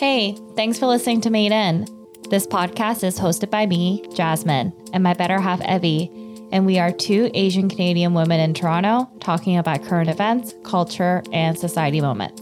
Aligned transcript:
Hey, 0.00 0.34
thanks 0.56 0.78
for 0.78 0.86
listening 0.86 1.20
to 1.20 1.30
Made 1.30 1.52
In. 1.52 1.84
This 2.30 2.46
podcast 2.46 3.04
is 3.04 3.18
hosted 3.20 3.50
by 3.50 3.66
me, 3.66 4.02
Jasmine, 4.14 4.72
and 4.94 5.04
my 5.04 5.12
better 5.12 5.38
half, 5.38 5.60
Evie, 5.60 6.10
and 6.52 6.64
we 6.64 6.78
are 6.78 6.90
two 6.90 7.30
Asian 7.34 7.68
Canadian 7.68 8.14
women 8.14 8.40
in 8.40 8.54
Toronto 8.54 9.10
talking 9.20 9.58
about 9.58 9.84
current 9.84 10.08
events, 10.08 10.54
culture, 10.64 11.22
and 11.34 11.58
society 11.58 12.00
moments. 12.00 12.40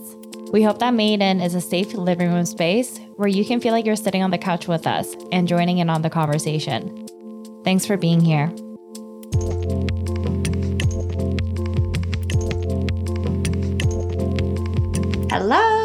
We 0.52 0.62
hope 0.62 0.78
that 0.78 0.94
Made 0.94 1.20
In 1.20 1.40
is 1.40 1.56
a 1.56 1.60
safe 1.60 1.94
living 1.94 2.32
room 2.32 2.46
space 2.46 3.00
where 3.16 3.26
you 3.26 3.44
can 3.44 3.60
feel 3.60 3.72
like 3.72 3.84
you're 3.84 3.96
sitting 3.96 4.22
on 4.22 4.30
the 4.30 4.38
couch 4.38 4.68
with 4.68 4.86
us 4.86 5.16
and 5.32 5.48
joining 5.48 5.78
in 5.78 5.90
on 5.90 6.02
the 6.02 6.10
conversation. 6.10 7.08
Thanks 7.64 7.84
for 7.84 7.96
being 7.96 8.20
here. 8.20 8.46
Hello. 15.28 15.77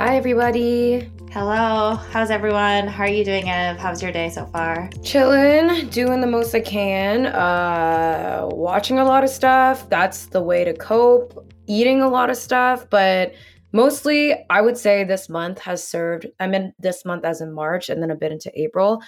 Hi, 0.00 0.16
everybody. 0.16 1.10
Hello. 1.30 1.94
How's 1.94 2.30
everyone? 2.30 2.88
How 2.88 3.04
are 3.04 3.08
you 3.10 3.22
doing, 3.22 3.50
Ev? 3.50 3.76
How's 3.76 4.02
your 4.02 4.12
day 4.12 4.30
so 4.30 4.46
far? 4.46 4.88
Chilling, 5.04 5.90
doing 5.90 6.22
the 6.22 6.26
most 6.26 6.54
I 6.54 6.60
can, 6.60 7.26
uh, 7.26 8.48
watching 8.50 8.98
a 8.98 9.04
lot 9.04 9.24
of 9.24 9.28
stuff. 9.28 9.90
That's 9.90 10.24
the 10.24 10.40
way 10.40 10.64
to 10.64 10.72
cope. 10.72 11.46
Eating 11.66 12.00
a 12.00 12.08
lot 12.08 12.30
of 12.30 12.38
stuff, 12.38 12.88
but 12.88 13.34
mostly 13.72 14.34
I 14.48 14.62
would 14.62 14.78
say 14.78 15.04
this 15.04 15.28
month 15.28 15.58
has 15.58 15.86
served. 15.86 16.26
I 16.40 16.46
mean, 16.46 16.72
this 16.78 17.04
month 17.04 17.26
as 17.26 17.42
in 17.42 17.52
March 17.52 17.90
and 17.90 18.02
then 18.02 18.10
a 18.10 18.16
bit 18.16 18.32
into 18.32 18.50
April 18.58 19.02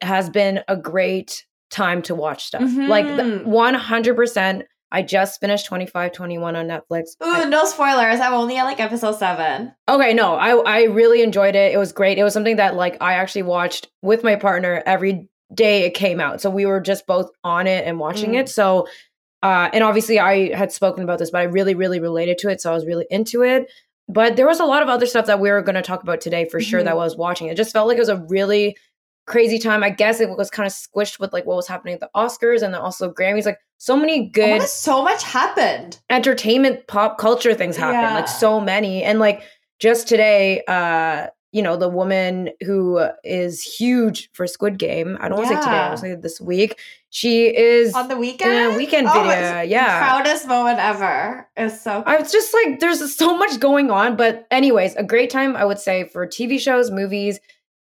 has 0.00 0.30
been 0.30 0.60
a 0.66 0.78
great 0.78 1.44
time 1.68 2.00
to 2.02 2.14
watch 2.14 2.44
stuff. 2.44 2.62
Mm-hmm. 2.62 2.88
Like 2.88 3.04
100% 3.04 4.62
I 4.92 5.00
just 5.02 5.40
finished 5.40 5.64
2521 5.64 6.54
on 6.54 6.66
Netflix. 6.66 7.16
Ooh, 7.24 7.32
I, 7.32 7.44
no 7.46 7.64
spoilers. 7.64 8.20
I'm 8.20 8.34
only 8.34 8.58
at 8.58 8.64
like 8.64 8.78
episode 8.78 9.16
seven. 9.16 9.74
Okay, 9.88 10.12
no, 10.12 10.34
I 10.34 10.50
I 10.50 10.82
really 10.84 11.22
enjoyed 11.22 11.56
it. 11.56 11.72
It 11.72 11.78
was 11.78 11.92
great. 11.92 12.18
It 12.18 12.24
was 12.24 12.34
something 12.34 12.56
that 12.56 12.74
like 12.76 12.98
I 13.00 13.14
actually 13.14 13.44
watched 13.44 13.88
with 14.02 14.22
my 14.22 14.36
partner 14.36 14.82
every 14.84 15.28
day 15.52 15.84
it 15.84 15.94
came 15.94 16.20
out. 16.20 16.42
So 16.42 16.50
we 16.50 16.66
were 16.66 16.80
just 16.80 17.06
both 17.06 17.30
on 17.42 17.66
it 17.66 17.86
and 17.86 17.98
watching 17.98 18.32
mm. 18.32 18.40
it. 18.40 18.48
So 18.50 18.86
uh 19.42 19.70
and 19.72 19.82
obviously 19.82 20.20
I 20.20 20.54
had 20.54 20.72
spoken 20.72 21.02
about 21.02 21.18
this, 21.18 21.30
but 21.30 21.40
I 21.40 21.44
really, 21.44 21.74
really 21.74 21.98
related 21.98 22.36
to 22.38 22.50
it. 22.50 22.60
So 22.60 22.70
I 22.70 22.74
was 22.74 22.86
really 22.86 23.06
into 23.10 23.42
it. 23.42 23.70
But 24.08 24.36
there 24.36 24.46
was 24.46 24.60
a 24.60 24.66
lot 24.66 24.82
of 24.82 24.90
other 24.90 25.06
stuff 25.06 25.26
that 25.26 25.40
we 25.40 25.50
were 25.50 25.62
going 25.62 25.76
to 25.76 25.82
talk 25.82 26.02
about 26.02 26.20
today 26.20 26.46
for 26.46 26.60
mm-hmm. 26.60 26.68
sure 26.68 26.82
that 26.82 26.90
I 26.90 26.94
was 26.94 27.16
watching. 27.16 27.46
It 27.46 27.56
just 27.56 27.72
felt 27.72 27.88
like 27.88 27.96
it 27.96 28.00
was 28.00 28.08
a 28.08 28.24
really 28.28 28.76
crazy 29.26 29.58
time. 29.58 29.82
I 29.82 29.90
guess 29.90 30.20
it 30.20 30.28
was 30.28 30.50
kind 30.50 30.66
of 30.66 30.72
squished 30.72 31.18
with 31.18 31.32
like 31.32 31.46
what 31.46 31.56
was 31.56 31.68
happening 31.68 31.94
at 31.94 32.00
the 32.00 32.10
Oscars 32.14 32.62
and 32.62 32.74
then 32.74 32.80
also 32.80 33.12
Grammys. 33.12 33.46
Like 33.46 33.58
so 33.82 33.96
many 33.96 34.28
good, 34.28 34.62
oh, 34.62 34.64
so 34.64 35.02
much 35.02 35.24
happened. 35.24 35.98
Entertainment, 36.08 36.86
pop 36.86 37.18
culture 37.18 37.52
things 37.52 37.76
happened. 37.76 38.02
Yeah. 38.02 38.14
Like 38.14 38.28
so 38.28 38.60
many, 38.60 39.02
and 39.02 39.18
like 39.18 39.42
just 39.80 40.06
today, 40.06 40.62
uh, 40.68 41.26
you 41.50 41.62
know, 41.62 41.76
the 41.76 41.88
woman 41.88 42.50
who 42.64 43.04
is 43.24 43.60
huge 43.60 44.30
for 44.34 44.46
Squid 44.46 44.78
Game. 44.78 45.18
I 45.20 45.28
don't 45.28 45.36
want 45.36 45.48
to 45.48 45.54
yeah. 45.54 45.60
say 45.60 45.64
today. 45.64 45.76
I 45.76 45.88
want 45.88 46.00
to 46.00 46.00
say 46.00 46.14
this 46.14 46.40
week. 46.40 46.78
She 47.10 47.46
is 47.46 47.92
on 47.92 48.06
the 48.06 48.16
weekend. 48.16 48.76
weekend 48.76 49.08
oh, 49.10 49.14
video. 49.14 49.62
yeah, 49.62 49.98
proudest 49.98 50.46
moment 50.46 50.78
ever. 50.78 51.48
It's 51.56 51.82
so. 51.82 52.04
I 52.06 52.18
was 52.18 52.30
just 52.30 52.54
like, 52.54 52.78
there's 52.78 53.16
so 53.16 53.36
much 53.36 53.58
going 53.58 53.90
on, 53.90 54.14
but 54.14 54.46
anyways, 54.52 54.94
a 54.94 55.02
great 55.02 55.28
time 55.28 55.56
I 55.56 55.64
would 55.64 55.80
say 55.80 56.04
for 56.04 56.24
TV 56.24 56.60
shows, 56.60 56.92
movies 56.92 57.40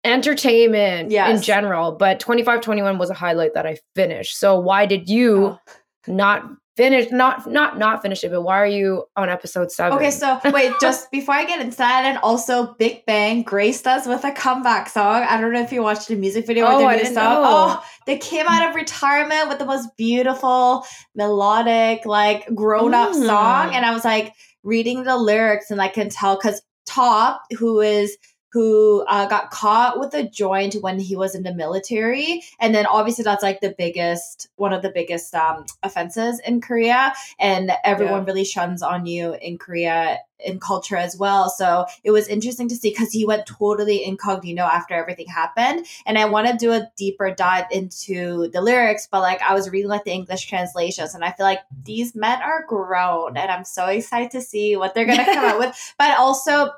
entertainment 0.03 1.11
yes. 1.11 1.35
in 1.35 1.41
general, 1.41 1.93
but 1.93 2.19
2521 2.19 2.97
was 2.97 3.09
a 3.09 3.13
highlight 3.13 3.53
that 3.53 3.65
I 3.65 3.77
finished. 3.95 4.37
So 4.37 4.59
why 4.59 4.85
did 4.85 5.09
you 5.09 5.57
oh. 5.57 5.59
not 6.07 6.43
finish 6.75 7.11
not 7.11 7.49
not 7.49 7.77
not 7.77 8.01
finish 8.01 8.23
it, 8.23 8.31
but 8.31 8.41
why 8.41 8.57
are 8.57 8.67
you 8.67 9.05
on 9.15 9.29
episode 9.29 9.71
7? 9.71 9.97
Okay, 9.97 10.11
so 10.11 10.39
wait, 10.51 10.73
just 10.81 11.09
before 11.11 11.35
I 11.35 11.45
get 11.45 11.61
into 11.61 11.77
that 11.77 12.05
and 12.05 12.17
also 12.17 12.73
Big 12.73 13.05
Bang 13.05 13.43
graced 13.43 13.87
us 13.87 14.05
with 14.05 14.23
a 14.23 14.31
comeback 14.31 14.89
song. 14.89 15.23
I 15.23 15.39
don't 15.39 15.53
know 15.53 15.61
if 15.61 15.71
you 15.71 15.83
watched 15.83 16.07
the 16.07 16.15
music 16.15 16.45
video 16.45 16.65
oh, 16.67 16.79
their 16.79 16.97
new 16.97 17.05
song. 17.05 17.15
Know. 17.15 17.43
Oh, 17.45 17.85
they 18.05 18.17
came 18.17 18.45
out 18.47 18.69
of 18.69 18.75
retirement 18.75 19.49
with 19.49 19.59
the 19.59 19.65
most 19.65 19.95
beautiful 19.97 20.85
melodic 21.15 22.05
like 22.05 22.53
grown-up 22.53 23.11
mm. 23.11 23.25
song 23.25 23.73
and 23.73 23.85
I 23.85 23.93
was 23.93 24.03
like 24.03 24.33
reading 24.63 25.03
the 25.03 25.17
lyrics 25.17 25.71
and 25.71 25.81
I 25.81 25.87
can 25.87 26.09
tell 26.09 26.37
cuz 26.37 26.61
Top, 26.85 27.43
who 27.57 27.79
is 27.79 28.17
who 28.53 29.03
uh, 29.07 29.25
got 29.25 29.49
caught 29.49 29.99
with 29.99 30.13
a 30.13 30.23
joint 30.23 30.75
when 30.81 30.99
he 30.99 31.15
was 31.15 31.33
in 31.33 31.41
the 31.41 31.53
military. 31.53 32.43
And 32.59 32.73
then 32.73 32.85
obviously 32.85 33.23
that's 33.23 33.41
like 33.41 33.61
the 33.61 33.73
biggest, 33.75 34.47
one 34.57 34.73
of 34.73 34.83
the 34.83 34.91
biggest 34.91 35.33
um, 35.33 35.65
offenses 35.81 36.39
in 36.45 36.61
Korea. 36.61 37.13
And 37.39 37.71
everyone 37.83 38.21
yeah. 38.21 38.27
really 38.27 38.45
shuns 38.45 38.83
on 38.83 39.07
you 39.07 39.33
in 39.41 39.57
Korea 39.57 40.19
in 40.39 40.59
culture 40.59 40.97
as 40.97 41.17
well. 41.17 41.49
So 41.49 41.85
it 42.03 42.11
was 42.11 42.27
interesting 42.27 42.67
to 42.69 42.75
see 42.75 42.91
because 42.91 43.11
he 43.11 43.25
went 43.25 43.47
totally 43.47 44.03
incognito 44.03 44.61
after 44.61 44.93
everything 44.93 45.27
happened. 45.27 45.87
And 46.05 46.17
I 46.17 46.25
want 46.25 46.47
to 46.47 46.55
do 46.55 46.73
a 46.73 46.91
deeper 46.95 47.33
dive 47.33 47.65
into 47.71 48.49
the 48.49 48.61
lyrics, 48.61 49.07
but 49.09 49.21
like 49.21 49.41
I 49.41 49.55
was 49.55 49.69
reading 49.71 49.89
like 49.89 50.03
the 50.03 50.11
English 50.11 50.45
translations 50.45 51.15
and 51.15 51.25
I 51.25 51.31
feel 51.31 51.45
like 51.45 51.61
these 51.83 52.13
men 52.13 52.41
are 52.41 52.65
grown 52.67 53.35
and 53.35 53.49
I'm 53.49 53.63
so 53.63 53.87
excited 53.87 54.31
to 54.31 54.41
see 54.41 54.75
what 54.75 54.93
they're 54.93 55.05
going 55.05 55.17
to 55.17 55.25
come 55.25 55.45
out 55.45 55.59
with. 55.59 55.93
But 55.97 56.19
also, 56.19 56.71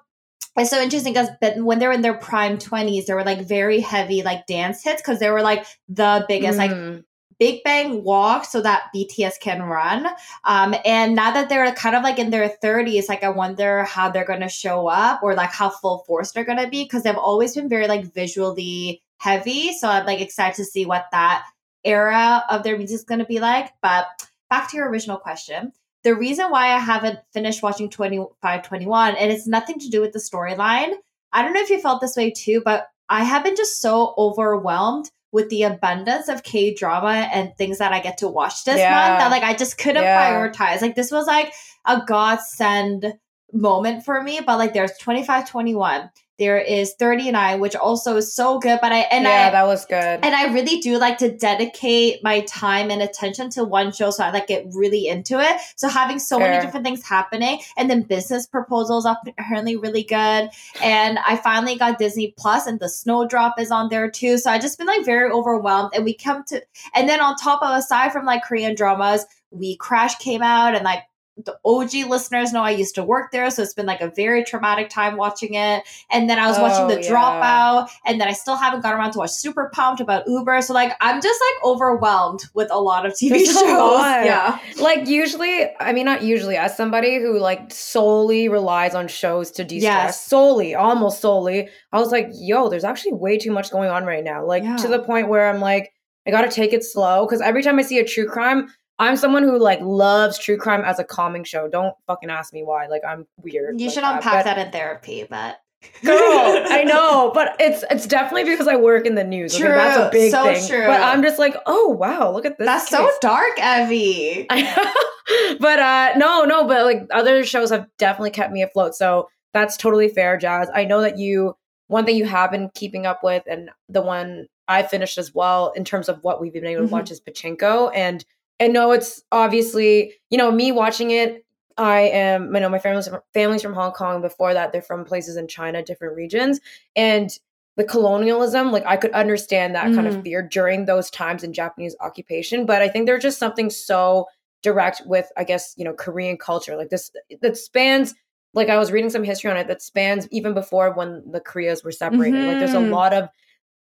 it's 0.57 0.69
so 0.69 0.81
interesting 0.81 1.13
because 1.13 1.29
when 1.57 1.79
they 1.79 1.87
were 1.87 1.93
in 1.93 2.01
their 2.01 2.17
prime 2.17 2.57
20s, 2.57 3.05
they 3.05 3.13
were 3.13 3.25
like 3.25 3.41
very 3.41 3.81
heavy 3.81 4.23
like 4.23 4.47
dance 4.47 4.83
hits 4.83 5.01
because 5.01 5.19
they 5.19 5.29
were 5.29 5.41
like 5.41 5.65
the 5.89 6.23
biggest 6.27 6.57
mm. 6.57 6.95
like 6.95 7.05
Big 7.37 7.63
Bang 7.63 8.03
walk 8.03 8.45
so 8.45 8.61
that 8.61 8.83
BTS 8.95 9.39
can 9.41 9.63
run. 9.63 10.07
Um, 10.45 10.73
and 10.85 11.15
now 11.15 11.31
that 11.31 11.49
they're 11.49 11.69
kind 11.73 11.95
of 11.95 12.03
like 12.03 12.17
in 12.17 12.29
their 12.29 12.49
30s, 12.63 13.09
like 13.09 13.23
I 13.23 13.29
wonder 13.29 13.83
how 13.83 14.09
they're 14.09 14.25
gonna 14.25 14.47
show 14.47 14.87
up 14.87 15.21
or 15.21 15.35
like 15.35 15.51
how 15.51 15.69
full 15.69 15.99
force 16.07 16.31
they're 16.31 16.45
gonna 16.45 16.69
be 16.69 16.83
because 16.83 17.03
they've 17.03 17.17
always 17.17 17.53
been 17.53 17.67
very 17.67 17.87
like 17.87 18.13
visually 18.13 19.03
heavy. 19.17 19.73
So 19.73 19.89
I'm 19.89 20.05
like 20.05 20.21
excited 20.21 20.55
to 20.55 20.65
see 20.65 20.85
what 20.85 21.07
that 21.11 21.45
era 21.83 22.43
of 22.49 22.63
their 22.63 22.77
music 22.77 22.95
is 22.95 23.03
gonna 23.03 23.25
be 23.25 23.39
like. 23.39 23.73
But 23.81 24.07
back 24.49 24.71
to 24.71 24.77
your 24.77 24.89
original 24.89 25.17
question 25.17 25.73
the 26.05 26.15
reason 26.15 26.51
why 26.51 26.67
I 26.67 26.77
haven't 26.77 27.19
finished 27.33 27.63
watching 27.63 27.89
2521, 27.89 29.15
and 29.15 29.31
it's 29.31 29.47
nothing 29.47 29.79
to 29.79 29.89
do 29.89 30.01
with 30.01 30.13
the 30.13 30.19
storyline. 30.19 30.93
I 31.33 31.41
don't 31.41 31.51
know 31.51 31.61
if 31.61 31.71
you 31.71 31.81
felt 31.81 31.99
this 31.99 32.15
way 32.15 32.29
too, 32.29 32.61
but 32.63 32.87
I 33.09 33.23
have 33.23 33.43
been 33.43 33.55
just 33.55 33.81
so 33.81 34.13
overwhelmed 34.15 35.09
with 35.31 35.49
the 35.49 35.63
abundance 35.63 36.29
of 36.29 36.43
K 36.43 36.75
drama 36.75 37.27
and 37.33 37.57
things 37.57 37.79
that 37.79 37.91
I 37.91 37.99
get 37.99 38.19
to 38.19 38.27
watch 38.27 38.63
this 38.65 38.77
yeah. 38.77 38.91
month 38.91 39.19
that 39.19 39.31
like 39.31 39.41
I 39.41 39.55
just 39.55 39.79
couldn't 39.79 40.03
yeah. 40.03 40.31
prioritize. 40.31 40.81
Like 40.83 40.95
this 40.95 41.11
was 41.11 41.25
like 41.25 41.51
a 41.85 42.03
godsend 42.05 43.17
moment 43.51 44.05
for 44.05 44.21
me, 44.21 44.41
but 44.45 44.59
like 44.59 44.75
there's 44.75 44.95
2521, 44.99 46.11
there 46.37 46.59
is 46.59 46.93
39, 46.99 47.59
which 47.59 47.75
also 47.75 48.17
is 48.17 48.33
so 48.33 48.59
good. 48.59 48.79
But 48.81 48.91
I 48.91 48.99
and 49.11 49.23
yeah, 49.23 49.47
I, 49.47 49.51
that 49.51 49.65
was 49.65 49.85
good. 49.85 49.95
And 49.97 50.35
I 50.35 50.53
really 50.53 50.79
do 50.79 50.97
like 50.97 51.17
to 51.19 51.31
dedicate 51.31 52.23
my 52.23 52.41
time 52.41 52.91
and 52.91 53.01
attention 53.01 53.49
to 53.51 53.63
one 53.63 53.91
show, 53.91 54.11
so 54.11 54.23
I 54.23 54.31
like 54.31 54.47
get 54.47 54.65
really 54.73 55.07
into 55.07 55.39
it. 55.39 55.61
So 55.75 55.87
having 55.87 56.19
so 56.19 56.39
many 56.39 56.63
different 56.63 56.85
things 56.85 57.07
happening, 57.07 57.59
and 57.77 57.89
then 57.89 58.01
business 58.01 58.45
proposals 58.45 59.05
are 59.05 59.17
apparently 59.25 59.75
really 59.75 60.03
good. 60.03 60.49
And 60.81 61.19
I 61.25 61.37
finally 61.37 61.77
got 61.77 61.99
Disney 61.99 62.33
Plus, 62.37 62.67
and 62.67 62.79
the 62.79 62.89
Snowdrop 62.89 63.59
is 63.59 63.71
on 63.71 63.89
there 63.89 64.09
too. 64.09 64.37
So 64.37 64.51
I 64.51 64.59
just 64.59 64.77
been 64.77 64.87
like 64.87 65.05
very 65.05 65.31
overwhelmed. 65.31 65.91
And 65.95 66.03
we 66.03 66.13
come 66.13 66.43
to, 66.45 66.61
and 66.93 67.07
then 67.07 67.21
on 67.21 67.35
top 67.35 67.61
of 67.61 67.77
aside 67.77 68.11
from 68.11 68.25
like 68.25 68.43
Korean 68.43 68.75
dramas, 68.75 69.25
We 69.51 69.77
Crash 69.77 70.15
came 70.15 70.41
out, 70.41 70.75
and 70.75 70.83
like 70.83 71.03
the 71.37 71.57
OG 71.65 72.09
listeners 72.09 72.53
know 72.53 72.61
I 72.61 72.71
used 72.71 72.95
to 72.95 73.03
work 73.03 73.31
there, 73.31 73.49
so 73.51 73.61
it's 73.61 73.73
been 73.73 73.85
like 73.85 73.99
a 73.99 74.09
very 74.09 74.43
traumatic 74.43 74.89
time 74.89 75.17
watching 75.17 75.53
it. 75.53 75.83
And 76.09 76.29
then 76.29 76.39
I 76.39 76.47
was 76.47 76.57
oh, 76.57 76.61
watching 76.61 76.87
The 76.87 76.97
oh, 76.97 77.01
yeah. 77.01 77.09
Dropout, 77.11 77.89
and 78.05 78.21
then 78.21 78.27
I 78.27 78.31
still 78.31 78.55
haven't 78.55 78.81
gotten 78.81 78.97
around 78.97 79.11
to 79.11 79.19
watch 79.19 79.31
Super 79.31 79.69
Pumped 79.73 79.99
about 79.99 80.27
Uber. 80.27 80.61
So 80.61 80.73
like 80.73 80.93
I'm 81.01 81.21
just 81.21 81.41
like 81.41 81.65
overwhelmed 81.65 82.43
with 82.53 82.71
a 82.71 82.79
lot 82.79 83.05
of 83.05 83.13
TV 83.13 83.29
There's 83.29 83.51
shows. 83.51 83.65
Yeah, 84.25 84.59
like 84.79 85.07
usually, 85.07 85.67
I 85.79 85.91
mean 85.91 86.05
not 86.05 86.23
usually, 86.23 86.55
as 86.55 86.77
somebody 86.77 87.19
who 87.19 87.37
like 87.39 87.71
solely 87.71 88.47
relies 88.47 88.95
on 88.95 89.07
shows 89.07 89.51
to 89.51 89.63
de-stress, 89.63 89.83
yes. 89.83 90.25
solely, 90.25 90.73
almost 90.73 91.19
solely. 91.19 91.67
I 91.91 91.99
was 91.99 92.11
like, 92.11 92.29
yo, 92.33 92.69
there's 92.69 92.83
actually 92.83 93.13
way 93.13 93.37
too 93.37 93.51
much 93.51 93.71
going 93.71 93.89
on 93.89 94.05
right 94.05 94.23
now. 94.23 94.45
Like 94.45 94.63
yeah. 94.63 94.77
to 94.77 94.87
the 94.87 94.99
point 94.99 95.27
where 95.27 95.49
I'm 95.49 95.59
like, 95.59 95.91
I 96.25 96.31
gotta 96.31 96.49
take 96.49 96.71
it 96.71 96.83
slow 96.83 97.25
because 97.25 97.41
every 97.41 97.61
time 97.61 97.77
I 97.77 97.81
see 97.81 97.99
a 97.99 98.05
true 98.05 98.27
crime. 98.27 98.69
I'm 98.97 99.17
someone 99.17 99.43
who 99.43 99.59
like 99.59 99.81
loves 99.81 100.37
true 100.37 100.57
crime 100.57 100.83
as 100.85 100.99
a 100.99 101.03
calming 101.03 101.43
show. 101.43 101.67
Don't 101.67 101.95
fucking 102.07 102.29
ask 102.29 102.53
me 102.53 102.63
why. 102.63 102.87
Like 102.87 103.01
I'm 103.07 103.27
weird. 103.41 103.79
You 103.79 103.87
like 103.87 103.93
should 103.93 104.03
unpack 104.03 104.45
that, 104.45 104.55
that 104.55 104.65
in 104.65 104.71
therapy, 104.71 105.25
but 105.29 105.59
Girl, 106.03 106.17
I 106.17 106.83
know, 106.87 107.31
but 107.33 107.55
it's 107.59 107.83
it's 107.89 108.07
definitely 108.07 108.49
because 108.49 108.67
I 108.67 108.75
work 108.75 109.05
in 109.05 109.15
the 109.15 109.23
news. 109.23 109.55
True, 109.55 109.67
okay, 109.67 109.75
that's 109.75 109.97
a 109.97 110.09
big 110.11 110.31
so 110.31 110.43
thing. 110.43 110.67
True. 110.67 110.87
But 110.87 111.01
I'm 111.01 111.21
just 111.21 111.39
like, 111.39 111.55
oh 111.65 111.89
wow, 111.89 112.31
look 112.31 112.45
at 112.45 112.57
this. 112.57 112.65
That's 112.65 112.89
case. 112.89 112.97
so 112.97 113.11
dark, 113.21 113.59
Evie. 113.59 114.47
but 115.59 115.79
uh 115.79 116.13
no, 116.17 116.43
no, 116.43 116.67
but 116.67 116.85
like 116.85 117.07
other 117.11 117.43
shows 117.43 117.69
have 117.69 117.87
definitely 117.97 118.31
kept 118.31 118.51
me 118.51 118.61
afloat. 118.61 118.95
So 118.95 119.29
that's 119.53 119.77
totally 119.77 120.09
fair, 120.09 120.37
Jazz. 120.37 120.69
I 120.73 120.85
know 120.85 121.01
that 121.01 121.17
you 121.17 121.55
one 121.87 122.05
thing 122.05 122.17
you 122.17 122.25
have 122.25 122.51
been 122.51 122.69
keeping 122.73 123.05
up 123.05 123.23
with, 123.23 123.43
and 123.47 123.69
the 123.89 124.01
one 124.01 124.47
I 124.67 124.83
finished 124.83 125.17
as 125.17 125.33
well 125.33 125.71
in 125.75 125.85
terms 125.85 126.09
of 126.09 126.19
what 126.23 126.41
we've 126.41 126.53
been 126.53 126.65
able 126.65 126.81
to 126.81 126.85
mm-hmm. 126.85 126.95
watch 126.95 127.11
is 127.11 127.21
Pachinko. 127.21 127.91
And 127.93 128.25
and 128.59 128.73
no, 128.73 128.91
it's 128.91 129.23
obviously, 129.31 130.13
you 130.29 130.37
know, 130.37 130.51
me 130.51 130.71
watching 130.71 131.11
it 131.11 131.45
I 131.77 132.01
am, 132.01 132.53
you 132.53 132.61
know, 132.61 132.69
my 132.69 132.79
family's 132.79 133.09
family's 133.33 133.61
from 133.61 133.73
Hong 133.73 133.91
Kong. 133.91 134.21
Before 134.21 134.53
that, 134.53 134.71
they're 134.71 134.81
from 134.81 135.03
places 135.03 135.35
in 135.35 135.47
China, 135.47 135.83
different 135.83 136.15
regions, 136.15 136.61
and 136.95 137.29
the 137.75 137.83
colonialism, 137.83 138.71
like 138.71 138.85
I 138.85 138.95
could 138.95 139.11
understand 139.11 139.75
that 139.75 139.87
mm. 139.87 139.95
kind 139.95 140.07
of 140.07 140.15
mm. 140.15 140.23
fear 140.23 140.41
during 140.41 140.85
those 140.85 141.09
times 141.09 141.43
in 141.43 141.51
Japanese 141.51 141.95
occupation. 141.99 142.65
But 142.65 142.81
I 142.81 142.87
think 142.87 143.05
there's 143.05 143.23
just 143.23 143.39
something 143.39 143.69
so 143.69 144.27
direct 144.63 145.01
with, 145.05 145.29
I 145.35 145.43
guess, 145.43 145.73
you 145.77 145.83
know, 145.83 145.93
Korean 145.93 146.37
culture, 146.37 146.77
like 146.77 146.89
this 146.89 147.11
that 147.41 147.57
spans. 147.57 148.15
Like 148.53 148.69
I 148.69 148.77
was 148.77 148.89
reading 148.89 149.09
some 149.09 149.25
history 149.25 149.51
on 149.51 149.57
it 149.57 149.67
that 149.67 149.81
spans 149.81 150.29
even 150.31 150.53
before 150.53 150.93
when 150.93 151.29
the 151.29 151.41
Koreas 151.41 151.83
were 151.83 151.91
separated. 151.91 152.37
Mm-hmm. 152.37 152.47
Like 152.47 152.59
there's 152.59 152.73
a 152.73 152.77
mm-hmm. 152.77 152.93
lot 152.93 153.13
of 153.13 153.27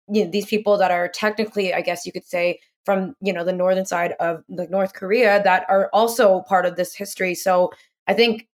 you 0.08 0.24
know, 0.24 0.30
these 0.30 0.46
people 0.46 0.78
that 0.78 0.92
are 0.92 1.08
technically, 1.08 1.74
I 1.74 1.80
guess 1.80 2.06
you 2.06 2.12
could 2.12 2.24
say, 2.24 2.60
from 2.84 3.14
you 3.20 3.32
know 3.32 3.44
the 3.44 3.52
northern 3.52 3.86
side 3.86 4.14
of 4.20 4.42
the 4.48 4.66
North 4.68 4.94
Korea 4.94 5.42
that 5.42 5.66
are 5.68 5.90
also 5.92 6.40
part 6.42 6.66
of 6.66 6.76
this 6.76 6.94
history. 6.94 7.34
So 7.34 7.72
I 8.06 8.14
think 8.14 8.48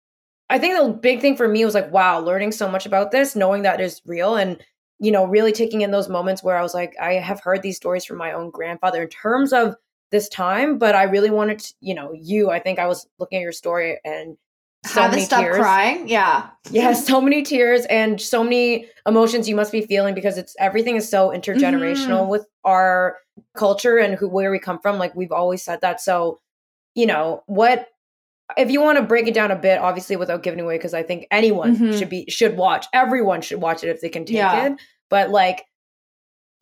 I 0.50 0.60
think 0.60 0.78
the 0.78 0.94
big 0.94 1.22
thing 1.22 1.38
for 1.38 1.48
me 1.48 1.66
was 1.66 1.74
like, 1.74 1.92
wow, 1.92 2.20
learning 2.20 2.52
so 2.52 2.70
much 2.70 2.86
about 2.86 3.12
this, 3.12 3.36
knowing 3.36 3.64
that 3.64 3.82
is 3.82 4.02
real, 4.06 4.36
and 4.36 4.64
you 5.00 5.12
know, 5.12 5.26
really 5.26 5.52
taking 5.52 5.82
in 5.82 5.92
those 5.92 6.10
moments 6.10 6.44
where 6.44 6.58
I 6.58 6.62
was 6.62 6.74
like, 6.74 6.96
I 7.02 7.14
have 7.14 7.42
heard 7.42 7.62
these 7.62 7.78
stories 7.78 8.06
from 8.06 8.18
my 8.18 8.32
own 8.32 8.50
grandfather 8.50 9.04
in 9.04 9.10
terms 9.10 9.52
of 9.54 9.76
this 10.12 10.30
time, 10.30 10.78
but 10.78 10.96
I 10.96 11.04
really 11.04 11.30
wanted 11.32 11.60
to, 11.60 11.74
you 11.82 11.94
know, 11.94 12.14
you. 12.14 12.50
I 12.50 12.60
think 12.60 12.80
I 12.80 12.88
was 12.88 13.08
looking 13.20 13.40
at 13.40 13.42
your 13.42 13.52
story 13.52 14.00
and 14.06 14.38
so 14.86 15.02
haven't 15.02 15.22
stopped 15.22 15.44
tears. 15.44 15.58
crying. 15.58 16.08
Yeah. 16.08 16.50
Yeah, 16.72 16.94
so 16.94 17.22
many 17.22 17.44
tears 17.44 17.86
and 17.92 18.20
so 18.20 18.44
many 18.44 18.88
emotions 19.08 19.48
you 19.48 19.56
must 19.56 19.72
be 19.72 19.82
feeling 19.82 20.16
because 20.16 20.36
it's 20.36 20.56
everything 20.58 20.96
is 20.96 21.08
so 21.08 21.30
intergenerational 21.30 22.22
mm-hmm. 22.22 22.32
with 22.32 22.48
our 22.64 23.18
culture 23.56 23.98
and 23.98 24.16
who 24.16 24.28
where 24.28 24.50
we 24.50 24.58
come 24.58 24.80
from. 24.80 24.98
Like 24.98 25.16
we've 25.16 25.32
always 25.32 25.62
said 25.62 25.82
that. 25.82 26.02
So, 26.02 26.40
you 26.96 27.06
know, 27.06 27.44
what 27.46 27.88
if 28.58 28.72
you 28.72 28.82
want 28.82 28.98
to 28.98 29.04
break 29.04 29.28
it 29.28 29.36
down 29.36 29.52
a 29.52 29.56
bit, 29.56 29.80
obviously 29.80 30.16
without 30.16 30.44
giving 30.44 30.60
away, 30.60 30.78
because 30.78 30.96
I 30.96 31.04
think 31.04 31.28
anyone 31.30 31.76
mm-hmm. 31.76 31.98
should 31.98 32.10
be 32.10 32.26
should 32.30 32.58
watch. 32.58 32.88
Everyone 32.94 33.42
should 33.42 33.62
watch 33.62 33.84
it 33.84 33.90
if 33.90 34.02
they 34.02 34.10
can 34.10 34.26
take 34.26 34.38
yeah. 34.38 34.68
it. 34.68 34.82
But 35.10 35.30
like 35.30 35.66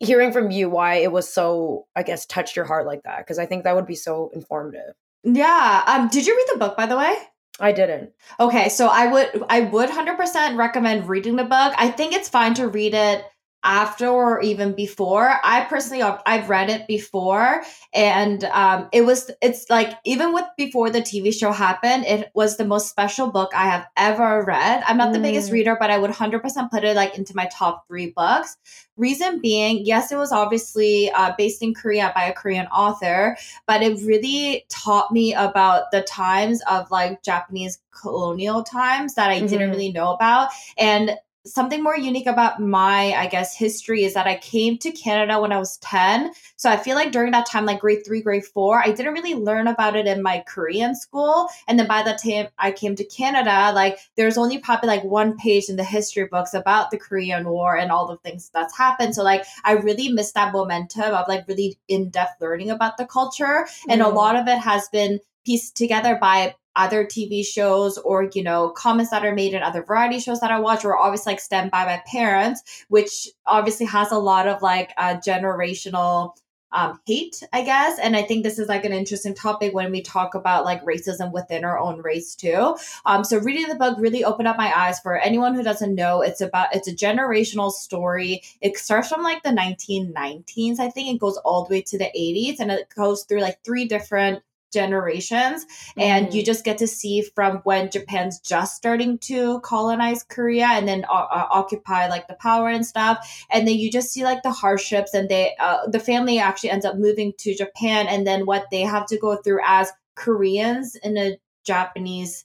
hearing 0.00 0.32
from 0.32 0.50
you 0.50 0.68
why 0.68 0.96
it 0.96 1.12
was 1.12 1.32
so, 1.32 1.86
I 1.96 2.02
guess, 2.02 2.26
touched 2.26 2.56
your 2.56 2.64
heart 2.64 2.86
like 2.86 3.02
that, 3.04 3.18
because 3.18 3.38
I 3.38 3.46
think 3.46 3.64
that 3.64 3.74
would 3.74 3.86
be 3.86 3.94
so 3.94 4.30
informative. 4.34 4.94
Yeah. 5.24 5.82
Um, 5.86 6.08
did 6.08 6.26
you 6.26 6.36
read 6.36 6.46
the 6.52 6.58
book 6.58 6.76
by 6.76 6.86
the 6.86 6.96
way? 6.96 7.16
I 7.60 7.72
didn't. 7.72 8.10
Okay, 8.40 8.68
so 8.68 8.88
I 8.88 9.06
would 9.06 9.44
I 9.48 9.60
would 9.60 9.88
100% 9.88 10.56
recommend 10.56 11.08
reading 11.08 11.36
the 11.36 11.44
book. 11.44 11.72
I 11.76 11.88
think 11.90 12.12
it's 12.12 12.28
fine 12.28 12.54
to 12.54 12.66
read 12.68 12.94
it 12.94 13.24
after 13.64 14.06
or 14.08 14.40
even 14.42 14.74
before. 14.74 15.40
I 15.42 15.64
personally 15.64 16.02
I've 16.02 16.48
read 16.48 16.70
it 16.70 16.86
before 16.86 17.62
and 17.92 18.44
um 18.44 18.88
it 18.92 19.02
was 19.02 19.30
it's 19.40 19.68
like 19.70 19.98
even 20.04 20.32
with 20.32 20.44
before 20.56 20.90
the 20.90 21.00
TV 21.00 21.32
show 21.32 21.50
happened, 21.50 22.04
it 22.04 22.30
was 22.34 22.56
the 22.56 22.64
most 22.64 22.88
special 22.88 23.30
book 23.30 23.50
I 23.54 23.64
have 23.64 23.86
ever 23.96 24.44
read. 24.44 24.84
I'm 24.86 24.98
not 24.98 25.08
mm. 25.08 25.14
the 25.14 25.20
biggest 25.20 25.48
mm. 25.48 25.54
reader, 25.54 25.76
but 25.80 25.90
I 25.90 25.98
would 25.98 26.10
100% 26.10 26.70
put 26.70 26.84
it 26.84 26.94
like 26.94 27.16
into 27.16 27.34
my 27.34 27.48
top 27.52 27.88
3 27.88 28.12
books. 28.14 28.56
Reason 28.96 29.40
being, 29.40 29.84
yes, 29.84 30.12
it 30.12 30.16
was 30.16 30.30
obviously 30.30 31.10
uh, 31.10 31.32
based 31.36 31.62
in 31.62 31.74
Korea 31.74 32.12
by 32.14 32.24
a 32.24 32.32
Korean 32.32 32.66
author, 32.66 33.36
but 33.66 33.82
it 33.82 33.98
really 34.04 34.66
taught 34.68 35.10
me 35.10 35.34
about 35.34 35.90
the 35.90 36.02
times 36.02 36.62
of 36.70 36.90
like 36.92 37.22
Japanese 37.22 37.80
colonial 37.90 38.62
times 38.62 39.14
that 39.14 39.30
I 39.30 39.38
mm-hmm. 39.38 39.46
didn't 39.46 39.70
really 39.70 39.90
know 39.90 40.12
about. 40.12 40.50
And 40.78 41.16
something 41.46 41.82
more 41.82 41.96
unique 41.96 42.26
about 42.26 42.60
my 42.60 43.12
i 43.12 43.26
guess 43.26 43.54
history 43.54 44.04
is 44.04 44.14
that 44.14 44.26
i 44.26 44.36
came 44.36 44.78
to 44.78 44.90
canada 44.90 45.38
when 45.38 45.52
i 45.52 45.58
was 45.58 45.76
10 45.78 46.32
so 46.56 46.70
i 46.70 46.76
feel 46.76 46.94
like 46.94 47.12
during 47.12 47.32
that 47.32 47.46
time 47.46 47.66
like 47.66 47.80
grade 47.80 48.04
3 48.04 48.22
grade 48.22 48.44
4 48.44 48.82
i 48.82 48.90
didn't 48.90 49.12
really 49.12 49.34
learn 49.34 49.66
about 49.66 49.94
it 49.94 50.06
in 50.06 50.22
my 50.22 50.42
korean 50.46 50.94
school. 50.94 51.48
And 51.68 51.78
then 51.78 51.86
by 51.86 52.02
the 52.02 52.18
time 52.22 52.48
i 52.58 52.72
came 52.72 52.96
to 52.96 53.04
canada 53.04 53.72
like 53.74 53.98
there's 54.16 54.38
only 54.38 54.58
probably 54.58 54.88
like 54.88 55.04
one 55.04 55.36
page 55.36 55.68
in 55.68 55.76
the 55.76 55.84
history 55.84 56.26
books 56.26 56.54
about 56.54 56.90
the 56.90 56.98
korean 56.98 57.48
war 57.48 57.76
and 57.76 57.92
all 57.92 58.06
the 58.06 58.16
things 58.18 58.50
that's 58.52 58.76
happened. 58.76 59.14
So 59.14 59.22
like 59.22 59.44
i 59.64 59.72
really 59.72 60.08
missed 60.08 60.34
that 60.34 60.52
momentum 60.52 61.14
of 61.14 61.28
like 61.28 61.46
really 61.46 61.78
in-depth 61.88 62.40
learning 62.40 62.70
about 62.70 62.96
the 62.96 63.06
culture. 63.06 63.66
And 63.88 64.00
mm. 64.00 64.06
a 64.06 64.08
lot 64.08 64.36
of 64.36 64.48
it 64.48 64.58
has 64.58 64.88
been 64.88 65.20
pieced 65.44 65.76
together 65.76 66.16
by 66.20 66.54
other 66.76 67.04
TV 67.04 67.44
shows 67.44 67.98
or, 67.98 68.30
you 68.34 68.42
know, 68.42 68.70
comments 68.70 69.10
that 69.10 69.24
are 69.24 69.34
made 69.34 69.54
in 69.54 69.62
other 69.62 69.82
variety 69.82 70.18
shows 70.18 70.40
that 70.40 70.50
I 70.50 70.60
watch 70.60 70.84
were 70.84 70.98
obviously 70.98 71.32
like 71.32 71.40
stemmed 71.40 71.70
by 71.70 71.84
my 71.84 72.02
parents, 72.06 72.84
which 72.88 73.28
obviously 73.46 73.86
has 73.86 74.10
a 74.10 74.18
lot 74.18 74.48
of 74.48 74.62
like 74.62 74.92
uh, 74.96 75.16
generational 75.16 76.34
um, 76.74 77.00
hate, 77.06 77.42
I 77.52 77.62
guess. 77.62 77.98
And 77.98 78.16
I 78.16 78.22
think 78.22 78.42
this 78.42 78.58
is 78.58 78.68
like 78.68 78.84
an 78.84 78.92
interesting 78.92 79.34
topic 79.34 79.72
when 79.72 79.92
we 79.92 80.02
talk 80.02 80.34
about 80.34 80.64
like 80.64 80.84
racism 80.84 81.32
within 81.32 81.64
our 81.64 81.78
own 81.78 82.02
race 82.02 82.34
too. 82.34 82.76
Um, 83.06 83.22
so 83.22 83.38
reading 83.38 83.68
the 83.68 83.76
book 83.76 83.96
really 83.98 84.24
opened 84.24 84.48
up 84.48 84.58
my 84.58 84.76
eyes 84.76 84.98
for 84.98 85.16
anyone 85.16 85.54
who 85.54 85.62
doesn't 85.62 85.94
know. 85.94 86.20
It's 86.20 86.40
about 86.40 86.74
it's 86.74 86.88
a 86.88 86.94
generational 86.94 87.70
story. 87.70 88.42
It 88.60 88.76
starts 88.76 89.08
from 89.08 89.22
like 89.22 89.42
the 89.44 89.50
1919s, 89.50 90.80
I 90.80 90.90
think. 90.90 91.14
It 91.14 91.20
goes 91.20 91.36
all 91.38 91.64
the 91.64 91.74
way 91.74 91.82
to 91.82 91.96
the 91.96 92.10
80s, 92.16 92.58
and 92.58 92.72
it 92.72 92.88
goes 92.94 93.22
through 93.22 93.40
like 93.40 93.64
three 93.64 93.86
different 93.86 94.42
generations 94.74 95.64
mm-hmm. 95.64 96.00
and 96.00 96.34
you 96.34 96.40
mm-hmm. 96.40 96.46
just 96.46 96.64
get 96.64 96.76
to 96.78 96.86
see 96.86 97.22
from 97.22 97.58
when 97.64 97.90
Japan's 97.90 98.38
just 98.40 98.76
starting 98.76 99.16
to 99.18 99.60
colonize 99.60 100.22
Korea 100.24 100.66
and 100.66 100.86
then 100.86 101.06
uh, 101.08 101.26
uh, 101.30 101.46
occupy 101.50 102.08
like 102.08 102.28
the 102.28 102.34
power 102.34 102.68
and 102.68 102.84
stuff 102.84 103.46
and 103.50 103.66
then 103.66 103.76
you 103.76 103.90
just 103.90 104.12
see 104.12 104.24
like 104.24 104.42
the 104.42 104.50
hardships 104.50 105.14
and 105.14 105.28
they 105.30 105.54
uh, 105.58 105.86
the 105.86 106.00
family 106.00 106.38
actually 106.38 106.70
ends 106.70 106.84
up 106.84 106.96
moving 106.96 107.32
to 107.38 107.54
Japan 107.54 108.06
and 108.08 108.26
then 108.26 108.44
what 108.44 108.66
they 108.70 108.82
have 108.82 109.06
to 109.06 109.18
go 109.18 109.36
through 109.36 109.60
as 109.64 109.90
Koreans 110.16 110.96
in 110.96 111.16
a 111.16 111.38
Japanese 111.64 112.44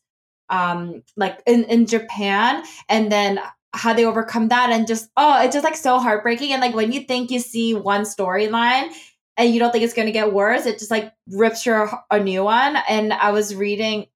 um 0.50 1.04
like 1.18 1.42
in 1.46 1.66
in 1.66 1.86
Japan 1.86 2.64
and 2.88 3.12
then 3.12 3.40
how 3.74 3.94
they 3.94 4.06
overcome 4.06 4.48
that 4.48 4.72
and 4.72 4.88
just 4.88 5.10
oh 5.16 5.42
it's 5.44 5.54
just 5.54 5.64
like 5.64 5.76
so 5.76 6.00
heartbreaking 6.00 6.52
and 6.52 6.62
like 6.62 6.74
when 6.74 6.92
you 6.92 7.02
think 7.02 7.30
you 7.30 7.40
see 7.40 7.74
one 7.76 8.02
storyline 8.02 8.90
and 9.40 9.54
you 9.54 9.60
don't 9.60 9.72
think 9.72 9.86
it's 9.86 9.94
going 9.94 10.08
to 10.08 10.12
get 10.12 10.34
worse, 10.34 10.66
it 10.66 10.78
just 10.78 10.92
like 10.92 11.14
rips 11.30 11.66
you 11.66 11.88
a 12.12 12.20
new 12.20 12.44
one. 12.44 12.78
And 12.90 13.14
I 13.14 13.32
was 13.32 13.56
reading, 13.56 14.08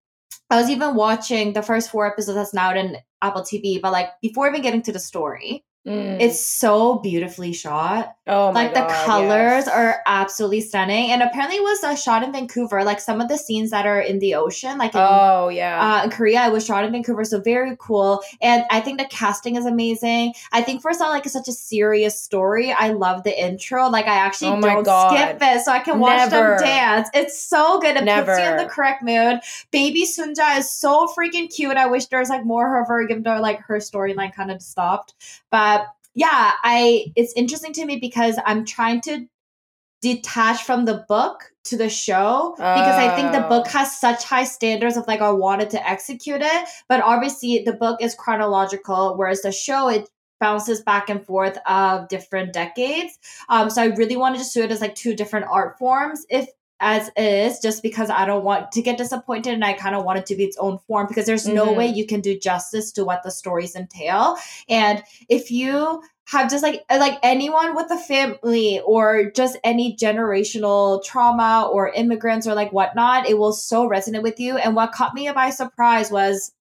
I 0.49 0.59
was 0.59 0.69
even 0.69 0.95
watching 0.95 1.53
the 1.53 1.63
first 1.63 1.89
four 1.89 2.05
episodes 2.05 2.35
that's 2.35 2.53
now 2.53 2.71
out 2.71 2.77
in 2.77 2.97
Apple 3.21 3.41
TV, 3.41 3.81
but 3.81 3.93
like 3.93 4.09
before 4.21 4.49
even 4.49 4.61
getting 4.61 4.81
to 4.83 4.91
the 4.91 4.99
story, 4.99 5.63
Mm. 5.85 6.21
It's 6.21 6.39
so 6.39 6.99
beautifully 6.99 7.51
shot. 7.51 8.15
Oh 8.25 8.53
my 8.53 8.63
Like 8.63 8.73
God, 8.73 8.89
the 8.89 8.93
colors 9.05 9.65
yes. 9.65 9.67
are 9.67 10.01
absolutely 10.05 10.61
stunning. 10.61 11.11
And 11.11 11.21
apparently 11.21 11.57
it 11.57 11.63
was 11.63 11.83
uh, 11.83 11.93
shot 11.95 12.23
in 12.23 12.31
Vancouver. 12.31 12.85
Like 12.85 13.01
some 13.01 13.19
of 13.19 13.27
the 13.27 13.37
scenes 13.37 13.71
that 13.71 13.85
are 13.85 13.99
in 13.99 14.19
the 14.19 14.35
ocean, 14.35 14.77
like 14.77 14.95
in, 14.95 15.01
oh 15.03 15.49
yeah, 15.49 15.99
uh, 15.99 16.05
in 16.05 16.09
Korea, 16.09 16.47
it 16.47 16.53
was 16.53 16.65
shot 16.65 16.85
in 16.85 16.93
Vancouver. 16.93 17.25
So 17.25 17.41
very 17.41 17.75
cool. 17.79 18.21
And 18.41 18.63
I 18.71 18.79
think 18.79 18.97
the 18.97 19.07
casting 19.07 19.57
is 19.57 19.65
amazing. 19.65 20.35
I 20.53 20.61
think 20.61 20.81
for 20.81 20.93
some 20.93 21.09
like 21.09 21.25
such 21.25 21.49
a 21.49 21.51
serious 21.51 22.17
story, 22.17 22.71
I 22.71 22.89
love 22.91 23.23
the 23.23 23.37
intro. 23.37 23.89
Like 23.89 24.05
I 24.05 24.15
actually 24.15 24.51
oh 24.51 24.61
don't 24.61 24.83
God. 24.83 25.09
skip 25.09 25.37
it, 25.41 25.65
so 25.65 25.73
I 25.73 25.79
can 25.79 25.99
watch 25.99 26.29
Never. 26.29 26.55
them 26.55 26.59
dance. 26.59 27.09
It's 27.13 27.37
so 27.37 27.81
good. 27.81 27.97
It 27.97 28.05
Never. 28.05 28.31
puts 28.33 28.41
you 28.41 28.49
in 28.51 28.55
the 28.57 28.67
correct 28.67 29.03
mood. 29.03 29.41
Baby 29.71 30.05
Sunja 30.05 30.59
is 30.59 30.69
so 30.69 31.07
freaking 31.07 31.53
cute. 31.53 31.75
I 31.75 31.87
wish 31.87 32.05
there 32.05 32.19
was 32.19 32.29
like 32.29 32.45
more 32.45 32.81
of 32.81 32.87
her, 32.87 33.01
even 33.01 33.23
though 33.23 33.41
like 33.41 33.59
her 33.63 33.79
storyline 33.79 34.33
kind 34.33 34.49
of 34.49 34.61
stopped. 34.61 35.13
But 35.51 35.72
yeah, 36.15 36.53
I 36.63 37.11
it's 37.15 37.33
interesting 37.35 37.73
to 37.73 37.85
me 37.85 37.97
because 37.97 38.39
I'm 38.45 38.65
trying 38.65 39.01
to 39.01 39.27
detach 40.01 40.63
from 40.63 40.85
the 40.85 41.05
book 41.07 41.45
to 41.63 41.77
the 41.77 41.89
show 41.89 42.53
because 42.57 42.95
I 42.95 43.15
think 43.15 43.31
the 43.31 43.47
book 43.47 43.65
oh. 43.67 43.69
has 43.69 43.97
such 43.97 44.25
high 44.25 44.43
standards 44.43 44.97
of 44.97 45.07
like 45.07 45.21
I 45.21 45.31
wanted 45.31 45.69
to 45.71 45.89
execute 45.89 46.41
it, 46.41 46.69
but 46.89 47.01
obviously 47.01 47.63
the 47.65 47.73
book 47.73 48.01
is 48.01 48.13
chronological, 48.13 49.15
whereas 49.15 49.41
the 49.41 49.51
show 49.51 49.87
it 49.87 50.09
bounces 50.41 50.81
back 50.81 51.09
and 51.09 51.25
forth 51.25 51.57
of 51.65 52.09
different 52.09 52.51
decades. 52.51 53.17
Um, 53.47 53.69
so 53.69 53.81
I 53.81 53.85
really 53.85 54.17
wanted 54.17 54.43
to 54.43 54.51
do 54.53 54.63
it 54.63 54.71
as 54.71 54.81
like 54.81 54.93
two 54.93 55.15
different 55.15 55.45
art 55.49 55.79
forms, 55.79 56.25
if 56.29 56.49
as 56.83 57.09
is, 57.15 57.59
just 57.59 57.81
because 57.81 58.09
I 58.09 58.25
don't 58.25 58.43
want 58.43 58.71
to 58.73 58.81
get 58.81 58.97
disappointed 58.97 59.53
and 59.53 59.63
I 59.63 59.73
kind 59.73 59.95
of 59.95 60.03
want 60.03 60.19
it 60.19 60.25
to 60.27 60.35
be 60.35 60.43
its 60.43 60.57
own 60.57 60.77
form 60.79 61.07
because 61.07 61.25
there's 61.25 61.45
mm-hmm. 61.45 61.55
no 61.55 61.71
way 61.71 61.87
mm-hmm. 61.87 61.97
you 61.97 62.05
can 62.05 62.21
do 62.21 62.37
justice 62.37 62.91
to 62.93 63.05
what 63.05 63.23
the 63.23 63.31
stories 63.31 63.75
entail. 63.75 64.35
And 64.67 65.01
if 65.29 65.49
you 65.49 66.03
have 66.25 66.49
just 66.49 66.63
like 66.63 66.83
like 66.89 67.19
anyone 67.23 67.75
with 67.75 67.91
a 67.91 67.97
family 67.97 68.81
or 68.85 69.31
just 69.31 69.57
any 69.63 69.95
generational 69.95 71.03
trauma 71.03 71.69
or 71.71 71.89
immigrants 71.89 72.47
or 72.47 72.53
like 72.53 72.71
whatnot, 72.71 73.29
it 73.29 73.37
will 73.37 73.53
so 73.53 73.89
resonate 73.89 74.23
with 74.23 74.39
you. 74.39 74.57
And 74.57 74.75
what 74.75 74.91
caught 74.91 75.13
me 75.13 75.29
by 75.31 75.49
surprise 75.49 76.11
was 76.11 76.51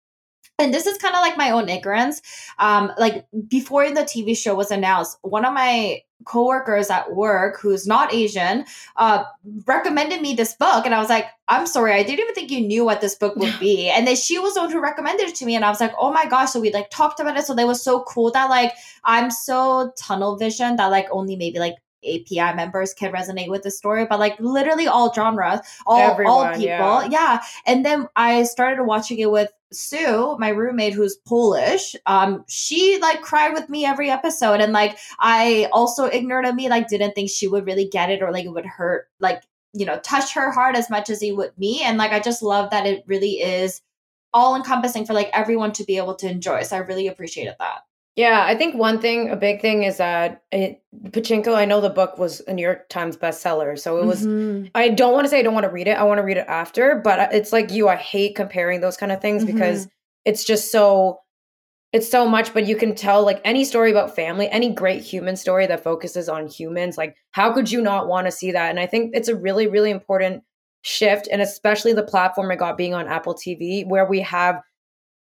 and 0.59 0.73
this 0.73 0.87
is 0.87 0.99
kind 0.99 1.15
of 1.15 1.21
like 1.21 1.37
my 1.37 1.51
own 1.51 1.69
ignorance. 1.69 2.23
Um, 2.59 2.93
like 2.99 3.27
before 3.49 3.91
the 3.91 4.03
TV 4.03 4.37
show 4.37 4.55
was 4.55 4.71
announced, 4.71 5.19
one 5.23 5.45
of 5.45 5.53
my 5.53 6.03
coworkers 6.25 6.91
at 6.91 7.15
work 7.15 7.61
who's 7.61 7.87
not 7.87 8.13
Asian 8.13 8.65
uh, 8.97 9.25
recommended 9.67 10.21
me 10.23 10.35
this 10.35 10.55
book, 10.55 10.85
and 10.85 10.95
I 10.95 10.99
was 10.99 11.09
like, 11.09 11.27
"I'm 11.49 11.67
sorry, 11.67 11.93
I 11.93 12.03
didn't 12.03 12.21
even 12.21 12.35
think 12.35 12.51
you 12.51 12.61
knew 12.61 12.85
what 12.85 13.01
this 13.01 13.15
book 13.15 13.37
would 13.37 13.55
be." 13.61 13.89
and 13.89 14.07
then 14.07 14.17
she 14.17 14.39
was 14.39 14.55
the 14.55 14.61
one 14.61 14.71
who 14.71 14.81
recommended 14.81 15.29
it 15.29 15.35
to 15.37 15.47
me, 15.47 15.55
and 15.55 15.65
I 15.65 15.71
was 15.71 15.81
like, 15.81 15.95
"Oh 15.99 16.13
my 16.13 16.27
gosh!" 16.27 16.51
So 16.51 16.61
we 16.61 16.73
like 16.73 16.91
talked 16.91 17.21
about 17.21 17.37
it. 17.37 17.47
So 17.47 17.55
that 17.55 17.67
was 17.67 17.83
so 17.83 18.03
cool 18.05 18.31
that 18.33 18.51
like 18.51 18.73
I'm 19.05 19.31
so 19.31 19.93
tunnel 19.97 20.37
vision 20.37 20.77
that 20.77 20.87
like 20.87 21.07
only 21.11 21.37
maybe 21.37 21.59
like 21.59 21.77
API 22.05 22.55
members 22.55 22.95
can 22.95 23.13
resonate 23.13 23.49
with 23.49 23.63
the 23.63 23.71
story, 23.71 24.07
but 24.07 24.19
like 24.19 24.39
literally 24.41 24.87
all 24.87 25.13
genres, 25.13 25.61
all 25.87 26.11
Everyone, 26.11 26.33
all 26.33 26.53
people. 26.53 26.65
Yeah. 26.67 27.09
yeah. 27.11 27.43
And 27.67 27.85
then 27.85 28.09
I 28.17 28.43
started 28.45 28.85
watching 28.85 29.19
it 29.19 29.31
with 29.31 29.51
Sue, 29.73 30.37
my 30.39 30.49
roommate 30.49 30.95
who's 30.95 31.17
Polish, 31.17 31.97
um, 32.07 32.45
she 32.49 32.99
like 33.01 33.23
cried 33.23 33.53
with 33.53 33.69
me 33.69 33.85
every 33.85 34.11
episode. 34.11 34.61
And 34.61 34.73
like 34.73 34.99
I 35.19 35.69
also 35.73 36.07
ignorant 36.07 36.47
of 36.47 36.55
me, 36.55 36.69
like 36.69 36.89
didn't 36.89 37.15
think 37.15 37.31
she 37.31 37.49
would 37.49 37.67
really 37.67 37.89
get 37.89 38.11
it 38.11 38.23
or 38.23 38.33
like 38.33 38.45
it 38.45 38.53
would 38.53 38.67
hurt, 38.67 39.09
like, 39.21 39.43
you 39.73 39.87
know, 39.87 39.99
touch 40.01 40.35
her 40.35 40.51
heart 40.51 40.77
as 40.77 40.91
much 40.91 41.11
as 41.11 41.21
he 41.21 41.33
would 41.33 41.57
me. 41.59 41.83
And 41.83 41.99
like 41.99 42.13
I 42.13 42.21
just 42.21 42.43
love 42.43 42.71
that 42.71 42.87
it 42.87 43.05
really 43.07 43.41
is 43.41 43.81
all 44.35 44.57
encompassing 44.57 45.05
for 45.07 45.13
like 45.13 45.31
everyone 45.33 45.73
to 45.73 45.85
be 45.85 45.97
able 45.97 46.15
to 46.17 46.29
enjoy. 46.29 46.63
So 46.63 46.77
I 46.77 46.81
really 46.81 47.07
appreciated 47.07 47.55
that. 47.59 47.83
Yeah, 48.15 48.45
I 48.47 48.55
think 48.55 48.75
one 48.75 49.01
thing, 49.01 49.31
a 49.31 49.37
big 49.37 49.63
thing 49.63 49.85
is 49.85 49.97
that 49.97 50.43
it, 50.53 50.83
Pachinko, 51.03 51.55
I 51.55 51.65
know 51.65 51.81
the 51.81 51.89
book 51.89 52.19
was 52.19 52.43
a 52.47 52.53
New 52.53 52.63
York 52.63 52.91
Times 52.91 53.17
bestseller. 53.17 53.79
So 53.79 53.99
it 53.99 54.05
was, 54.05 54.27
mm-hmm. 54.27 54.67
I 54.75 54.91
don't 54.91 55.15
want 55.15 55.25
to 55.25 55.31
say 55.31 55.39
I 55.39 55.43
don't 55.43 55.55
want 55.55 55.65
to 55.65 55.71
read 55.71 55.89
it. 55.89 55.97
I 55.97 56.03
want 56.03 56.19
to 56.19 56.23
read 56.23 56.37
it 56.37 56.47
after, 56.47 57.01
but 57.03 57.33
it's 57.33 57.53
like 57.53 57.71
you, 57.71 57.89
I 57.89 57.97
hate 57.97 58.37
comparing 58.37 58.83
those 58.83 58.99
kind 58.99 59.13
of 59.13 59.23
things 59.23 59.45
mm-hmm. 59.45 59.55
because 59.55 59.89
it's 60.27 60.45
just 60.45 60.71
so, 60.71 61.21
it's 61.95 62.11
so 62.11 62.29
much, 62.29 62.53
but 62.53 62.67
you 62.67 62.77
can 62.77 62.95
tell 62.95 63.25
like 63.25 63.41
any 63.45 63.65
story 63.65 63.91
about 63.91 64.15
family, 64.15 64.49
any 64.51 64.71
great 64.71 65.03
human 65.03 65.37
story 65.37 65.67
that 65.67 65.83
focuses 65.83 66.29
on 66.29 66.49
humans, 66.49 66.99
like 66.99 67.17
how 67.31 67.51
could 67.51 67.71
you 67.71 67.81
not 67.81 68.09
want 68.09 68.27
to 68.27 68.31
see 68.31 68.53
that? 68.53 68.69
And 68.69 68.79
I 68.79 68.87
think 68.87 69.13
it's 69.15 69.29
a 69.29 69.37
really, 69.37 69.67
really 69.67 69.91
important 69.91 70.43
shift 70.83 71.29
and 71.31 71.41
especially 71.41 71.95
the 71.95 72.03
platform 72.03 72.51
it 72.51 72.57
got 72.57 72.77
being 72.77 72.93
on 72.93 73.09
Apple 73.09 73.35
TV 73.35 73.87
where 73.87 74.05
we 74.05 74.21
have 74.21 74.61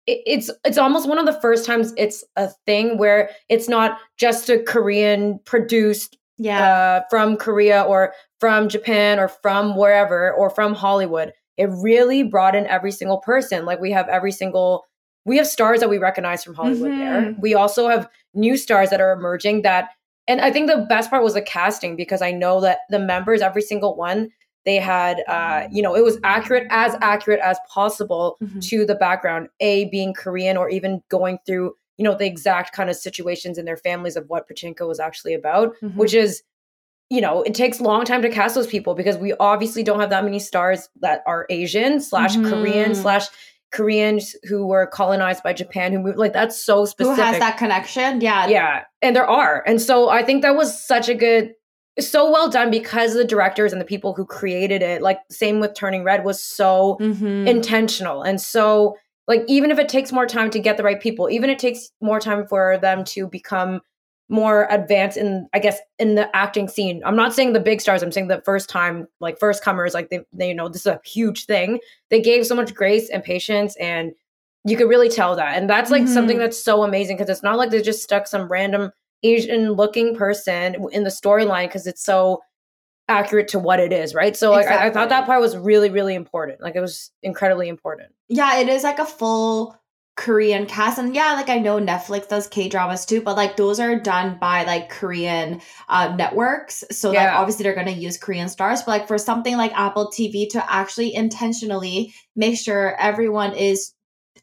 it's 0.06 0.50
it's 0.64 0.78
almost 0.78 1.08
one 1.08 1.18
of 1.18 1.26
the 1.26 1.40
first 1.40 1.64
times 1.64 1.92
it's 1.96 2.24
a 2.36 2.48
thing 2.66 2.98
where 2.98 3.30
it's 3.48 3.68
not 3.68 3.98
just 4.16 4.48
a 4.48 4.58
Korean 4.62 5.38
produced 5.44 6.16
yeah 6.38 6.64
uh, 6.64 7.00
from 7.10 7.36
Korea 7.36 7.82
or 7.82 8.14
from 8.38 8.68
Japan 8.68 9.18
or 9.18 9.28
from 9.28 9.76
wherever 9.76 10.32
or 10.32 10.50
from 10.50 10.74
Hollywood. 10.74 11.32
It 11.56 11.68
really 11.70 12.22
brought 12.22 12.54
in 12.54 12.66
every 12.66 12.92
single 12.92 13.18
person. 13.18 13.66
Like 13.66 13.80
we 13.80 13.92
have 13.92 14.08
every 14.08 14.32
single 14.32 14.86
we 15.26 15.36
have 15.36 15.46
stars 15.46 15.80
that 15.80 15.90
we 15.90 15.98
recognize 15.98 16.42
from 16.42 16.54
Hollywood 16.54 16.92
mm-hmm. 16.92 16.98
there. 16.98 17.36
We 17.38 17.54
also 17.54 17.88
have 17.88 18.08
new 18.34 18.56
stars 18.56 18.90
that 18.90 19.00
are 19.00 19.12
emerging 19.12 19.62
that 19.62 19.90
and 20.26 20.40
I 20.40 20.50
think 20.52 20.68
the 20.68 20.86
best 20.88 21.10
part 21.10 21.24
was 21.24 21.34
the 21.34 21.42
casting 21.42 21.96
because 21.96 22.22
I 22.22 22.30
know 22.30 22.60
that 22.60 22.80
the 22.88 22.98
members 22.98 23.42
every 23.42 23.62
single 23.62 23.96
one 23.96 24.30
they 24.64 24.76
had 24.76 25.22
uh, 25.28 25.66
you 25.70 25.82
know 25.82 25.94
it 25.94 26.04
was 26.04 26.18
accurate 26.24 26.66
as 26.70 26.96
accurate 27.00 27.40
as 27.40 27.58
possible 27.68 28.36
mm-hmm. 28.42 28.60
to 28.60 28.84
the 28.84 28.94
background 28.94 29.48
a 29.60 29.86
being 29.86 30.14
korean 30.14 30.56
or 30.56 30.68
even 30.68 31.02
going 31.08 31.38
through 31.46 31.74
you 31.96 32.04
know 32.04 32.14
the 32.14 32.26
exact 32.26 32.72
kind 32.72 32.90
of 32.90 32.96
situations 32.96 33.58
in 33.58 33.64
their 33.64 33.76
families 33.76 34.16
of 34.16 34.28
what 34.28 34.48
pachinko 34.48 34.86
was 34.86 35.00
actually 35.00 35.34
about 35.34 35.74
mm-hmm. 35.82 35.98
which 35.98 36.14
is 36.14 36.42
you 37.08 37.20
know 37.20 37.42
it 37.42 37.54
takes 37.54 37.80
a 37.80 37.82
long 37.82 38.04
time 38.04 38.22
to 38.22 38.28
cast 38.28 38.54
those 38.54 38.66
people 38.66 38.94
because 38.94 39.16
we 39.16 39.32
obviously 39.40 39.82
don't 39.82 40.00
have 40.00 40.10
that 40.10 40.24
many 40.24 40.38
stars 40.38 40.88
that 41.00 41.22
are 41.26 41.46
asian 41.50 42.00
slash 42.00 42.36
mm-hmm. 42.36 42.50
korean 42.50 42.94
slash 42.94 43.26
Koreans 43.72 44.34
who 44.48 44.66
were 44.66 44.86
colonized 44.86 45.44
by 45.44 45.52
Japan 45.52 45.92
who 45.92 46.00
moved 46.00 46.18
like 46.18 46.32
that's 46.32 46.60
so 46.60 46.84
specific. 46.84 47.16
Who 47.16 47.22
has 47.22 47.38
that 47.38 47.56
connection? 47.56 48.20
Yeah. 48.20 48.48
Yeah. 48.48 48.82
And 49.00 49.14
there 49.14 49.28
are. 49.28 49.62
And 49.64 49.80
so 49.80 50.08
I 50.08 50.24
think 50.24 50.42
that 50.42 50.56
was 50.56 50.84
such 50.84 51.08
a 51.08 51.14
good 51.14 51.54
so 51.98 52.30
well 52.30 52.48
done 52.48 52.70
because 52.70 53.14
the 53.14 53.24
directors 53.24 53.72
and 53.72 53.80
the 53.80 53.86
people 53.86 54.14
who 54.14 54.24
created 54.24 54.82
it 54.82 55.02
like 55.02 55.18
same 55.30 55.60
with 55.60 55.74
turning 55.74 56.04
red 56.04 56.24
was 56.24 56.42
so 56.42 56.96
mm-hmm. 57.00 57.46
intentional 57.46 58.22
and 58.22 58.40
so 58.40 58.96
like 59.26 59.42
even 59.48 59.70
if 59.70 59.78
it 59.78 59.88
takes 59.88 60.12
more 60.12 60.26
time 60.26 60.50
to 60.50 60.58
get 60.58 60.76
the 60.76 60.82
right 60.82 61.00
people 61.00 61.28
even 61.30 61.50
it 61.50 61.58
takes 61.58 61.90
more 62.00 62.20
time 62.20 62.46
for 62.46 62.78
them 62.78 63.04
to 63.04 63.26
become 63.26 63.80
more 64.28 64.68
advanced 64.70 65.16
in 65.16 65.48
i 65.52 65.58
guess 65.58 65.78
in 65.98 66.14
the 66.14 66.34
acting 66.34 66.68
scene 66.68 67.02
i'm 67.04 67.16
not 67.16 67.34
saying 67.34 67.52
the 67.52 67.60
big 67.60 67.80
stars 67.80 68.02
i'm 68.02 68.12
saying 68.12 68.28
the 68.28 68.42
first 68.44 68.68
time 68.68 69.06
like 69.18 69.38
first 69.38 69.62
comers 69.64 69.92
like 69.92 70.08
they, 70.10 70.20
they 70.32 70.48
you 70.48 70.54
know 70.54 70.68
this 70.68 70.82
is 70.82 70.86
a 70.86 71.00
huge 71.04 71.46
thing 71.46 71.80
they 72.10 72.20
gave 72.20 72.46
so 72.46 72.54
much 72.54 72.74
grace 72.74 73.10
and 73.10 73.24
patience 73.24 73.74
and 73.80 74.12
you 74.64 74.76
could 74.76 74.88
really 74.88 75.08
tell 75.08 75.34
that 75.34 75.58
and 75.58 75.68
that's 75.68 75.90
like 75.90 76.02
mm-hmm. 76.02 76.14
something 76.14 76.38
that's 76.38 76.62
so 76.62 76.84
amazing 76.84 77.16
because 77.16 77.28
it's 77.28 77.42
not 77.42 77.56
like 77.56 77.70
they 77.70 77.82
just 77.82 78.02
stuck 78.02 78.28
some 78.28 78.48
random 78.48 78.92
Asian 79.22 79.72
looking 79.72 80.16
person 80.16 80.76
in 80.92 81.04
the 81.04 81.10
storyline 81.10 81.68
because 81.68 81.86
it's 81.86 82.02
so 82.02 82.40
accurate 83.08 83.48
to 83.48 83.58
what 83.58 83.80
it 83.80 83.92
is, 83.92 84.14
right? 84.14 84.36
So 84.36 84.52
like 84.52 84.62
exactly. 84.62 84.86
I, 84.86 84.88
I, 84.88 84.92
thought 84.92 85.08
that 85.08 85.26
part 85.26 85.40
was 85.40 85.56
really, 85.56 85.90
really 85.90 86.14
important. 86.14 86.60
Like 86.62 86.76
it 86.76 86.80
was 86.80 87.10
incredibly 87.22 87.68
important. 87.68 88.10
Yeah, 88.28 88.58
it 88.58 88.68
is 88.68 88.84
like 88.84 88.98
a 88.98 89.04
full 89.04 89.76
Korean 90.16 90.66
cast. 90.66 90.98
And 90.98 91.14
yeah, 91.14 91.32
like 91.32 91.48
I 91.48 91.58
know 91.58 91.80
Netflix 91.80 92.28
does 92.28 92.46
K 92.46 92.68
dramas 92.68 93.06
too, 93.06 93.20
but 93.22 93.36
like 93.36 93.56
those 93.56 93.80
are 93.80 93.98
done 93.98 94.38
by 94.38 94.64
like 94.64 94.90
Korean 94.90 95.60
uh, 95.88 96.14
networks. 96.14 96.84
So 96.90 97.10
yeah. 97.10 97.24
like 97.24 97.34
obviously 97.34 97.62
they're 97.62 97.74
gonna 97.74 97.90
use 97.92 98.18
Korean 98.18 98.48
stars, 98.48 98.82
but 98.82 99.00
like 99.00 99.08
for 99.08 99.18
something 99.18 99.56
like 99.56 99.72
Apple 99.72 100.12
TV 100.14 100.48
to 100.50 100.72
actually 100.72 101.14
intentionally 101.14 102.14
make 102.36 102.58
sure 102.58 102.96
everyone 103.00 103.54
is 103.54 103.92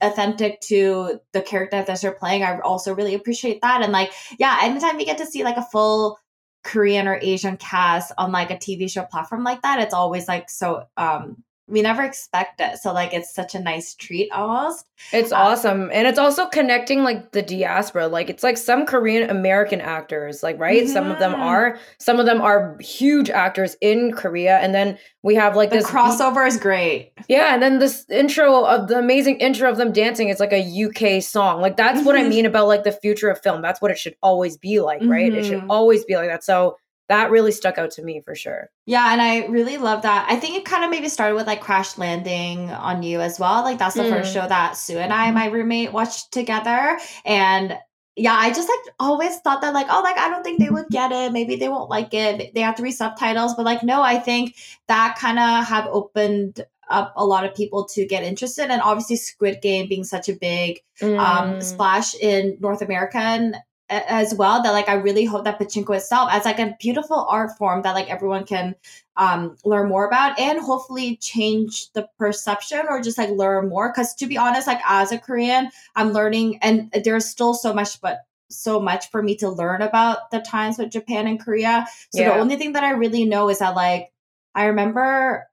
authentic 0.01 0.61
to 0.61 1.19
the 1.33 1.41
character 1.41 1.83
that 1.83 2.01
they're 2.01 2.11
playing. 2.11 2.43
I 2.43 2.59
also 2.59 2.93
really 2.93 3.15
appreciate 3.15 3.61
that. 3.61 3.81
And 3.81 3.91
like, 3.91 4.11
yeah, 4.39 4.59
anytime 4.61 4.99
you 4.99 5.05
get 5.05 5.17
to 5.19 5.25
see 5.25 5.43
like 5.43 5.57
a 5.57 5.65
full 5.71 6.19
Korean 6.63 7.07
or 7.07 7.19
Asian 7.21 7.57
cast 7.57 8.11
on 8.17 8.31
like 8.31 8.51
a 8.51 8.57
TV 8.57 8.89
show 8.89 9.03
platform 9.03 9.43
like 9.43 9.61
that, 9.61 9.79
it's 9.79 9.93
always 9.93 10.27
like 10.27 10.49
so 10.49 10.83
um 10.97 11.43
we 11.67 11.81
never 11.81 12.01
expect 12.03 12.61
it. 12.61 12.77
So 12.77 12.93
like 12.93 13.13
it's 13.13 13.33
such 13.33 13.53
a 13.53 13.59
nice 13.59 13.93
treat 13.93 14.31
almost. 14.31 14.85
It's 15.11 15.33
um, 15.33 15.41
awesome. 15.41 15.89
And 15.91 16.07
it's 16.07 16.17
also 16.17 16.45
connecting 16.45 17.03
like 17.03 17.33
the 17.33 17.41
diaspora. 17.41 18.07
Like 18.07 18.29
it's 18.29 18.43
like 18.43 18.57
some 18.57 18.85
Korean 18.85 19.29
American 19.29 19.81
actors, 19.81 20.43
like 20.43 20.57
right? 20.59 20.83
Mm-hmm. 20.83 20.93
Some 20.93 21.11
of 21.11 21.19
them 21.19 21.33
mm-hmm. 21.33 21.41
are. 21.41 21.79
Some 21.99 22.19
of 22.19 22.25
them 22.25 22.41
are 22.41 22.77
huge 22.79 23.29
actors 23.29 23.75
in 23.81 24.13
Korea. 24.13 24.59
And 24.59 24.73
then 24.73 24.97
we 25.23 25.35
have 25.35 25.57
like 25.57 25.69
the 25.69 25.77
this 25.77 25.87
crossover 25.87 26.47
is 26.47 26.57
great. 26.57 27.11
Yeah, 27.27 27.53
and 27.53 27.61
then 27.61 27.79
this 27.79 28.05
intro 28.09 28.63
of 28.63 28.87
the 28.87 28.97
amazing 28.97 29.37
intro 29.39 29.69
of 29.69 29.75
them 29.75 29.91
dancing 29.91 30.29
It's 30.29 30.39
like 30.39 30.53
a 30.53 30.85
UK 30.85 31.21
song. 31.21 31.59
Like 31.59 31.75
that's 31.75 32.05
what 32.05 32.15
I 32.15 32.21
mm-hmm. 32.21 32.29
mean 32.29 32.45
about 32.45 32.67
like 32.67 32.85
the 32.85 32.93
future 32.93 33.29
of 33.29 33.41
film. 33.41 33.61
That's 33.61 33.81
what 33.81 33.91
it 33.91 33.99
should 33.99 34.15
always 34.23 34.55
be 34.55 34.79
like, 34.79 35.01
right? 35.03 35.29
Mm-hmm. 35.29 35.39
It 35.39 35.45
should 35.45 35.59
mm-hmm. 35.59 35.71
always 35.71 36.05
be 36.05 36.15
like 36.15 36.29
that. 36.29 36.45
So 36.45 36.77
that 37.09 37.31
really 37.31 37.51
stuck 37.51 37.77
out 37.77 37.91
to 37.91 38.03
me 38.03 38.21
for 38.21 38.35
sure. 38.35 38.69
Yeah, 38.85 39.11
and 39.11 39.21
I 39.21 39.45
really 39.47 39.77
love 39.77 40.01
that. 40.01 40.27
I 40.29 40.35
think 40.35 40.57
it 40.57 40.65
kind 40.65 40.83
of 40.83 40.89
maybe 40.89 41.09
started 41.09 41.35
with 41.35 41.47
like 41.47 41.61
Crash 41.61 41.97
Landing 41.97 42.69
on 42.69 43.03
You 43.03 43.21
as 43.21 43.39
well. 43.39 43.63
Like 43.63 43.77
that's 43.77 43.95
the 43.95 44.03
mm. 44.03 44.09
first 44.09 44.33
show 44.33 44.47
that 44.47 44.75
Sue 44.75 44.97
and 44.97 45.13
I, 45.13 45.31
my 45.31 45.47
roommate, 45.47 45.93
watched 45.93 46.31
together. 46.31 46.99
And 47.25 47.77
yeah, 48.15 48.33
I 48.33 48.49
just 48.49 48.67
like 48.67 48.95
always 48.99 49.37
thought 49.39 49.61
that 49.61 49.73
like, 49.73 49.87
oh, 49.89 50.01
like 50.03 50.17
I 50.17 50.29
don't 50.29 50.43
think 50.43 50.59
they 50.59 50.69
would 50.69 50.87
get 50.89 51.11
it. 51.11 51.31
Maybe 51.31 51.55
they 51.55 51.69
won't 51.69 51.89
like 51.89 52.13
it. 52.13 52.53
They 52.53 52.61
have 52.61 52.75
to 52.75 52.83
read 52.83 52.91
subtitles. 52.91 53.55
But 53.55 53.65
like, 53.65 53.83
no, 53.83 54.01
I 54.01 54.19
think 54.19 54.55
that 54.87 55.17
kind 55.19 55.39
of 55.39 55.65
have 55.65 55.87
opened 55.87 56.65
up 56.89 57.13
a 57.15 57.25
lot 57.25 57.45
of 57.45 57.53
people 57.53 57.85
to 57.85 58.05
get 58.05 58.23
interested 58.23 58.69
and 58.69 58.81
obviously 58.81 59.17
squid 59.17 59.59
game 59.61 59.87
being 59.87 60.03
such 60.03 60.29
a 60.29 60.33
big 60.33 60.79
um, 61.01 61.09
mm. 61.09 61.19
um, 61.19 61.61
splash 61.61 62.15
in 62.15 62.57
north 62.61 62.81
american 62.81 63.55
as 63.89 64.33
well 64.35 64.61
that 64.61 64.71
like 64.71 64.89
I 64.89 64.95
really 64.95 65.23
hope 65.23 65.45
that 65.45 65.59
pachinko 65.59 65.95
itself 65.95 66.29
as 66.31 66.45
like 66.45 66.59
a 66.59 66.75
beautiful 66.79 67.25
art 67.29 67.57
form 67.57 67.83
that 67.83 67.95
like 67.95 68.09
everyone 68.09 68.45
can 68.45 68.75
um 69.15 69.57
learn 69.63 69.87
more 69.87 70.05
about 70.05 70.37
and 70.37 70.59
hopefully 70.59 71.15
change 71.17 71.91
the 71.93 72.07
perception 72.17 72.81
or 72.89 73.01
just 73.01 73.17
like 73.17 73.29
learn 73.29 73.69
more 73.69 73.89
because 73.89 74.13
to 74.15 74.27
be 74.27 74.37
honest 74.37 74.67
like 74.67 74.81
as 74.85 75.11
a 75.11 75.17
Korean 75.17 75.69
I'm 75.95 76.11
learning 76.11 76.59
and 76.61 76.91
there's 77.03 77.29
still 77.29 77.53
so 77.53 77.73
much 77.73 78.01
but 78.01 78.25
so 78.49 78.79
much 78.79 79.09
for 79.09 79.23
me 79.23 79.35
to 79.37 79.49
learn 79.49 79.81
about 79.81 80.31
the 80.31 80.39
times 80.39 80.77
with 80.77 80.91
Japan 80.91 81.25
and 81.25 81.39
Korea 81.39 81.87
so 82.11 82.21
yeah. 82.21 82.33
the 82.33 82.39
only 82.39 82.57
thing 82.57 82.73
that 82.73 82.83
I 82.83 82.91
really 82.91 83.23
know 83.23 83.49
is 83.49 83.59
that 83.59 83.75
like 83.75 84.11
I 84.53 84.65
remember 84.65 85.47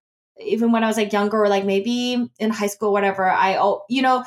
even 0.45 0.73
when 0.73 0.83
I 0.83 0.89
was 0.89 0.97
like 0.97 1.13
younger 1.13 1.45
or 1.45 1.49
like 1.49 1.65
maybe 1.65 2.29
in 2.41 2.51
high 2.51 2.67
school 2.67 2.93
whatever 2.93 3.31
I 3.31 3.59
oh 3.59 3.85
you 3.89 4.03
know 4.03 4.25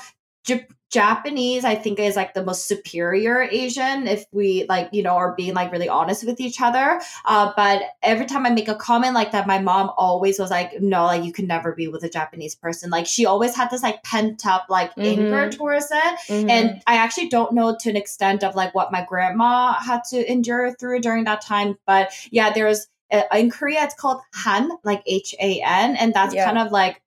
Japanese, 0.89 1.65
I 1.65 1.75
think, 1.75 2.00
is 2.00 2.15
like 2.15 2.34
the 2.34 2.44
most 2.44 2.67
superior 2.67 3.41
Asian 3.41 4.08
if 4.08 4.25
we 4.32 4.65
like, 4.70 4.89
you 4.94 5.03
know, 5.03 5.15
are 5.15 5.36
being 5.36 5.53
like 5.53 5.72
really 5.72 5.89
honest 5.89 6.25
with 6.25 6.39
each 6.39 6.62
other. 6.62 7.01
Uh, 7.25 7.51
but 7.58 7.82
every 8.01 8.25
time 8.25 8.46
I 8.46 8.51
make 8.51 8.70
a 8.70 8.75
comment 8.75 9.13
like 9.13 9.32
that, 9.34 9.48
my 9.48 9.60
mom 9.60 9.91
always 9.98 10.39
was 10.39 10.50
like, 10.50 10.79
no, 10.82 11.06
like 11.06 11.24
you 11.24 11.34
can 11.34 11.46
never 11.46 11.74
be 11.74 11.89
with 11.89 12.03
a 12.03 12.10
Japanese 12.10 12.56
person. 12.56 12.89
Like 12.89 13.06
she 13.06 13.25
always 13.25 13.53
had 13.53 13.70
this 13.70 13.84
like 13.84 14.01
pent 14.03 14.46
up 14.46 14.67
like 14.70 14.91
mm-hmm. 14.91 15.22
anger 15.22 15.50
towards 15.50 15.91
it. 15.91 16.20
Mm-hmm. 16.29 16.50
And 16.50 16.82
I 16.88 16.96
actually 16.96 17.29
don't 17.29 17.51
know 17.51 17.75
to 17.79 17.89
an 17.89 17.98
extent 17.98 18.44
of 18.44 18.56
like 18.56 18.74
what 18.74 18.91
my 18.91 19.06
grandma 19.08 19.74
had 19.74 20.03
to 20.12 20.32
endure 20.32 20.74
through 20.74 21.01
during 21.01 21.25
that 21.25 21.41
time. 21.41 21.77
But 21.86 22.12
yeah, 22.32 22.53
there's 22.53 22.88
uh, 23.12 23.24
in 23.34 23.50
Korea, 23.50 23.84
it's 23.84 23.96
called 23.96 24.22
Han, 24.36 24.70
like 24.84 25.01
H 25.06 25.36
A 25.39 25.62
N. 25.65 25.96
And 25.98 26.13
that's 26.13 26.34
yeah. 26.34 26.46
kind 26.46 26.58
of 26.58 26.72
like 26.72 27.01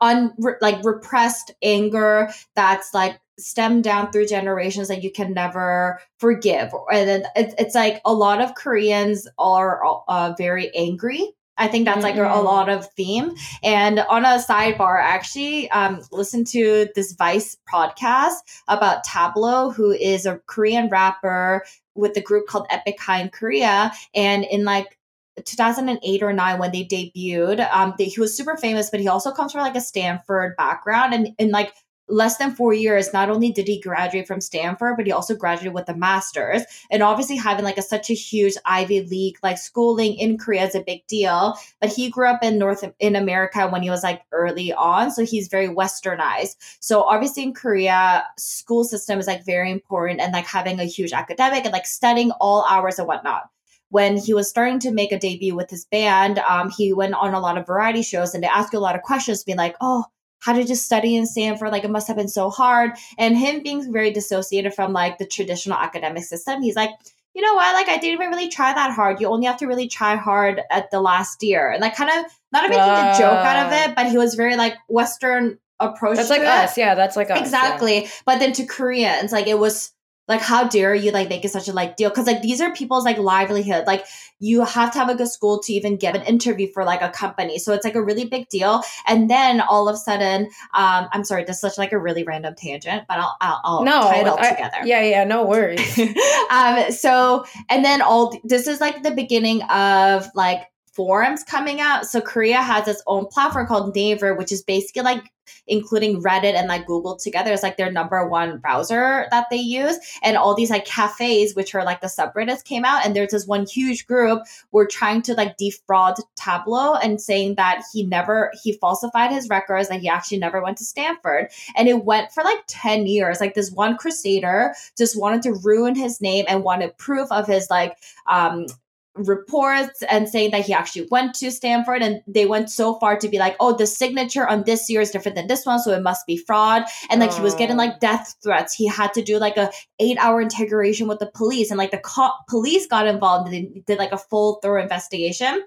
un 0.00 0.32
like 0.60 0.82
repressed 0.84 1.52
anger 1.62 2.30
that's 2.54 2.94
like 2.94 3.20
stemmed 3.38 3.84
down 3.84 4.12
through 4.12 4.26
generations 4.26 4.88
that 4.88 5.02
you 5.02 5.10
can 5.10 5.32
never 5.32 6.00
forgive 6.18 6.70
and 6.92 7.24
it's, 7.34 7.54
it's 7.58 7.74
like 7.74 8.00
a 8.04 8.12
lot 8.12 8.40
of 8.40 8.54
koreans 8.54 9.26
are 9.38 9.82
uh, 10.08 10.34
very 10.36 10.74
angry 10.74 11.34
I 11.60 11.68
think 11.68 11.84
that's 11.84 12.02
like 12.02 12.14
mm-hmm. 12.14 12.32
a, 12.32 12.40
a, 12.40 12.42
lot 12.42 12.70
of 12.70 12.90
theme. 12.92 13.34
And 13.62 14.00
on 14.00 14.24
a 14.24 14.38
sidebar, 14.38 14.98
I 14.98 15.08
actually 15.08 15.70
um, 15.72 16.00
listened 16.10 16.46
to 16.48 16.88
this 16.94 17.12
Vice 17.12 17.58
podcast 17.70 18.36
about 18.66 19.04
Tablo, 19.04 19.72
who 19.74 19.92
is 19.92 20.24
a 20.24 20.40
Korean 20.46 20.88
rapper 20.88 21.62
with 21.94 22.16
a 22.16 22.22
group 22.22 22.46
called 22.46 22.66
Epic 22.70 22.98
High 22.98 23.20
in 23.20 23.28
Korea. 23.28 23.92
And 24.14 24.44
in 24.44 24.64
like 24.64 24.98
2008 25.44 26.22
or 26.22 26.32
9 26.32 26.58
when 26.58 26.72
they 26.72 26.84
debuted 26.84 27.68
um 27.72 27.94
they, 27.98 28.04
he 28.04 28.20
was 28.20 28.36
super 28.36 28.56
famous 28.56 28.90
but 28.90 29.00
he 29.00 29.08
also 29.08 29.30
comes 29.30 29.52
from 29.52 29.62
like 29.62 29.76
a 29.76 29.80
stanford 29.80 30.56
background 30.56 31.14
and 31.14 31.28
in 31.38 31.50
like 31.50 31.72
less 32.10 32.36
than 32.36 32.54
four 32.54 32.74
years, 32.74 33.12
not 33.12 33.30
only 33.30 33.50
did 33.50 33.66
he 33.66 33.80
graduate 33.80 34.26
from 34.26 34.40
Stanford, 34.40 34.96
but 34.96 35.06
he 35.06 35.12
also 35.12 35.34
graduated 35.34 35.74
with 35.74 35.88
a 35.88 35.94
master's. 35.94 36.62
And 36.90 37.02
obviously, 37.02 37.36
having 37.36 37.64
like 37.64 37.78
a 37.78 37.82
such 37.82 38.10
a 38.10 38.14
huge 38.14 38.54
Ivy 38.64 39.02
League 39.02 39.38
like 39.42 39.58
schooling 39.58 40.14
in 40.14 40.38
Korea 40.38 40.66
is 40.66 40.74
a 40.74 40.82
big 40.82 41.06
deal. 41.06 41.56
But 41.80 41.90
he 41.90 42.10
grew 42.10 42.26
up 42.26 42.42
in 42.42 42.58
North 42.58 42.84
in 42.98 43.16
America 43.16 43.68
when 43.68 43.82
he 43.82 43.90
was 43.90 44.02
like 44.02 44.22
early 44.32 44.72
on, 44.72 45.10
so 45.10 45.24
he's 45.24 45.48
very 45.48 45.68
westernized. 45.68 46.56
So 46.80 47.02
obviously, 47.02 47.44
in 47.44 47.54
Korea, 47.54 48.26
school 48.36 48.84
system 48.84 49.18
is 49.18 49.26
like 49.26 49.44
very 49.44 49.70
important, 49.70 50.20
and 50.20 50.32
like 50.32 50.46
having 50.46 50.80
a 50.80 50.84
huge 50.84 51.12
academic 51.12 51.64
and 51.64 51.72
like 51.72 51.86
studying 51.86 52.30
all 52.32 52.64
hours 52.68 52.98
and 52.98 53.08
whatnot 53.08 53.50
when 53.90 54.16
he 54.16 54.34
was 54.34 54.48
starting 54.48 54.78
to 54.80 54.92
make 54.92 55.12
a 55.12 55.18
debut 55.18 55.54
with 55.54 55.70
his 55.70 55.84
band, 55.84 56.38
um, 56.40 56.70
he 56.70 56.92
went 56.92 57.14
on 57.14 57.34
a 57.34 57.40
lot 57.40 57.58
of 57.58 57.66
variety 57.66 58.02
shows 58.02 58.34
and 58.34 58.42
they 58.42 58.48
asked 58.48 58.72
you 58.72 58.78
a 58.78 58.80
lot 58.80 58.96
of 58.96 59.02
questions, 59.02 59.44
being 59.44 59.58
like, 59.58 59.76
"Oh, 59.80 60.04
how 60.40 60.54
did 60.54 60.68
you 60.68 60.74
study 60.74 61.16
in 61.16 61.26
Stanford. 61.26 61.70
Like 61.70 61.84
it 61.84 61.90
must 61.90 62.08
have 62.08 62.16
been 62.16 62.28
so 62.28 62.50
hard. 62.50 62.92
And 63.18 63.36
him 63.36 63.62
being 63.62 63.92
very 63.92 64.10
dissociated 64.10 64.74
from 64.74 64.92
like 64.92 65.18
the 65.18 65.26
traditional 65.26 65.78
academic 65.78 66.24
system, 66.24 66.62
he's 66.62 66.76
like, 66.76 66.90
you 67.34 67.42
know 67.42 67.54
what? 67.54 67.74
Like 67.74 67.88
I 67.88 67.98
didn't 67.98 68.14
even 68.14 68.30
really 68.30 68.48
try 68.48 68.72
that 68.72 68.92
hard. 68.92 69.20
You 69.20 69.28
only 69.28 69.46
have 69.46 69.58
to 69.58 69.66
really 69.66 69.86
try 69.86 70.16
hard 70.16 70.62
at 70.70 70.90
the 70.90 71.00
last 71.00 71.42
year. 71.42 71.70
And 71.70 71.80
like 71.80 71.94
kind 71.94 72.10
of 72.10 72.32
not 72.52 72.68
making 72.68 72.80
uh, 72.80 73.12
a 73.14 73.18
joke 73.18 73.44
out 73.44 73.66
of 73.66 73.72
it, 73.72 73.94
but 73.94 74.06
he 74.06 74.18
was 74.18 74.34
very 74.34 74.56
like 74.56 74.74
Western 74.88 75.58
approach. 75.78 76.16
That's 76.16 76.30
like 76.30 76.40
it. 76.40 76.48
us. 76.48 76.76
Yeah, 76.76 76.94
that's 76.94 77.16
like 77.16 77.30
us. 77.30 77.38
Exactly. 77.38 78.02
Yeah. 78.02 78.10
But 78.24 78.38
then 78.40 78.52
to 78.54 78.66
Koreans, 78.66 79.30
like 79.30 79.46
it 79.46 79.58
was 79.58 79.92
like 80.30 80.40
how 80.40 80.66
dare 80.66 80.94
you 80.94 81.10
like 81.10 81.28
make 81.28 81.44
it 81.44 81.50
such 81.50 81.68
a 81.68 81.72
like 81.72 81.96
deal? 81.96 82.08
Because 82.08 82.26
like 82.26 82.40
these 82.40 82.62
are 82.62 82.72
people's 82.72 83.04
like 83.04 83.18
livelihood. 83.18 83.86
Like 83.86 84.06
you 84.38 84.64
have 84.64 84.90
to 84.92 84.98
have 84.98 85.10
a 85.10 85.14
good 85.14 85.28
school 85.28 85.60
to 85.60 85.72
even 85.74 85.96
get 85.98 86.16
an 86.16 86.22
interview 86.22 86.66
for 86.72 86.84
like 86.84 87.02
a 87.02 87.10
company. 87.10 87.58
So 87.58 87.74
it's 87.74 87.84
like 87.84 87.94
a 87.94 88.02
really 88.02 88.24
big 88.24 88.48
deal. 88.48 88.82
And 89.06 89.28
then 89.28 89.60
all 89.60 89.88
of 89.88 89.94
a 89.94 89.98
sudden 89.98 90.48
um 90.74 91.08
i'm 91.12 91.24
sorry 91.24 91.44
this 91.44 91.56
is 91.56 91.60
such 91.60 91.78
like 91.78 91.92
a 91.92 91.98
really 91.98 92.22
random 92.22 92.54
tangent 92.54 93.04
but 93.08 93.18
i'll 93.18 93.36
i'll, 93.40 93.60
I'll 93.64 93.84
no, 93.84 94.02
tie 94.02 94.20
it 94.20 94.28
all 94.28 94.38
I, 94.38 94.50
together. 94.50 94.76
yeah 94.84 95.02
yeah 95.02 95.24
no 95.24 95.44
worries. 95.44 95.98
Um 96.50 96.90
so 96.90 97.44
and 97.68 97.84
then 97.84 98.02
all 98.02 98.36
this 98.44 98.66
is 98.66 98.80
like 98.80 99.02
the 99.02 99.10
beginning 99.12 99.62
of 99.64 100.28
like 100.34 100.62
forums 100.92 101.44
coming 101.44 101.80
out. 101.80 102.06
So 102.06 102.20
Korea 102.20 102.60
has 102.62 102.88
its 102.88 103.02
own 103.06 103.26
platform 103.26 103.66
called 103.66 103.94
Naver, 103.94 104.34
which 104.34 104.52
is 104.52 104.62
basically 104.62 105.02
like 105.02 105.30
including 105.66 106.22
Reddit 106.22 106.54
and 106.54 106.68
like 106.68 106.86
Google 106.86 107.16
together. 107.16 107.52
It's 107.52 107.62
like 107.62 107.76
their 107.76 107.90
number 107.90 108.26
one 108.28 108.58
browser 108.58 109.26
that 109.30 109.46
they 109.50 109.56
use. 109.56 109.98
And 110.22 110.36
all 110.36 110.54
these 110.54 110.70
like 110.70 110.84
cafes, 110.84 111.54
which 111.54 111.74
are 111.74 111.84
like 111.84 112.00
the 112.00 112.06
subreddits 112.06 112.64
came 112.64 112.84
out. 112.84 113.04
And 113.04 113.14
there's 113.14 113.30
this 113.30 113.46
one 113.46 113.66
huge 113.66 114.06
group 114.06 114.42
were 114.72 114.86
trying 114.86 115.22
to 115.22 115.34
like 115.34 115.56
defraud 115.56 116.16
Tablo 116.38 116.98
and 117.02 117.20
saying 117.20 117.54
that 117.56 117.82
he 117.92 118.04
never, 118.04 118.52
he 118.62 118.72
falsified 118.74 119.30
his 119.30 119.48
records, 119.48 119.88
that 119.88 120.00
he 120.00 120.08
actually 120.08 120.38
never 120.38 120.62
went 120.62 120.78
to 120.78 120.84
Stanford. 120.84 121.48
And 121.76 121.88
it 121.88 122.04
went 122.04 122.32
for 122.32 122.42
like 122.42 122.62
10 122.66 123.06
years. 123.06 123.40
Like 123.40 123.54
this 123.54 123.70
one 123.70 123.96
crusader 123.96 124.74
just 124.96 125.18
wanted 125.18 125.42
to 125.42 125.54
ruin 125.64 125.94
his 125.94 126.20
name 126.20 126.44
and 126.48 126.64
wanted 126.64 126.96
proof 126.98 127.30
of 127.30 127.46
his 127.46 127.68
like 127.70 127.96
um 128.26 128.66
reports 129.14 130.02
and 130.08 130.28
saying 130.28 130.52
that 130.52 130.64
he 130.64 130.72
actually 130.72 131.06
went 131.10 131.34
to 131.34 131.50
Stanford 131.50 132.02
and 132.02 132.22
they 132.26 132.46
went 132.46 132.70
so 132.70 132.94
far 132.98 133.16
to 133.16 133.28
be 133.28 133.38
like, 133.38 133.56
oh, 133.58 133.76
the 133.76 133.86
signature 133.86 134.46
on 134.46 134.62
this 134.64 134.88
year 134.88 135.00
is 135.00 135.10
different 135.10 135.36
than 135.36 135.48
this 135.48 135.66
one, 135.66 135.80
so 135.80 135.92
it 135.92 136.02
must 136.02 136.26
be 136.26 136.36
fraud. 136.36 136.84
And 137.10 137.20
like 137.20 137.32
oh. 137.32 137.36
he 137.36 137.42
was 137.42 137.54
getting 137.54 137.76
like 137.76 138.00
death 138.00 138.36
threats. 138.42 138.74
He 138.74 138.86
had 138.86 139.12
to 139.14 139.22
do 139.22 139.38
like 139.38 139.56
a 139.56 139.70
eight 139.98 140.18
hour 140.18 140.40
interrogation 140.40 141.08
with 141.08 141.18
the 141.18 141.30
police, 141.34 141.70
and 141.70 141.78
like 141.78 141.90
the 141.90 141.98
co- 141.98 142.32
police 142.48 142.86
got 142.86 143.06
involved 143.06 143.52
and 143.52 143.54
they 143.54 143.80
did 143.86 143.98
like 143.98 144.12
a 144.12 144.18
full 144.18 144.60
thorough 144.62 144.82
investigation. 144.82 145.64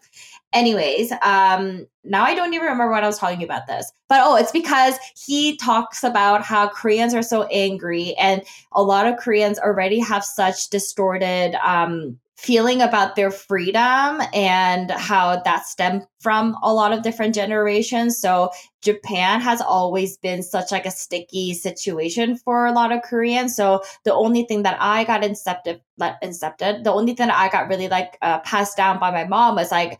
Anyways, 0.53 1.11
um, 1.23 1.87
now 2.03 2.23
I 2.23 2.35
don't 2.35 2.53
even 2.53 2.67
remember 2.67 2.91
what 2.91 3.03
I 3.03 3.07
was 3.07 3.17
talking 3.17 3.43
about 3.43 3.65
this, 3.67 3.91
but 4.07 4.21
oh, 4.23 4.35
it's 4.35 4.51
because 4.51 4.95
he 5.25 5.57
talks 5.57 6.03
about 6.03 6.43
how 6.43 6.67
Koreans 6.69 7.13
are 7.13 7.23
so 7.23 7.43
angry, 7.43 8.13
and 8.15 8.41
a 8.71 8.83
lot 8.83 9.07
of 9.07 9.17
Koreans 9.17 9.59
already 9.59 9.99
have 9.99 10.23
such 10.23 10.69
distorted 10.69 11.55
um 11.55 12.19
feeling 12.35 12.81
about 12.81 13.15
their 13.15 13.31
freedom 13.31 14.19
and 14.33 14.89
how 14.91 15.39
that 15.45 15.65
stemmed 15.65 16.05
from 16.19 16.57
a 16.63 16.73
lot 16.73 16.91
of 16.91 17.03
different 17.03 17.35
generations. 17.35 18.17
So 18.19 18.49
japan 18.81 19.39
has 19.39 19.61
always 19.61 20.17
been 20.17 20.43
such 20.43 20.71
like 20.71 20.85
a 20.85 20.91
sticky 20.91 21.53
situation 21.53 22.35
for 22.35 22.65
a 22.65 22.71
lot 22.71 22.91
of 22.91 23.01
koreans. 23.03 23.55
So 23.55 23.81
the 24.03 24.13
only 24.13 24.43
thing 24.43 24.63
that 24.63 24.77
i 24.81 25.03
got 25.03 25.21
incepted 25.21 25.79
incepted 26.01 26.83
the 26.83 26.91
only 26.91 27.13
thing 27.13 27.27
that 27.27 27.37
i 27.37 27.49
got 27.49 27.69
really 27.69 27.87
like 27.87 28.17
uh, 28.21 28.39
passed 28.39 28.75
down 28.75 28.99
by 28.99 29.11
my 29.11 29.25
mom 29.25 29.55
was 29.55 29.71
like 29.71 29.99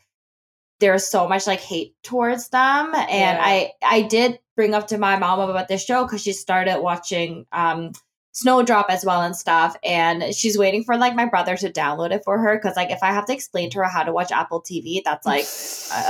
there's 0.80 1.08
so 1.08 1.28
much 1.30 1.48
like 1.48 1.62
hate 1.62 1.96
towards 2.04 2.50
them. 2.50 2.94
And 2.96 3.38
yeah. 3.38 3.42
i 3.42 3.72
i 3.84 4.02
did 4.02 4.40
bring 4.56 4.74
up 4.74 4.88
to 4.88 4.98
my 4.98 5.18
mom 5.18 5.40
about 5.40 5.68
this 5.68 5.86
show 5.86 6.04
because 6.04 6.22
she 6.24 6.34
started 6.34 6.82
watching 6.82 7.46
um 7.52 7.92
Snowdrop 8.34 8.88
as 8.90 9.06
well 9.06 9.22
and 9.22 9.36
stuff. 9.36 9.78
And 9.84 10.36
she's 10.36 10.58
waiting 10.58 10.84
for 10.84 10.98
like 10.98 11.16
my 11.16 11.26
brother 11.26 11.56
to 11.56 11.72
download 11.72 12.12
it 12.12 12.24
for 12.24 12.40
her 12.40 12.58
because 12.58 12.76
like 12.76 12.90
if 12.90 13.02
I 13.02 13.12
have 13.12 13.26
to 13.28 13.34
explain 13.34 13.70
to 13.72 13.78
her 13.80 13.84
how 13.86 14.04
to 14.04 14.12
watch 14.12 14.32
Apple 14.32 14.62
TV, 14.62 15.02
that's 15.04 15.26
like 15.26 15.46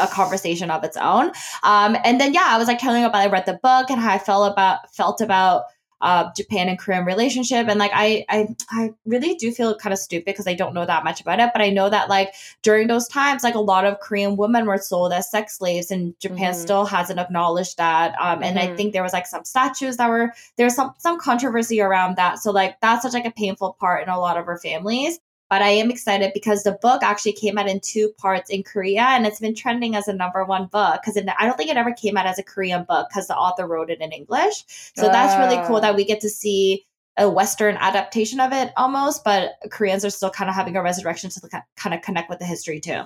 a, 0.01 0.07
conversation 0.07 0.71
of 0.71 0.83
its 0.83 0.95
own. 0.95 1.31
Um, 1.63 1.97
and 2.03 2.21
then 2.21 2.33
yeah, 2.33 2.45
I 2.47 2.57
was 2.57 2.67
like 2.67 2.79
telling 2.79 3.01
her 3.01 3.09
about 3.09 3.21
I 3.21 3.27
read 3.27 3.45
the 3.45 3.59
book 3.61 3.89
and 3.89 3.99
how 3.99 4.13
I 4.13 4.19
felt 4.19 4.51
about 4.51 4.93
felt 4.95 5.21
about 5.21 5.63
uh, 6.03 6.29
Japan 6.35 6.67
and 6.67 6.77
Korean 6.77 7.05
relationship. 7.05 7.67
And 7.69 7.79
like 7.79 7.91
I 7.93 8.25
I 8.29 8.49
I 8.69 8.93
really 9.05 9.35
do 9.35 9.51
feel 9.51 9.75
kind 9.75 9.93
of 9.93 9.99
stupid 9.99 10.25
because 10.25 10.47
I 10.47 10.53
don't 10.53 10.73
know 10.73 10.85
that 10.85 11.05
much 11.05 11.21
about 11.21 11.39
it. 11.39 11.49
But 11.53 11.61
I 11.61 11.69
know 11.69 11.89
that 11.89 12.09
like 12.09 12.33
during 12.61 12.87
those 12.87 13.07
times, 13.07 13.41
like 13.41 13.55
a 13.55 13.59
lot 13.59 13.85
of 13.85 14.01
Korean 14.01 14.35
women 14.35 14.65
were 14.65 14.77
sold 14.77 15.13
as 15.13 15.31
sex 15.31 15.57
slaves, 15.57 15.89
and 15.91 16.13
Japan 16.19 16.51
mm-hmm. 16.51 16.61
still 16.61 16.85
hasn't 16.85 17.19
acknowledged 17.19 17.77
that. 17.77 18.13
Um, 18.19 18.43
and 18.43 18.57
mm-hmm. 18.57 18.73
I 18.73 18.75
think 18.75 18.91
there 18.91 19.01
was 19.01 19.13
like 19.13 19.25
some 19.25 19.45
statues 19.45 19.95
that 19.97 20.09
were 20.09 20.33
there's 20.57 20.75
some 20.75 20.93
some 20.97 21.17
controversy 21.19 21.79
around 21.79 22.17
that. 22.17 22.39
So 22.39 22.51
like 22.51 22.79
that's 22.81 23.03
such 23.03 23.13
like 23.13 23.25
a 23.25 23.31
painful 23.31 23.77
part 23.79 24.03
in 24.03 24.09
a 24.09 24.19
lot 24.19 24.37
of 24.37 24.47
our 24.47 24.59
families. 24.59 25.19
But 25.53 25.61
I 25.61 25.69
am 25.69 25.91
excited 25.91 26.31
because 26.33 26.63
the 26.63 26.71
book 26.71 27.03
actually 27.03 27.33
came 27.33 27.59
out 27.59 27.69
in 27.69 27.79
two 27.79 28.09
parts 28.17 28.49
in 28.49 28.63
Korea 28.63 29.03
and 29.03 29.27
it's 29.27 29.39
been 29.39 29.53
trending 29.53 29.95
as 29.95 30.07
a 30.07 30.13
number 30.13 30.43
one 30.43 30.65
book 30.65 30.99
because 30.99 31.15
I 31.15 31.45
don't 31.45 31.55
think 31.55 31.69
it 31.69 31.77
ever 31.77 31.93
came 31.93 32.17
out 32.17 32.25
as 32.25 32.39
a 32.39 32.43
Korean 32.43 32.85
book 32.85 33.07
because 33.07 33.27
the 33.27 33.37
author 33.37 33.67
wrote 33.67 33.91
it 33.91 34.01
in 34.01 34.11
English. 34.11 34.63
So 34.95 35.05
uh. 35.05 35.11
that's 35.11 35.37
really 35.37 35.63
cool 35.67 35.79
that 35.79 35.95
we 35.95 36.05
get 36.05 36.21
to 36.21 36.29
see 36.29 36.87
a 37.17 37.29
Western 37.29 37.77
adaptation 37.77 38.39
of 38.39 38.51
it 38.51 38.73
almost, 38.77 39.23
but 39.23 39.51
Koreans 39.69 40.03
are 40.03 40.09
still 40.09 40.31
kind 40.31 40.49
of 40.49 40.55
having 40.55 40.75
a 40.75 40.81
resurrection 40.81 41.29
to 41.29 41.63
kind 41.75 41.93
of 41.93 42.01
connect 42.01 42.31
with 42.31 42.39
the 42.39 42.45
history 42.45 42.79
too. 42.79 43.03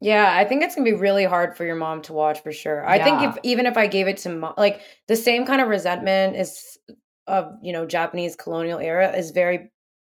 Yeah, 0.00 0.32
I 0.36 0.44
think 0.44 0.62
it's 0.62 0.76
gonna 0.76 0.88
be 0.88 0.96
really 0.96 1.24
hard 1.24 1.56
for 1.56 1.64
your 1.64 1.74
mom 1.74 2.02
to 2.02 2.12
watch 2.12 2.44
for 2.44 2.52
sure. 2.52 2.88
I 2.88 3.02
think 3.02 3.22
if 3.22 3.38
even 3.42 3.66
if 3.66 3.76
I 3.76 3.88
gave 3.88 4.06
it 4.06 4.18
to 4.18 4.28
mom, 4.28 4.54
like 4.56 4.82
the 5.08 5.16
same 5.16 5.46
kind 5.46 5.60
of 5.60 5.66
resentment 5.66 6.36
is 6.36 6.78
of 7.26 7.56
you 7.60 7.72
know 7.72 7.86
Japanese 7.86 8.36
colonial 8.36 8.78
era 8.78 9.10
is 9.16 9.32
very 9.32 9.72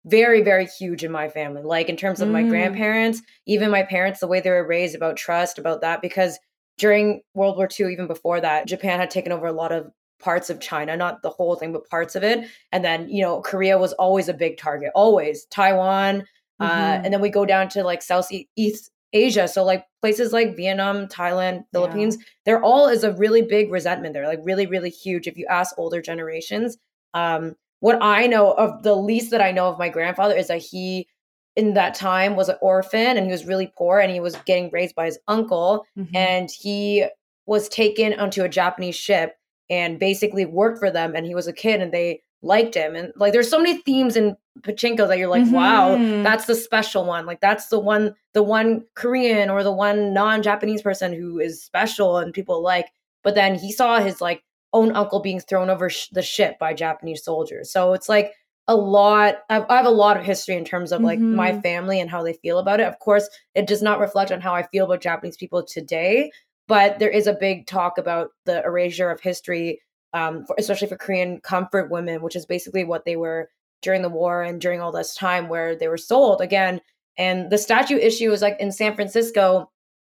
very 0.09 0.41
very 0.41 0.65
huge 0.65 1.03
in 1.03 1.11
my 1.11 1.29
family 1.29 1.61
like 1.61 1.89
in 1.89 1.95
terms 1.95 2.21
of 2.21 2.27
mm. 2.27 2.33
my 2.33 2.43
grandparents 2.43 3.21
even 3.45 3.69
my 3.69 3.83
parents 3.83 4.19
the 4.19 4.27
way 4.27 4.39
they 4.39 4.49
were 4.49 4.65
raised 4.65 4.95
about 4.95 5.15
trust 5.15 5.57
about 5.59 5.81
that 5.81 6.01
because 6.01 6.39
during 6.77 7.21
world 7.33 7.57
war 7.57 7.69
ii 7.79 7.91
even 7.91 8.07
before 8.07 8.41
that 8.41 8.67
japan 8.67 8.99
had 8.99 9.09
taken 9.09 9.31
over 9.31 9.47
a 9.47 9.51
lot 9.51 9.71
of 9.71 9.91
parts 10.19 10.49
of 10.49 10.59
china 10.59 10.97
not 10.97 11.21
the 11.21 11.29
whole 11.29 11.55
thing 11.55 11.71
but 11.71 11.87
parts 11.89 12.15
of 12.15 12.23
it 12.23 12.47
and 12.71 12.83
then 12.83 13.07
you 13.09 13.21
know 13.21 13.41
korea 13.41 13.77
was 13.77 13.93
always 13.93 14.27
a 14.27 14.33
big 14.33 14.57
target 14.57 14.91
always 14.95 15.45
taiwan 15.45 16.25
uh, 16.59 16.69
mm-hmm. 16.69 16.81
uh, 16.81 17.01
and 17.03 17.13
then 17.13 17.21
we 17.21 17.29
go 17.29 17.45
down 17.45 17.69
to 17.69 17.83
like 17.83 18.01
southeast 18.01 18.91
asia 19.13 19.47
so 19.47 19.63
like 19.63 19.85
places 20.01 20.33
like 20.33 20.55
vietnam 20.55 21.07
thailand 21.07 21.63
philippines 21.71 22.15
yeah. 22.17 22.23
there 22.45 22.63
all 22.63 22.87
is 22.87 23.03
a 23.03 23.13
really 23.13 23.41
big 23.41 23.71
resentment 23.71 24.13
there 24.13 24.27
like 24.27 24.39
really 24.43 24.65
really 24.65 24.89
huge 24.89 25.27
if 25.27 25.37
you 25.37 25.45
ask 25.47 25.77
older 25.77 26.01
generations 26.01 26.77
um 27.13 27.55
what 27.79 28.01
I 28.01 28.27
know 28.27 28.51
of 28.51 28.83
the 28.83 28.95
least 28.95 29.31
that 29.31 29.41
I 29.41 29.51
know 29.51 29.67
of 29.67 29.79
my 29.79 29.89
grandfather 29.89 30.35
is 30.35 30.47
that 30.47 30.61
he 30.61 31.07
in 31.55 31.73
that 31.73 31.95
time 31.95 32.35
was 32.35 32.49
an 32.49 32.55
orphan 32.61 33.17
and 33.17 33.25
he 33.25 33.31
was 33.31 33.45
really 33.45 33.71
poor 33.77 33.99
and 33.99 34.11
he 34.11 34.19
was 34.19 34.35
getting 34.45 34.69
raised 34.71 34.95
by 34.95 35.05
his 35.05 35.19
uncle 35.27 35.85
mm-hmm. 35.97 36.15
and 36.15 36.49
he 36.49 37.05
was 37.45 37.67
taken 37.67 38.13
onto 38.19 38.43
a 38.43 38.49
Japanese 38.49 38.95
ship 38.95 39.35
and 39.69 39.99
basically 39.99 40.45
worked 40.45 40.79
for 40.79 40.91
them 40.91 41.15
and 41.15 41.25
he 41.25 41.35
was 41.35 41.47
a 41.47 41.53
kid 41.53 41.81
and 41.81 41.91
they 41.91 42.21
liked 42.41 42.75
him 42.75 42.95
and 42.95 43.11
like 43.17 43.33
there's 43.33 43.49
so 43.49 43.59
many 43.59 43.81
themes 43.81 44.15
in 44.15 44.35
pachinko 44.61 45.07
that 45.07 45.17
you're 45.17 45.27
like 45.27 45.43
mm-hmm. 45.43 45.53
wow 45.53 46.23
that's 46.23 46.45
the 46.45 46.55
special 46.55 47.03
one 47.03 47.25
like 47.25 47.41
that's 47.41 47.67
the 47.67 47.79
one 47.79 48.15
the 48.33 48.43
one 48.43 48.81
korean 48.95 49.49
or 49.49 49.61
the 49.61 49.71
one 49.71 50.13
non-japanese 50.13 50.81
person 50.81 51.13
who 51.13 51.37
is 51.39 51.61
special 51.61 52.17
and 52.17 52.33
people 52.33 52.63
like 52.63 52.87
but 53.23 53.35
then 53.35 53.55
he 53.55 53.71
saw 53.73 53.99
his 53.99 54.21
like 54.21 54.41
own 54.73 54.95
uncle 54.95 55.19
being 55.19 55.39
thrown 55.39 55.69
over 55.69 55.89
sh- 55.89 56.09
the 56.11 56.21
ship 56.21 56.57
by 56.59 56.73
Japanese 56.73 57.23
soldiers. 57.23 57.71
So 57.71 57.93
it's 57.93 58.09
like 58.09 58.33
a 58.67 58.75
lot 58.75 59.37
I've, 59.49 59.65
i 59.67 59.77
have 59.77 59.87
a 59.87 59.89
lot 59.89 60.15
of 60.15 60.23
history 60.23 60.55
in 60.55 60.63
terms 60.63 60.91
of 60.91 61.01
like 61.01 61.17
Mhm. 61.17 61.33
my 61.33 61.59
family 61.61 61.99
and 61.99 62.07
how 62.07 62.21
they 62.21 62.33
feel 62.33 62.59
about 62.59 62.79
it 62.79 62.85
of 62.87 62.99
course 62.99 63.27
it 63.55 63.65
does 63.65 63.81
not 63.81 63.99
reflect 63.99 64.31
on 64.31 64.41
how 64.41 64.53
i 64.53 64.61
feel 64.61 64.85
about 64.85 65.01
japanese 65.01 65.37
people 65.37 65.63
today 65.63 66.29
but 66.67 66.99
there 66.99 67.09
is 67.09 67.25
a 67.25 67.33
big 67.33 67.65
talk 67.65 67.97
about 67.97 68.29
the 68.45 68.63
erasure 68.63 69.09
of 69.09 69.19
history 69.21 69.81
um, 70.13 70.45
for, 70.45 70.55
especially 70.59 70.87
for 70.87 70.97
korean 70.97 71.41
comfort 71.41 71.89
women 71.89 72.21
which 72.21 72.35
is 72.35 72.45
basically 72.45 72.83
what 72.83 73.05
they 73.05 73.15
were 73.15 73.49
during 73.81 74.03
the 74.03 74.09
war 74.09 74.43
and 74.43 74.61
during 74.61 74.81
all 74.81 74.91
this 74.91 75.15
time 75.15 75.49
where 75.49 75.75
they 75.75 75.87
were 75.87 75.97
sold 75.97 76.39
again 76.39 76.79
and 77.17 77.49
the 77.49 77.57
statue 77.57 77.97
issue 77.97 78.31
is 78.31 78.43
like 78.43 78.57
in 78.59 78.71
san 78.71 78.93
francisco 78.93 79.67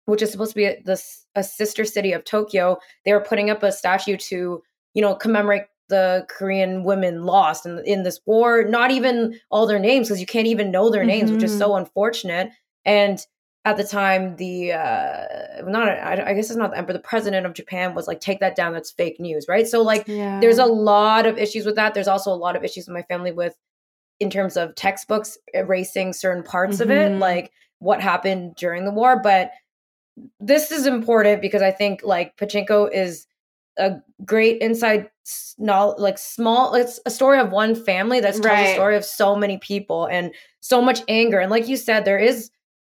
which 0.06 0.22
is 0.22 0.32
supposed 0.32 0.52
to 0.52 0.56
be 0.56 0.66
a, 0.66 0.82
the, 0.84 1.02
a 1.36 1.44
sister 1.44 1.86
city 1.86 2.12
of 2.12 2.24
tokyo 2.26 2.78
they 3.06 3.14
were 3.14 3.22
putting 3.22 3.50
up 3.50 3.64
a 3.64 3.72
statue 3.72 4.18
to 4.18 4.62
you 4.94 5.02
know 5.02 5.16
commemorate 5.16 5.64
the 5.90 6.26
Korean 6.30 6.84
women 6.86 7.24
lost 7.26 7.66
in, 7.66 7.80
in 7.86 8.04
this 8.04 8.20
war, 8.26 8.64
not 8.64 8.90
even 8.90 9.38
all 9.52 9.68
their 9.68 9.78
names, 9.80 10.08
because 10.08 10.22
you 10.22 10.26
can't 10.26 10.48
even 10.48 10.72
know 10.72 10.90
their 10.90 11.04
names, 11.04 11.30
which 11.30 11.44
is 11.44 11.56
so 11.56 11.76
unfortunate. 11.76 12.50
And 12.86 13.20
at 13.66 13.76
the 13.76 13.84
time, 13.84 14.38
the 14.38 14.72
uh, 14.72 15.62
not 15.68 15.90
I, 15.90 16.24
I 16.30 16.34
guess 16.34 16.50
it's 16.50 16.56
not 16.56 16.72
the 16.72 16.78
emperor, 16.78 16.94
the 16.94 17.00
president 17.00 17.46
of 17.46 17.54
Japan 17.54 17.94
was 17.94 18.08
like, 18.08 18.22
take 18.22 18.40
that 18.40 18.56
down, 18.56 18.72
that's 18.74 18.92
fake 18.92 19.20
news, 19.20 19.46
right? 19.50 19.68
So 19.68 19.82
like, 19.82 20.08
Yeah. 20.08 20.40
there's 20.40 20.58
a 20.58 20.66
lot 20.66 21.26
of 21.26 21.38
issues 21.38 21.66
with 21.66 21.76
that. 21.76 21.94
There's 21.94 22.08
also 22.08 22.32
a 22.32 22.36
lot 22.36 22.56
of 22.56 22.64
issues 22.64 22.88
in 22.88 22.94
my 22.94 23.04
family 23.04 23.34
with, 23.34 23.56
in 24.22 24.30
terms 24.30 24.56
of 24.56 24.74
textbooks 24.76 25.38
erasing 25.54 26.14
certain 26.14 26.44
parts 26.44 26.80
of 26.80 26.90
it, 26.90 27.12
Mhm. 27.12 27.20
like 27.20 27.52
what 27.80 28.02
happened 28.02 28.56
during 28.56 28.86
the 28.86 28.92
war. 28.92 29.20
But 29.22 29.52
this 30.40 30.72
is 30.72 30.86
important 30.86 31.42
because 31.42 31.62
I 31.62 31.72
think 31.72 32.02
like 32.04 32.38
Pachinko 32.38 32.92
is 32.94 33.28
a 33.78 33.94
great 34.24 34.62
inside 34.62 35.10
s- 35.26 35.56
knowl- 35.58 35.96
like 35.98 36.18
small 36.20 36.76
it's 36.76 37.00
a 37.08 37.10
story 37.10 37.40
of 37.40 37.52
one 37.52 37.74
family 37.74 38.20
that's 38.20 38.40
tells 38.40 38.46
Right. 38.60 38.68
a 38.70 38.74
story 38.74 38.96
of 38.96 39.04
so 39.04 39.36
many 39.36 39.58
people 39.58 40.06
and 40.06 40.32
so 40.60 40.80
much 40.80 41.02
anger 41.08 41.40
and 41.40 41.50
like 41.50 41.68
you 41.68 41.76
said 41.76 42.06
there 42.06 42.20
is 42.20 42.52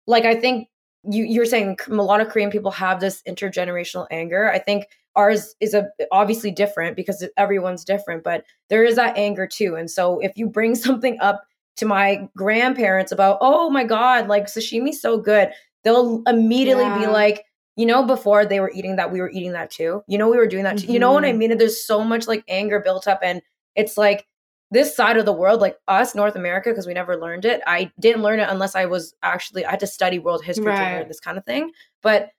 like 0.07 0.25
i 0.25 0.37
think 0.37 0.69
you 1.03 1.25
you're 1.25 1.47
saying 1.47 1.77
a 1.89 1.95
lot 1.95 2.21
of 2.21 2.29
korean 2.29 2.51
people 2.51 2.71
have 2.71 3.01
this 3.01 3.23
intergenerational 3.27 4.07
anger 4.13 4.49
i 4.53 4.59
think 4.61 4.87
ours 5.17 5.57
is 5.59 5.75
a 5.75 5.89
obviously 6.13 6.53
different 6.53 6.95
because 6.95 7.27
everyone's 7.37 7.85
different 7.85 8.23
but 8.23 8.45
there 8.69 8.85
is 8.85 8.95
that 8.95 9.17
anger 9.19 9.49
too 9.49 9.75
and 9.75 9.91
so 9.91 10.21
if 10.21 10.31
you 10.37 10.47
bring 10.49 10.75
something 10.87 11.19
up 11.21 11.43
to 11.77 11.87
my 11.87 12.29
grandparents 12.37 13.11
about 13.11 13.39
oh 13.41 13.69
my 13.69 13.83
god 13.83 14.29
like 14.29 14.49
sashimi's 14.49 15.01
so 15.01 15.19
good 15.19 15.51
they'll 15.85 16.23
immediately 16.27 16.89
be 16.91 17.07
like 17.07 17.45
you 17.77 17.87
know 17.87 18.03
before 18.05 18.45
they 18.45 18.61
were 18.61 18.73
eating 18.75 18.97
that 18.97 19.13
we 19.13 19.21
were 19.21 19.31
eating 19.31 19.53
that 19.53 19.71
too. 19.71 20.03
You 20.09 20.19
know 20.19 20.29
we 20.29 20.37
were 20.37 20.47
doing 20.47 20.65
that 20.65 20.79
too. 20.79 20.93
You 20.93 20.99
know 20.99 21.13
what 21.13 21.25
i 21.25 21.33
Mhm. 21.33 21.39
mean? 21.39 21.59
There's 21.59 21.87
so 21.87 22.03
much 22.05 22.27
like 22.27 22.43
anger 22.49 22.81
built 22.81 23.07
up 23.07 23.21
and 23.23 23.41
it's 23.77 23.97
like 23.97 24.27
this 24.71 24.95
side 24.95 25.17
of 25.17 25.25
the 25.25 25.33
world 25.33 25.61
like 25.61 25.77
us 25.89 26.15
north 26.15 26.37
america 26.37 26.69
because 26.71 26.87
we 26.87 26.93
never 26.93 27.17
learned 27.17 27.45
it. 27.45 27.63
I 27.67 27.91
didn't 28.01 28.23
learn 28.23 28.41
it 28.41 28.49
unless 28.51 28.75
i 28.75 28.85
was 28.85 29.15
actually 29.23 29.65
i 29.65 29.71
had 29.71 29.81
to 29.81 29.87
study 29.87 30.19
world 30.19 30.45
history 30.45 30.75
to 30.75 30.83
learn 30.83 31.09
this 31.09 31.21
kind 31.21 31.39
of 31.39 31.45
thing 31.47 31.71
but 32.03 32.31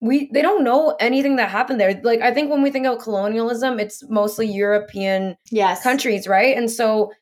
we 0.00 0.28
they 0.32 0.42
don't 0.42 0.64
know 0.64 0.96
anything 1.00 1.36
that 1.36 1.48
happened 1.50 1.78
there. 1.80 2.00
Like 2.02 2.20
i 2.22 2.32
think 2.34 2.50
when 2.50 2.62
we 2.62 2.70
think 2.70 2.86
about 2.86 3.00
colonialism 3.02 3.78
it's 3.78 4.02
mostly 4.08 4.46
european 4.46 5.36
yes. 5.50 5.82
countries 5.82 6.26
right? 6.26 6.56
And 6.56 6.70
so 6.70 7.12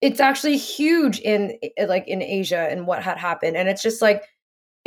it's 0.00 0.20
actually 0.20 0.56
huge 0.56 1.18
in 1.20 1.58
like 1.86 2.06
in 2.08 2.22
asia 2.22 2.68
and 2.70 2.86
what 2.86 3.02
had 3.02 3.18
happened 3.18 3.56
and 3.56 3.68
it's 3.68 3.82
just 3.82 4.00
like 4.00 4.24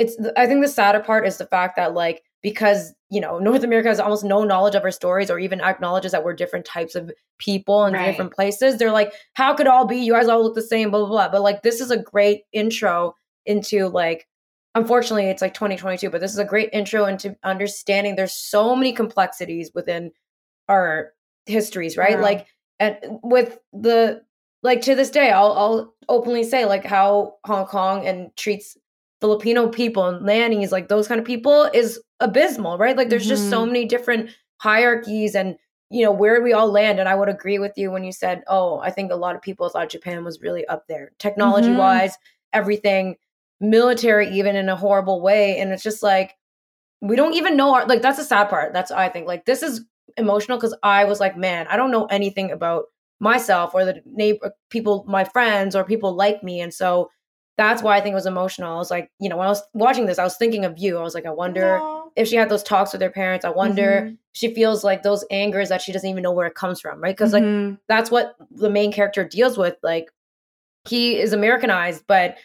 it's 0.02 0.16
i 0.38 0.46
think 0.48 0.62
the 0.64 0.68
sadder 0.68 1.00
part 1.00 1.26
is 1.28 1.38
the 1.38 1.46
fact 1.46 1.76
that 1.78 1.94
like 1.94 2.24
because 2.42 2.94
you 3.10 3.22
know 3.22 3.38
north 3.40 3.64
america 3.64 3.90
has 3.90 4.00
almost 4.00 4.24
no 4.24 4.44
knowledge 4.44 4.76
of 4.76 4.84
our 4.84 4.92
stories 4.92 5.30
or 5.32 5.38
even 5.40 5.62
acknowledges 5.62 6.12
that 6.12 6.24
we're 6.24 6.34
different 6.34 6.66
types 6.66 6.96
of 6.96 7.12
people 7.38 7.86
in 7.86 7.94
Right. 7.94 8.08
different 8.08 8.34
places 8.34 8.78
they're 8.78 8.92
like 9.02 9.12
how 9.34 9.54
could 9.56 9.68
it 9.68 9.72
all 9.76 9.86
be 9.86 9.98
you 9.98 10.14
guys 10.14 10.28
all 10.28 10.42
look 10.44 10.56
the 10.56 10.62
same 10.62 10.92
blah 10.92 11.00
blah 11.02 11.10
blah 11.10 11.30
but 11.30 11.42
like 11.42 11.62
this 11.62 11.80
is 11.82 11.92
a 11.92 11.98
great 12.14 12.42
intro 12.52 13.16
into 13.46 13.88
like 13.90 14.28
unfortunately 14.76 15.26
it's 15.30 15.42
like 15.42 15.54
2022 15.54 16.10
but 16.10 16.22
this 16.22 16.32
is 16.32 16.38
a 16.40 16.46
great 16.46 16.70
intro 16.74 17.06
into 17.06 17.36
understanding 17.44 18.16
there's 18.16 18.34
so 18.34 18.76
many 18.76 18.94
complexities 18.94 19.72
within 19.76 20.12
our 20.70 21.12
histories 21.46 21.98
right 21.98 22.12
Yeah. 22.18 22.22
like 22.30 22.48
and 22.80 22.98
with 23.24 23.60
the 23.74 24.22
like 24.64 24.82
to 24.84 24.96
this 24.96 25.10
day 25.10 25.32
I'll 25.32 25.54
I'll 25.54 25.96
openly 26.08 26.44
say 26.44 26.66
like 26.66 26.86
how 26.86 27.36
Hong 27.46 27.66
Kong 27.66 28.06
and 28.08 28.30
treats 28.38 28.78
Filipino 29.22 29.70
people 29.70 30.06
and 30.08 30.26
nannies 30.26 30.72
like 30.72 30.88
those 30.90 31.08
kind 31.08 31.20
of 31.20 31.26
people 31.26 31.70
is 31.74 32.00
abysmal 32.20 32.78
right 32.78 32.98
like 32.98 33.10
there's 33.10 33.28
just 33.28 33.50
so 33.50 33.64
Mhm. 33.64 33.68
many 33.68 33.86
different 33.86 34.30
hierarchies 34.58 35.36
and 35.36 35.56
you 35.90 36.04
know 36.04 36.12
where 36.12 36.42
we 36.42 36.54
all 36.54 36.72
land 36.72 37.00
and 37.00 37.08
I 37.10 37.16
would 37.16 37.30
agree 37.30 37.60
with 37.60 37.74
you 37.78 37.92
when 37.92 38.04
you 38.04 38.12
said 38.12 38.44
oh 38.48 38.80
I 38.80 38.92
think 38.92 39.12
a 39.12 39.16
lot 39.16 39.36
of 39.36 39.42
people 39.42 39.70
thought 39.70 39.90
Japan 39.90 40.24
was 40.24 40.42
really 40.42 40.66
up 40.68 40.86
there 40.88 41.12
technology 41.20 41.72
Mhm. 41.72 41.78
wise 41.78 42.18
everything 42.54 43.16
military 43.60 44.30
even 44.30 44.56
in 44.56 44.70
a 44.70 44.76
horrible 44.76 45.22
way 45.22 45.58
and 45.60 45.72
it's 45.72 45.84
just 45.84 46.02
like 46.04 46.36
we 47.02 47.16
don't 47.16 47.34
even 47.36 47.56
know 47.58 47.74
our 47.76 47.86
like 47.88 48.02
that's 48.02 48.18
the 48.18 48.24
sad 48.24 48.50
part 48.50 48.74
that's 48.74 48.92
i 48.92 49.08
think 49.10 49.28
like 49.28 49.46
this 49.46 49.64
is 49.64 49.86
emotional 50.18 50.58
because 50.58 50.76
i 50.84 51.04
was 51.06 51.20
like 51.20 51.38
man 51.38 51.68
i 51.68 51.76
don't 51.78 51.92
know 51.92 52.06
anything 52.06 52.52
about 52.52 52.86
myself 53.20 53.74
or 53.74 53.86
the 53.86 54.02
neighbor 54.06 54.52
people 54.70 55.06
my 55.08 55.24
friends 55.24 55.76
or 55.76 55.84
people 55.84 56.14
like 56.16 56.44
me 56.44 56.60
and 56.62 56.74
so 56.74 57.10
that's 57.68 57.82
why 57.84 57.98
i 57.98 58.02
think 58.02 58.14
it 58.14 58.16
was 58.16 58.26
emotional. 58.26 58.74
I 58.74 58.78
was 58.78 58.92
like 58.92 59.12
you 59.20 59.30
know 59.30 59.38
when 59.38 59.48
i 59.48 59.50
was 59.50 59.62
watching 59.74 60.06
this 60.06 60.20
i 60.20 60.24
was 60.24 60.38
thinking 60.38 60.66
of 60.66 60.78
you. 60.78 60.98
I 60.98 61.04
was 61.04 61.16
like 61.16 61.26
i 61.26 61.32
wonder 61.32 61.80
if 62.16 62.28
she 62.28 62.36
had 62.36 62.50
those 62.50 62.64
talks 62.64 62.92
with 62.94 63.02
her 63.02 63.10
parents. 63.10 63.46
I 63.46 63.50
wonder 63.50 64.02
Mhm. 64.04 64.12
if 64.14 64.18
she 64.34 64.54
feels 64.54 64.84
like 64.84 65.02
those 65.04 65.24
angers 65.32 65.70
that 65.70 65.82
she 65.82 65.92
doesn't 65.92 66.10
even 66.10 66.24
know 66.24 66.32
where 66.32 66.48
it 66.48 66.56
comes 66.56 66.80
from 66.82 67.02
right? 67.02 67.16
Because 67.16 67.34
like 67.34 67.44
Mhm. 67.44 67.80
that's 67.88 68.12
what 68.12 68.36
the 68.52 68.70
main 68.70 68.92
character 68.92 69.24
deals 69.24 69.58
with 69.58 69.76
like 69.84 70.12
he 70.86 71.20
is 71.20 71.32
americanized 71.34 72.04
but 72.08 72.36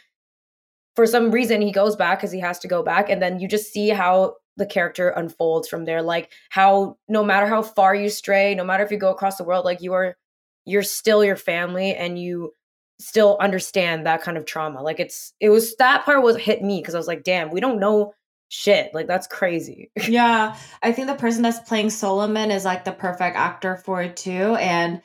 for 0.94 1.06
some 1.06 1.30
reason 1.30 1.60
he 1.60 1.72
goes 1.72 1.96
back 1.96 2.18
because 2.18 2.32
he 2.32 2.40
has 2.40 2.58
to 2.60 2.68
go 2.68 2.82
back 2.82 3.10
and 3.10 3.20
then 3.22 3.38
you 3.40 3.48
just 3.48 3.72
see 3.72 3.88
how 3.90 4.36
the 4.58 4.64
character 4.66 5.10
unfolds 5.10 5.68
from 5.68 5.84
there. 5.84 6.00
Like 6.00 6.32
how 6.48 6.96
no 7.08 7.22
matter 7.22 7.46
how 7.46 7.62
far 7.62 7.94
you 7.94 8.08
stray 8.08 8.54
no 8.54 8.64
matter 8.64 8.82
if 8.84 8.90
you 8.90 8.96
go 8.98 9.10
across 9.10 9.36
the 9.36 9.44
world 9.44 9.64
like 9.66 9.82
you 9.82 9.92
are 9.92 10.16
you're 10.64 10.82
still 10.82 11.22
your 11.24 11.36
family 11.36 11.94
and 11.94 12.18
you 12.18 12.52
still 12.98 13.36
understand 13.40 14.06
that 14.06 14.22
kind 14.22 14.38
of 14.38 14.46
trauma 14.46 14.82
like 14.82 14.98
it's 14.98 15.34
it 15.40 15.50
was 15.50 15.76
that 15.76 16.04
part 16.04 16.22
was 16.22 16.36
hit 16.36 16.62
me 16.62 16.80
because 16.80 16.94
i 16.94 16.98
was 16.98 17.06
like 17.06 17.24
damn 17.24 17.50
we 17.50 17.60
don't 17.60 17.80
know 17.80 18.12
shit. 18.48 18.94
Like 18.94 19.06
that's 19.06 19.26
crazy. 19.26 19.90
Yeah 20.08 20.56
i 20.82 20.92
think 20.92 21.08
the 21.08 21.14
person 21.14 21.42
that's 21.42 21.68
playing 21.68 21.90
solomon 21.90 22.50
is 22.50 22.64
like 22.64 22.84
the 22.84 22.92
perfect 22.92 23.36
actor 23.36 23.76
for 23.76 24.02
it 24.02 24.16
too 24.16 24.54
and 24.56 25.02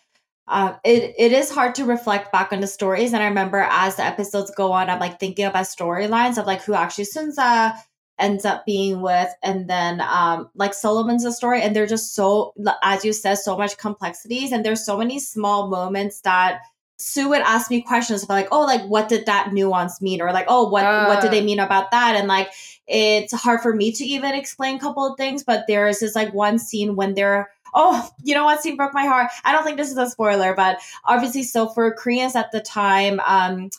uh, 0.48 0.74
it 0.84 1.16
it 1.18 1.32
is 1.32 1.50
hard 1.50 1.76
to 1.76 1.86
reflect 1.86 2.32
back 2.32 2.52
on 2.52 2.60
the 2.60 2.68
stories 2.68 3.14
and 3.14 3.24
i 3.24 3.28
remember 3.28 3.66
as 3.70 3.96
the 3.96 4.04
episodes 4.04 4.52
go 4.52 4.72
on 4.72 4.90
i'm 4.90 5.00
like 5.00 5.20
thinking 5.20 5.46
about 5.46 5.66
storylines 5.66 6.38
of 6.38 6.46
like 6.46 6.62
who 6.64 6.74
actually 6.74 7.06
sunja 7.06 7.74
ends 8.20 8.44
up 8.44 8.66
being 8.66 9.02
with 9.02 9.30
and 9.44 9.70
then 9.70 10.02
um 10.02 10.50
like 10.56 10.74
solomon's 10.74 11.26
a 11.26 11.32
story 11.32 11.62
and 11.62 11.76
they're 11.76 11.88
just 11.88 12.14
so 12.14 12.54
as 12.84 13.06
you 13.06 13.14
said 13.14 13.36
so 13.36 13.58
much 13.58 13.78
complexities 13.78 14.52
and 14.52 14.66
there's 14.66 14.86
so 14.86 14.98
many 14.98 15.20
small 15.20 15.68
moments 15.70 16.22
that 16.22 16.60
sue 17.02 17.30
would 17.30 17.42
ask 17.42 17.70
me 17.72 17.82
questions 17.82 18.24
about 18.24 18.36
like 18.36 18.48
oh 18.52 18.62
like 18.62 18.84
what 18.84 19.10
did 19.10 19.26
that 19.26 19.52
nuance 19.54 20.02
mean? 20.02 20.22
or 20.22 20.32
like 20.32 20.46
oh 20.48 20.70
what 20.70 20.84
what 21.08 21.22
did 21.22 21.32
they 21.32 21.42
Ah. 21.42 21.46
mean 21.46 21.60
about 21.60 21.92
that? 21.92 22.16
And 22.16 22.28
like 22.28 22.50
it's 22.88 23.34
hard 23.34 23.62
for 23.62 23.74
me 23.74 23.92
to 23.94 24.04
even 24.06 24.34
explain 24.36 24.76
a 24.76 24.80
couple 24.80 25.06
of 25.06 25.18
things 25.18 25.44
but 25.44 25.66
there's 25.68 26.00
this 26.00 26.16
like 26.16 26.34
one 26.34 26.60
scene 26.60 26.96
when 26.96 27.14
they're 27.16 27.50
oh 27.74 28.10
you 28.24 28.36
know 28.36 28.46
what? 28.46 28.62
Scene 28.62 28.76
broke 28.78 28.94
my 28.94 29.06
heart. 29.06 29.30
I 29.46 29.52
don't 29.54 29.64
think 29.64 29.78
this 29.78 29.92
is 29.92 29.98
a 29.98 30.10
spoiler 30.10 30.54
but 30.56 30.80
obviously 31.06 31.44
so 31.44 31.68
for 31.70 31.94
koreans 31.94 32.36
at 32.36 32.52
the 32.52 32.62
time 32.62 33.20
um 33.26 33.70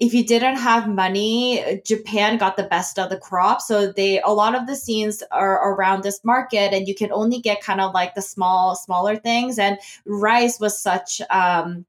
if 0.00 0.12
you 0.12 0.24
didn't 0.26 0.56
have 0.56 0.88
money 0.88 1.80
japan 1.86 2.36
got 2.36 2.56
the 2.56 2.64
best 2.64 2.98
of 2.98 3.08
the 3.08 3.16
crop. 3.16 3.60
So 3.60 3.92
they 3.92 4.20
a 4.20 4.30
lot 4.30 4.56
of 4.56 4.66
the 4.66 4.74
scenes 4.74 5.22
are 5.30 5.72
around 5.72 6.02
this 6.02 6.20
market 6.24 6.72
and 6.74 6.88
you 6.88 6.94
can 6.94 7.12
only 7.12 7.38
get 7.40 7.60
kind 7.62 7.80
of 7.80 7.94
like 7.94 8.14
the 8.16 8.22
small 8.22 8.74
smaller 8.74 9.14
things. 9.16 9.58
And 9.60 9.78
rice 10.04 10.58
was 10.58 10.78
such 10.80 11.20
um 11.30 11.86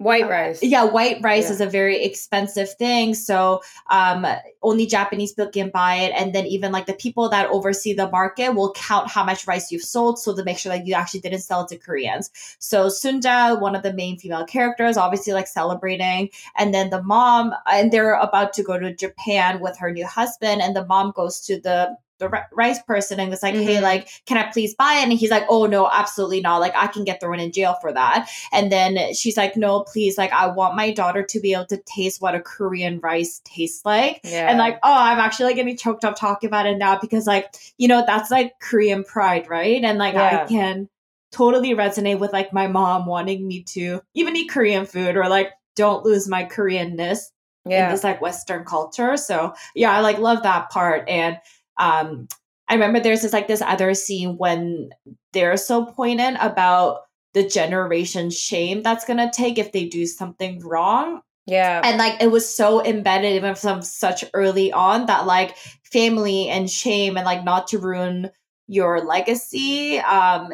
white 0.00 0.26
rice. 0.30 0.62
Yeah 0.62 0.84
white 0.84 1.18
rice 1.22 1.48
Yeah. 1.48 1.52
is 1.52 1.60
a 1.60 1.66
very 1.66 2.02
expensive 2.02 2.72
thing. 2.74 3.12
So 3.12 3.60
um 3.90 4.26
only 4.62 4.86
japanese 4.86 5.32
people 5.32 5.50
can 5.52 5.68
buy 5.68 5.96
it. 5.96 6.12
And 6.16 6.34
then 6.34 6.46
even 6.46 6.72
like 6.72 6.86
the 6.86 6.94
people 6.94 7.28
that 7.28 7.50
oversee 7.50 7.92
the 7.92 8.10
market 8.10 8.54
will 8.54 8.72
count 8.72 9.08
how 9.08 9.22
much 9.24 9.46
rice 9.46 9.70
you've 9.70 9.82
sold 9.82 10.18
so 10.18 10.34
to 10.34 10.42
make 10.42 10.56
sure 10.58 10.72
that 10.74 10.86
you 10.86 10.94
actually 10.94 11.20
didn't 11.20 11.40
sell 11.40 11.64
it 11.64 11.68
to 11.68 11.76
koreans. 11.76 12.30
So 12.58 12.86
sunja 12.86 13.60
one 13.60 13.76
of 13.76 13.82
the 13.82 13.92
main 13.92 14.18
female 14.18 14.46
characters 14.46 14.96
obviously 14.96 15.34
like 15.34 15.46
celebrating. 15.46 16.30
And 16.56 16.72
then 16.72 16.88
the 16.88 17.02
mom 17.02 17.52
and 17.70 17.92
they're 17.92 18.14
about 18.14 18.54
to 18.54 18.62
go 18.62 18.78
to 18.78 18.94
japan 18.94 19.60
with 19.60 19.76
her 19.78 19.92
new 19.92 20.06
husband 20.06 20.62
and 20.62 20.74
the 20.74 20.86
mom 20.86 21.12
goes 21.14 21.40
to 21.42 21.60
the 21.60 21.94
the 22.20 22.28
rice 22.52 22.80
person 22.84 23.18
and 23.18 23.30
was 23.30 23.42
like 23.42 23.54
hey 23.54 23.76
Mhm. 23.78 23.82
like 23.82 24.08
can 24.26 24.36
i 24.38 24.48
please 24.52 24.74
buy 24.74 24.94
it 24.94 25.02
and 25.02 25.12
he's 25.12 25.30
like 25.30 25.44
oh 25.48 25.66
no 25.66 25.88
absolutely 25.90 26.40
not 26.40 26.58
like 26.58 26.74
i 26.76 26.86
can 26.86 27.02
get 27.02 27.20
thrown 27.20 27.40
in 27.40 27.50
jail 27.50 27.76
for 27.80 27.92
that 27.92 28.28
and 28.52 28.70
then 28.70 29.12
she's 29.14 29.36
like, 29.36 29.56
no, 29.56 29.80
please, 29.82 30.18
like, 30.18 30.32
I 30.32 30.46
want 30.48 30.76
my 30.76 30.92
daughter 30.92 31.22
to 31.22 31.40
be 31.40 31.52
able 31.52 31.66
to 31.66 31.78
taste 31.86 32.20
what 32.20 32.34
a 32.34 32.40
Korean 32.40 33.00
rice 33.00 33.40
tastes 33.44 33.84
like. 33.84 34.20
yeah 34.24 34.48
And 34.48 34.58
like, 34.58 34.76
oh, 34.82 34.92
I'm 34.92 35.18
actually 35.18 35.46
like 35.46 35.56
getting 35.56 35.76
choked 35.76 36.04
up 36.04 36.16
talking 36.16 36.46
about 36.48 36.66
it 36.66 36.76
now 36.78 36.98
because, 37.00 37.26
like, 37.26 37.54
you 37.78 37.88
know, 37.88 38.04
that's 38.06 38.30
like 38.30 38.58
Korean 38.60 39.04
pride, 39.04 39.48
right? 39.48 39.82
And 39.82 39.98
like, 39.98 40.14
Yeah. 40.14 40.42
I 40.44 40.46
can 40.46 40.88
totally 41.32 41.70
resonate 41.74 42.18
with 42.18 42.32
like 42.32 42.52
my 42.52 42.66
mom 42.66 43.06
wanting 43.06 43.46
me 43.46 43.62
to 43.62 44.02
even 44.14 44.36
eat 44.36 44.50
Korean 44.50 44.84
food 44.86 45.16
or 45.16 45.28
like 45.28 45.50
don't 45.76 46.04
lose 46.04 46.28
my 46.28 46.44
Koreanness 46.44 47.30
yeah. 47.64 47.86
in 47.86 47.92
this 47.92 48.04
like 48.04 48.20
Western 48.20 48.64
culture. 48.64 49.16
So 49.16 49.54
yeah, 49.74 49.92
I 49.92 50.00
like 50.00 50.18
love 50.18 50.42
that 50.42 50.70
part. 50.70 51.08
And 51.08 51.38
um 51.80 52.28
I 52.68 52.74
remember 52.74 53.00
there's 53.00 53.22
this 53.22 53.32
like 53.32 53.48
this 53.48 53.62
other 53.62 53.94
scene 53.94 54.36
when 54.36 54.90
they're 55.32 55.56
so 55.56 55.86
poignant 55.86 56.38
about 56.40 57.00
the 57.34 57.46
generation 57.46 58.30
shame 58.30 58.82
that's 58.82 59.04
gonna 59.04 59.30
take 59.32 59.58
if 59.58 59.72
they 59.72 59.86
do 59.86 60.06
something 60.06 60.60
wrong. 60.60 61.22
Yeah. 61.46 61.80
And 61.82 61.98
like 61.98 62.22
it 62.22 62.30
was 62.30 62.48
so 62.48 62.84
embedded 62.84 63.32
even 63.32 63.56
from 63.56 63.82
such 63.82 64.24
early 64.34 64.72
on 64.72 65.06
that 65.06 65.26
like 65.26 65.56
family 65.92 66.48
and 66.48 66.70
shame 66.70 67.16
and 67.16 67.26
like 67.26 67.44
not 67.44 67.66
to 67.68 67.78
ruin 67.78 68.30
your 68.68 69.04
legacy 69.04 69.98
um 69.98 70.52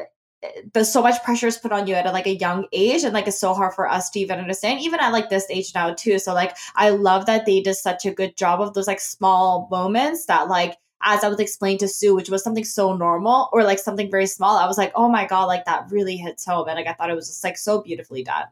but 0.72 0.84
so 0.84 1.02
much 1.02 1.22
pressure 1.22 1.46
is 1.46 1.58
put 1.58 1.72
on 1.72 1.86
you 1.86 1.94
at 1.94 2.06
a, 2.06 2.12
like 2.12 2.26
a 2.26 2.36
young 2.36 2.66
age 2.72 3.04
and 3.04 3.12
like 3.12 3.26
it's 3.26 3.38
so 3.38 3.52
hard 3.52 3.74
for 3.74 3.86
us 3.86 4.08
to 4.10 4.20
even 4.20 4.38
understand 4.38 4.80
even 4.80 5.00
at 5.00 5.12
like 5.12 5.28
this 5.28 5.46
age 5.50 5.72
now 5.74 5.92
too 5.92 6.18
so 6.18 6.32
like 6.32 6.56
i 6.76 6.88
love 6.88 7.26
that 7.26 7.44
they 7.44 7.60
did 7.60 7.74
such 7.74 8.06
a 8.06 8.10
good 8.10 8.36
job 8.36 8.60
of 8.60 8.72
those 8.72 8.86
like 8.86 9.00
small 9.00 9.68
moments 9.70 10.26
that 10.26 10.48
like 10.48 10.76
as 11.06 11.24
i 11.24 11.28
was 11.28 11.40
explaining 11.40 11.78
to 11.78 11.88
sue 11.88 12.14
which 12.14 12.28
was 12.28 12.44
something 12.44 12.64
so 12.64 12.94
normal 12.94 13.48
or 13.52 13.62
like 13.62 13.78
something 13.78 14.10
very 14.10 14.26
small 14.26 14.58
i 14.58 14.66
was 14.66 14.76
like 14.76 14.92
oh 14.94 15.08
my 15.08 15.26
god 15.26 15.44
like 15.44 15.64
that 15.64 15.86
really 15.90 16.16
hits 16.16 16.44
home 16.44 16.68
and 16.68 16.76
like 16.76 16.86
i 16.86 16.92
thought 16.92 17.08
it 17.08 17.16
was 17.16 17.28
just 17.28 17.42
like 17.42 17.56
so 17.56 17.80
beautifully 17.80 18.22
done. 18.22 18.44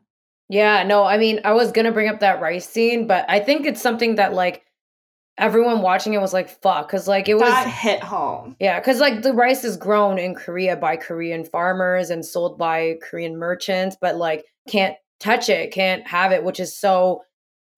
Yeah 0.48 0.82
no 0.84 1.04
i 1.04 1.18
mean 1.18 1.40
i 1.44 1.52
was 1.52 1.72
gonna 1.72 1.92
bring 1.92 2.08
up 2.08 2.20
that 2.20 2.40
rice 2.40 2.68
scene 2.68 3.06
but 3.06 3.26
i 3.28 3.40
think 3.40 3.66
it's 3.66 3.82
something 3.82 4.14
that 4.14 4.32
like 4.32 4.64
everyone 5.36 5.82
watching 5.82 6.14
it 6.14 6.20
was 6.20 6.32
like 6.32 6.48
fuck 6.62 6.86
because 6.86 7.08
like 7.08 7.28
it 7.28 7.34
was 7.34 7.42
that 7.42 7.66
hit 7.66 8.00
home. 8.00 8.54
Yeah 8.60 8.78
because 8.78 9.00
like 9.00 9.22
the 9.22 9.32
rice 9.32 9.64
is 9.64 9.76
grown 9.76 10.18
in 10.18 10.34
korea 10.34 10.76
by 10.76 10.96
korean 10.96 11.44
farmers 11.44 12.10
and 12.10 12.24
sold 12.24 12.56
by 12.56 12.96
korean 13.02 13.36
merchants 13.36 13.96
but 14.00 14.16
like 14.16 14.44
can't 14.68 14.96
touch 15.18 15.48
it 15.48 15.72
can't 15.72 16.06
have 16.06 16.30
it 16.30 16.44
which 16.44 16.60
is 16.60 16.76
so 16.76 17.22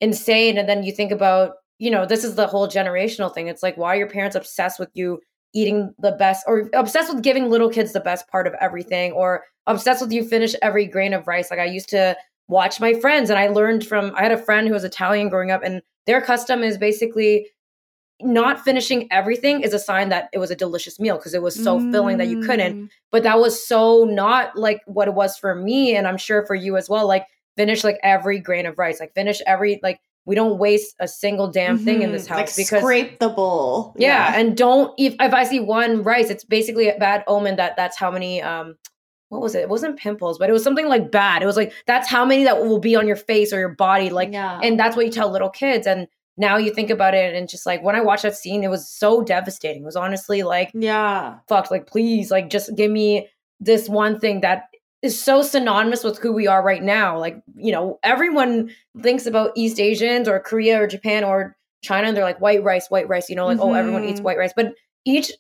insane 0.00 0.58
and 0.58 0.68
then 0.68 0.82
you 0.82 0.92
think 0.92 1.12
about 1.12 1.52
you 1.78 1.90
know 1.90 2.06
this 2.06 2.24
is 2.24 2.34
the 2.34 2.46
whole 2.46 2.68
generational 2.68 3.32
thing 3.32 3.48
it's 3.48 3.62
like 3.62 3.76
why 3.76 3.94
are 3.94 3.98
your 3.98 4.10
parents 4.10 4.36
obsessed 4.36 4.78
with 4.78 4.90
you 4.94 5.20
eating 5.54 5.94
the 5.98 6.12
best 6.12 6.44
or 6.46 6.68
obsessed 6.74 7.12
with 7.12 7.22
giving 7.22 7.48
little 7.48 7.70
kids 7.70 7.92
the 7.92 8.00
best 8.00 8.28
part 8.28 8.46
of 8.46 8.54
everything 8.60 9.12
or 9.12 9.44
obsessed 9.66 10.02
with 10.02 10.12
you 10.12 10.26
finish 10.26 10.54
every 10.62 10.86
grain 10.86 11.12
of 11.12 11.26
rice 11.26 11.50
like 11.50 11.60
i 11.60 11.64
used 11.64 11.88
to 11.88 12.16
watch 12.48 12.80
my 12.80 12.94
friends 12.94 13.30
and 13.30 13.38
i 13.38 13.48
learned 13.48 13.86
from 13.86 14.12
i 14.16 14.22
had 14.22 14.32
a 14.32 14.42
friend 14.42 14.66
who 14.66 14.74
was 14.74 14.84
italian 14.84 15.28
growing 15.28 15.50
up 15.50 15.62
and 15.62 15.82
their 16.06 16.20
custom 16.20 16.62
is 16.62 16.78
basically 16.78 17.46
not 18.20 18.60
finishing 18.60 19.08
everything 19.12 19.60
is 19.62 19.74
a 19.74 19.78
sign 19.78 20.08
that 20.08 20.28
it 20.32 20.38
was 20.38 20.50
a 20.50 20.56
delicious 20.56 20.98
meal 20.98 21.16
because 21.16 21.34
it 21.34 21.42
was 21.42 21.54
so 21.54 21.78
mm. 21.78 21.92
filling 21.92 22.16
that 22.16 22.28
you 22.28 22.40
couldn't. 22.40 22.84
Mm. 22.84 22.88
But 23.12 23.24
that 23.24 23.38
was 23.38 23.66
so 23.66 24.04
not 24.04 24.56
like 24.56 24.80
what 24.86 25.08
it 25.08 25.14
was 25.14 25.36
for 25.36 25.54
me, 25.54 25.94
and 25.94 26.06
I'm 26.06 26.16
sure 26.16 26.46
for 26.46 26.54
you 26.54 26.76
as 26.76 26.88
well. 26.88 27.06
Like 27.06 27.26
finish 27.56 27.84
like 27.84 27.98
every 28.02 28.38
grain 28.38 28.64
of 28.66 28.78
rice, 28.78 29.00
like 29.00 29.14
finish 29.14 29.42
every 29.46 29.80
like 29.82 30.00
we 30.26 30.34
don't 30.34 30.58
waste 30.58 30.94
a 31.00 31.08
single 31.08 31.48
damn 31.48 31.78
thing 31.78 31.96
mm-hmm. 31.96 32.02
in 32.02 32.12
this 32.12 32.24
mm-hmm. 32.24 32.34
house 32.34 32.48
like 32.48 32.56
because 32.56 32.80
scrape 32.80 33.18
the 33.20 33.30
bowl. 33.30 33.94
Yeah, 33.96 34.32
yeah, 34.32 34.40
and 34.40 34.56
don't 34.56 34.92
if 34.98 35.14
if 35.18 35.32
I 35.32 35.44
see 35.44 35.60
one 35.60 36.02
rice, 36.02 36.28
it's 36.28 36.44
basically 36.44 36.88
a 36.88 36.98
bad 36.98 37.24
omen 37.26 37.56
that 37.56 37.76
that's 37.76 37.96
how 37.96 38.10
many 38.10 38.42
um 38.42 38.76
what 39.28 39.40
was 39.40 39.54
it? 39.54 39.60
It 39.60 39.68
wasn't 39.68 39.98
pimples, 39.98 40.38
but 40.38 40.48
it 40.48 40.52
was 40.52 40.62
something 40.62 40.88
like 40.88 41.10
bad. 41.10 41.42
It 41.42 41.46
was 41.46 41.56
like 41.56 41.72
that's 41.86 42.08
how 42.08 42.24
many 42.24 42.44
that 42.44 42.58
will 42.58 42.78
be 42.78 42.94
on 42.94 43.06
your 43.06 43.16
face 43.16 43.52
or 43.52 43.58
your 43.58 43.74
body, 43.74 44.10
like, 44.10 44.32
yeah. 44.32 44.60
and 44.62 44.78
that's 44.78 44.96
what 44.96 45.06
you 45.06 45.12
tell 45.12 45.30
little 45.30 45.50
kids. 45.50 45.86
And 45.86 46.06
now 46.36 46.56
you 46.56 46.72
think 46.72 46.90
about 46.90 47.14
it 47.14 47.34
and 47.34 47.48
just 47.48 47.64
like 47.64 47.82
when 47.82 47.96
I 47.96 48.00
watched 48.00 48.22
that 48.22 48.36
scene, 48.36 48.62
it 48.62 48.68
was 48.68 48.88
so 48.88 49.22
devastating. 49.22 49.82
It 49.82 49.86
was 49.86 49.96
honestly 49.96 50.42
like, 50.42 50.70
yeah, 50.74 51.38
fuck, 51.48 51.70
like 51.70 51.86
please, 51.86 52.30
like 52.30 52.50
just 52.50 52.74
give 52.76 52.90
me 52.90 53.28
this 53.58 53.88
one 53.88 54.20
thing 54.20 54.42
that 54.42 54.64
is 55.02 55.20
so 55.20 55.42
synonymous 55.42 56.02
with 56.02 56.18
who 56.18 56.32
we 56.32 56.46
are 56.46 56.62
right 56.62 56.82
now. 56.82 57.18
Like, 57.18 57.42
you 57.54 57.72
know, 57.72 57.98
everyone 58.02 58.70
thinks 59.02 59.26
about 59.26 59.52
East 59.54 59.78
Asians 59.78 60.28
or 60.28 60.40
Korea 60.40 60.82
or 60.82 60.87
Japan 60.87 61.24
or 61.24 61.56
China 61.82 62.09
and 62.09 62.16
they're 62.16 62.24
like 62.24 62.40
white 62.40 62.62
rice, 62.62 62.88
white 62.88 63.09
rice, 63.09 63.28
you 63.28 63.37
know, 63.37 63.46
like, 63.46 63.59
mm-hmm. 63.59 63.68
oh, 63.68 63.74
everyone 63.74 64.04
eats 64.04 64.14
mm-hmm. 64.14 64.24
white 64.24 64.38
rice. 64.38 64.52
But 64.56 64.74
each 65.04 65.32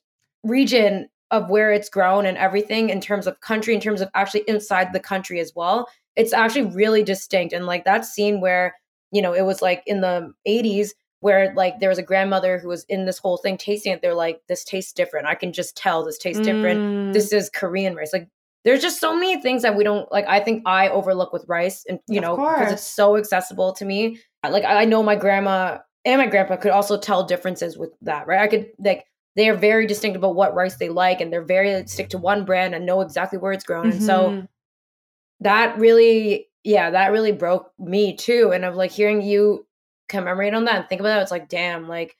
region 0.44 1.08
of 1.30 1.50
where 1.50 1.72
it's 1.72 1.88
grown 1.88 2.26
and 2.26 2.38
everything 2.38 2.90
in 2.90 3.00
terms 3.00 3.26
of 3.26 3.40
country, 3.40 3.74
in 3.74 3.80
terms 3.80 4.00
of 4.00 4.08
actually 4.14 4.44
inside 4.46 4.92
the 4.92 5.00
country 5.00 5.40
as 5.40 5.52
well, 5.56 5.88
it's 6.14 6.32
actually 6.32 6.62
really 6.62 7.02
distinct. 7.02 7.52
And 7.52 7.66
like 7.66 7.84
that 7.84 8.04
scene 8.04 8.40
where 8.40 8.74
you 9.12 9.22
know, 9.22 9.32
it 9.32 9.42
was 9.42 9.62
like 9.62 9.82
in 9.86 10.00
the 10.00 10.32
80s 10.46 10.90
where 11.20 11.52
like 11.54 11.80
there 11.80 11.88
was 11.88 11.98
a 11.98 12.02
grandmother 12.02 12.58
who 12.58 12.68
was 12.68 12.84
in 12.84 13.06
this 13.06 13.18
whole 13.18 13.36
thing 13.36 13.56
tasting 13.56 13.92
it. 13.92 14.02
They're 14.02 14.14
like, 14.14 14.40
this 14.48 14.64
tastes 14.64 14.92
different. 14.92 15.26
I 15.26 15.34
can 15.34 15.52
just 15.52 15.76
tell 15.76 16.04
this 16.04 16.18
tastes 16.18 16.40
mm. 16.40 16.44
different. 16.44 17.14
This 17.14 17.32
is 17.32 17.48
Korean 17.48 17.94
rice. 17.94 18.12
Like 18.12 18.28
there's 18.66 18.82
just 18.82 19.00
so 19.00 19.14
many 19.14 19.40
things 19.40 19.62
that 19.62 19.76
we 19.76 19.84
don't 19.84 20.10
like. 20.10 20.26
I 20.26 20.40
think 20.40 20.64
I 20.66 20.88
overlook 20.88 21.32
with 21.32 21.44
rice 21.46 21.84
and, 21.88 22.00
you 22.08 22.20
know, 22.20 22.36
because 22.36 22.72
it's 22.72 22.82
so 22.82 23.16
accessible 23.16 23.72
to 23.74 23.84
me. 23.84 24.18
Like 24.42 24.64
I 24.64 24.84
know 24.84 25.04
my 25.04 25.14
grandma 25.14 25.78
and 26.04 26.20
my 26.20 26.26
grandpa 26.26 26.56
could 26.56 26.72
also 26.72 26.98
tell 26.98 27.24
differences 27.24 27.78
with 27.78 27.90
that, 28.02 28.26
right? 28.26 28.40
I 28.40 28.48
could 28.48 28.70
like, 28.80 29.06
they 29.36 29.48
are 29.48 29.56
very 29.56 29.86
distinct 29.86 30.16
about 30.16 30.34
what 30.34 30.54
rice 30.54 30.78
they 30.78 30.88
like 30.88 31.20
and 31.20 31.32
they're 31.32 31.44
very 31.44 31.86
stick 31.86 32.08
to 32.10 32.18
one 32.18 32.44
brand 32.44 32.74
and 32.74 32.84
know 32.84 33.02
exactly 33.02 33.38
where 33.38 33.52
it's 33.52 33.64
grown. 33.64 33.86
Mm-hmm. 33.86 33.98
And 33.98 34.02
so 34.02 34.30
mm-hmm. 34.30 34.44
that 35.40 35.78
really 35.78 36.48
yeah, 36.64 36.90
that 36.90 37.12
really 37.12 37.30
broke 37.30 37.70
me 37.78 38.16
too. 38.16 38.50
And 38.52 38.64
of 38.64 38.74
like 38.74 38.90
hearing 38.90 39.22
you 39.22 39.64
commemorate 40.08 40.54
on 40.54 40.64
that 40.64 40.74
and 40.74 40.88
think 40.88 41.00
about 41.00 41.10
that, 41.10 41.22
it's 41.22 41.30
like, 41.30 41.48
damn, 41.48 41.88
like 41.88 42.16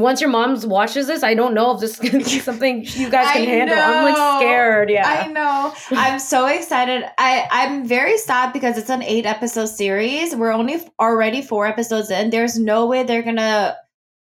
once 0.00 0.20
your 0.20 0.30
mom 0.30 0.60
watches 0.68 1.06
this, 1.06 1.22
I 1.22 1.34
don't 1.34 1.54
know 1.54 1.72
if 1.74 1.80
this 1.80 2.00
is 2.00 2.10
be 2.10 2.24
something 2.40 2.84
you 2.84 3.10
guys 3.10 3.32
can 3.32 3.42
I 3.42 3.44
handle. 3.44 3.76
Know. 3.76 3.82
I'm 3.82 4.04
like 4.04 4.40
scared. 4.40 4.90
Yeah. 4.90 5.24
I 5.24 5.26
know. 5.28 5.74
I'm 5.90 6.18
so 6.18 6.46
excited. 6.46 7.04
I, 7.18 7.46
I'm 7.50 7.86
very 7.86 8.18
sad 8.18 8.52
because 8.52 8.78
it's 8.78 8.90
an 8.90 9.02
eight 9.02 9.26
episode 9.26 9.66
series. 9.66 10.34
We're 10.34 10.52
only 10.52 10.80
already 10.98 11.42
four 11.42 11.66
episodes 11.66 12.10
in. 12.10 12.30
There's 12.30 12.58
no 12.58 12.86
way 12.86 13.02
they're 13.02 13.22
gonna 13.22 13.76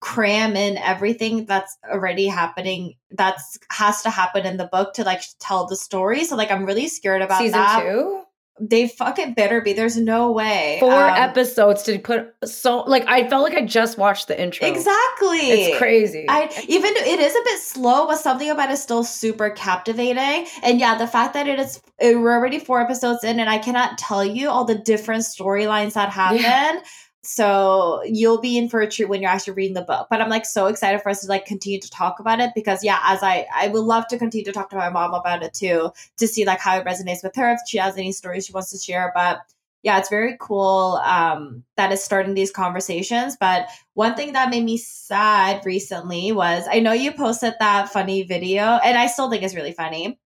cram 0.00 0.56
in 0.56 0.78
everything 0.78 1.44
that's 1.44 1.76
already 1.90 2.26
happening 2.26 2.94
that's 3.10 3.58
has 3.70 4.02
to 4.02 4.08
happen 4.08 4.46
in 4.46 4.56
the 4.56 4.64
book 4.64 4.94
to 4.94 5.04
like 5.04 5.22
tell 5.38 5.66
the 5.66 5.76
story. 5.76 6.24
So 6.24 6.36
like 6.36 6.50
I'm 6.50 6.64
really 6.64 6.88
scared 6.88 7.22
about 7.22 7.38
season 7.38 7.58
that. 7.58 7.82
two 7.82 8.22
they 8.60 8.88
fucking 8.88 9.34
better 9.34 9.60
be. 9.60 9.72
There's 9.72 9.96
no 9.96 10.30
way. 10.32 10.76
Four 10.80 10.92
um, 10.92 11.16
episodes 11.16 11.82
to 11.84 11.98
put 11.98 12.34
so 12.44 12.82
like 12.82 13.04
I 13.06 13.28
felt 13.28 13.42
like 13.42 13.54
I 13.54 13.64
just 13.64 13.96
watched 13.98 14.28
the 14.28 14.40
intro. 14.40 14.66
Exactly. 14.66 15.38
It's 15.38 15.78
crazy. 15.78 16.26
I 16.28 16.50
even 16.68 16.92
it 16.96 17.20
is 17.20 17.34
a 17.34 17.42
bit 17.44 17.60
slow, 17.60 18.06
but 18.06 18.16
something 18.16 18.50
about 18.50 18.70
it 18.70 18.74
is 18.74 18.82
still 18.82 19.04
super 19.04 19.50
captivating. 19.50 20.46
And 20.62 20.78
yeah, 20.78 20.96
the 20.96 21.06
fact 21.06 21.34
that 21.34 21.48
it 21.48 21.58
is 21.58 21.80
we're 22.00 22.32
already 22.32 22.58
four 22.58 22.80
episodes 22.80 23.24
in, 23.24 23.40
and 23.40 23.48
I 23.48 23.58
cannot 23.58 23.98
tell 23.98 24.24
you 24.24 24.50
all 24.50 24.64
the 24.64 24.76
different 24.76 25.22
storylines 25.22 25.94
that 25.94 26.10
happen. 26.10 26.40
Yeah. 26.40 26.80
So 27.22 28.02
you'll 28.04 28.40
be 28.40 28.56
in 28.56 28.68
for 28.70 28.80
a 28.80 28.90
treat 28.90 29.08
when 29.08 29.20
you're 29.20 29.30
actually 29.30 29.52
reading 29.52 29.74
the 29.74 29.82
book. 29.82 30.06
But 30.10 30.22
I'm 30.22 30.30
like 30.30 30.46
so 30.46 30.66
excited 30.66 31.02
for 31.02 31.10
us 31.10 31.20
to 31.20 31.28
like 31.28 31.44
continue 31.44 31.78
to 31.78 31.90
talk 31.90 32.18
about 32.18 32.40
it 32.40 32.52
because 32.54 32.82
yeah, 32.82 32.98
as 33.04 33.22
I 33.22 33.46
I 33.54 33.68
would 33.68 33.84
love 33.84 34.06
to 34.08 34.18
continue 34.18 34.44
to 34.46 34.52
talk 34.52 34.70
to 34.70 34.76
my 34.76 34.88
mom 34.88 35.12
about 35.12 35.42
it 35.42 35.52
too 35.52 35.90
to 36.16 36.26
see 36.26 36.46
like 36.46 36.60
how 36.60 36.78
it 36.78 36.86
resonates 36.86 37.22
with 37.22 37.36
her 37.36 37.52
if 37.52 37.60
she 37.66 37.76
has 37.78 37.96
any 37.98 38.12
stories 38.12 38.46
she 38.46 38.52
wants 38.54 38.70
to 38.70 38.78
share. 38.78 39.12
But 39.14 39.40
yeah, 39.82 39.98
it's 39.98 40.10
very 40.10 40.36
cool 40.40 41.00
um, 41.04 41.64
that 41.76 41.92
it's 41.92 42.04
starting 42.04 42.34
these 42.34 42.50
conversations. 42.50 43.36
But 43.38 43.66
one 43.94 44.14
thing 44.14 44.32
that 44.34 44.50
made 44.50 44.64
me 44.64 44.76
sad 44.76 45.64
recently 45.64 46.32
was 46.32 46.64
I 46.70 46.80
know 46.80 46.92
you 46.92 47.12
posted 47.12 47.54
that 47.60 47.90
funny 47.90 48.22
video, 48.22 48.62
and 48.84 48.98
I 48.98 49.06
still 49.06 49.30
think 49.30 49.42
it's 49.42 49.54
really 49.54 49.72
funny. 49.72 50.18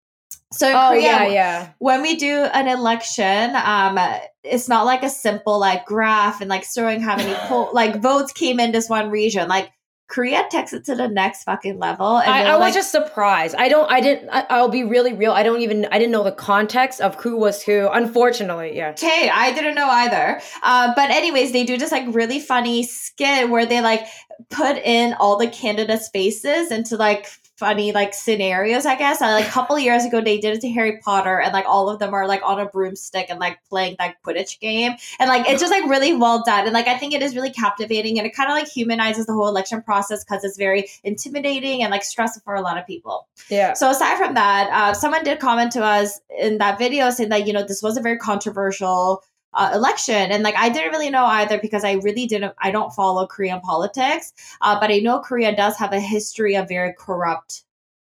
So 0.54 0.70
oh, 0.70 0.90
Korea, 0.90 1.02
yeah, 1.02 1.28
yeah. 1.28 1.70
When 1.80 2.02
we 2.02 2.16
do 2.16 2.44
an 2.44 2.68
election, 2.68 3.56
um, 3.56 4.00
it's 4.44 4.70
not 4.70 4.86
like 4.86 5.04
a 5.04 5.10
simple 5.10 5.60
like 5.60 5.86
graph 5.86 6.42
and 6.42 6.50
like 6.50 6.64
showing 6.64 7.02
how 7.02 7.16
many 7.16 7.34
poll 7.48 7.70
like 7.74 8.02
votes 8.02 8.32
came 8.32 8.60
in 8.60 8.72
this 8.72 8.88
one 8.88 9.10
region. 9.10 9.48
Like 9.48 9.72
Korea 10.08 10.46
takes 10.52 10.74
it 10.74 10.86
to 10.86 10.96
the 10.96 11.08
next 11.08 11.44
fucking 11.44 11.80
level. 11.80 12.20
And 12.20 12.30
I, 12.30 12.54
I 12.54 12.58
was 12.58 12.76
just 12.76 12.92
surprised. 12.92 13.56
I 13.56 13.68
don't. 13.68 13.92
I 13.92 14.00
didn't. 14.00 14.30
I, 14.30 14.62
will 14.62 14.70
be 14.70 14.84
really 14.84 15.14
real. 15.14 15.32
I 15.32 15.42
don't 15.42 15.62
even. 15.62 15.88
I 15.92 15.98
didn't 15.98 16.12
know 16.12 16.24
the 16.24 16.32
context 16.32 17.02
of 17.02 17.16
who 17.16 17.36
was 17.36 17.64
who. 17.64 17.90
Unfortunately, 17.92 18.78
yeah. 18.78 18.90
Okay, 18.90 19.32
I 19.34 19.52
didn't 19.54 19.74
know 19.74 19.90
either. 19.90 20.40
Uh, 20.62 20.94
but 20.96 21.10
anyways, 21.10 21.52
they 21.52 21.64
do 21.64 21.78
this 21.78 21.92
like 21.92 22.06
really 22.14 22.40
funny 22.40 22.84
skit 22.84 23.50
where 23.50 23.66
they 23.66 23.82
like 23.82 24.06
put 24.52 24.78
in 24.78 25.14
all 25.14 25.38
the 25.38 25.48
candidates' 25.48 26.10
faces 26.10 26.72
into 26.72 26.96
like 26.96 27.28
funny 27.58 27.92
like 27.92 28.14
scenarios, 28.14 28.86
I 28.86 28.96
guess. 28.96 29.22
like 29.22 29.48
a 29.48 29.50
couple 29.50 29.78
years 29.78 30.06
ago, 30.06 30.22
they 30.22 30.40
did 30.40 30.56
it 30.56 30.62
to 30.62 30.72
Harry 30.72 31.00
Potter, 31.04 31.40
and 31.40 31.54
like 31.54 31.66
all 31.68 31.90
of 31.90 32.00
them 32.00 32.14
are 32.14 32.28
like 32.28 32.42
on 32.44 32.60
a 32.60 32.66
broomstick 32.66 33.28
and 33.30 33.40
like 33.40 33.60
playing 33.70 33.96
that 34.00 34.16
Quidditch 34.26 34.60
game, 34.60 34.94
and 35.20 35.30
like 35.30 35.48
it's 35.48 35.62
just 35.62 35.72
like 35.72 35.86
really 35.86 36.14
well 36.14 36.44
done, 36.46 36.66
and 36.66 36.74
like 36.74 36.88
I 36.88 36.98
think 36.98 37.14
it 37.14 37.22
is 37.22 37.36
really 37.36 37.52
captivating, 37.52 38.18
and 38.18 38.28
it 38.28 38.36
kind 38.36 38.50
of 38.50 38.56
like 38.56 38.68
humanizes 38.68 39.26
the 39.26 39.34
whole 39.34 39.48
election 39.48 39.82
process 39.82 40.24
because 40.24 40.44
it's 40.44 40.58
very 40.58 40.90
intimidating 41.04 41.84
and 41.84 41.92
like 41.92 42.04
stressful 42.04 42.42
for 42.44 42.56
a 42.56 42.62
lot 42.62 42.78
of 42.78 42.88
people. 42.88 43.28
Yeah. 43.50 43.74
So 43.74 43.90
aside 43.90 44.18
from 44.18 44.34
that, 44.34 44.70
uh, 44.72 44.94
someone 44.94 45.24
did 45.24 45.40
comment 45.40 45.72
to 45.74 45.84
us 45.84 46.20
in 46.40 46.58
that 46.58 46.80
video 46.80 47.10
saying 47.10 47.30
that 47.30 47.48
you 47.48 47.54
know 47.54 47.64
this 47.64 47.84
was 47.84 47.98
a 47.98 48.02
very 48.02 48.18
controversial 48.18 49.24
uh, 49.54 49.72
election. 49.74 50.32
And 50.32 50.44
like 50.44 50.56
I 50.56 50.70
didn't 50.70 50.92
really 50.92 51.10
know 51.10 51.26
either 51.26 51.60
because 51.60 51.84
I 51.84 51.94
really 51.94 52.26
didn't, 52.26 52.54
I 52.60 52.72
don't 52.72 52.94
follow 52.94 53.28
Korean 53.28 53.62
politics, 53.62 54.34
uh, 54.62 54.80
but 54.80 54.92
I 54.92 55.00
know 55.00 55.20
Korea 55.20 55.56
does 55.56 55.78
have 55.78 55.94
a 55.94 56.00
history 56.00 56.56
of 56.56 56.68
very 56.68 56.94
corrupt 56.98 57.64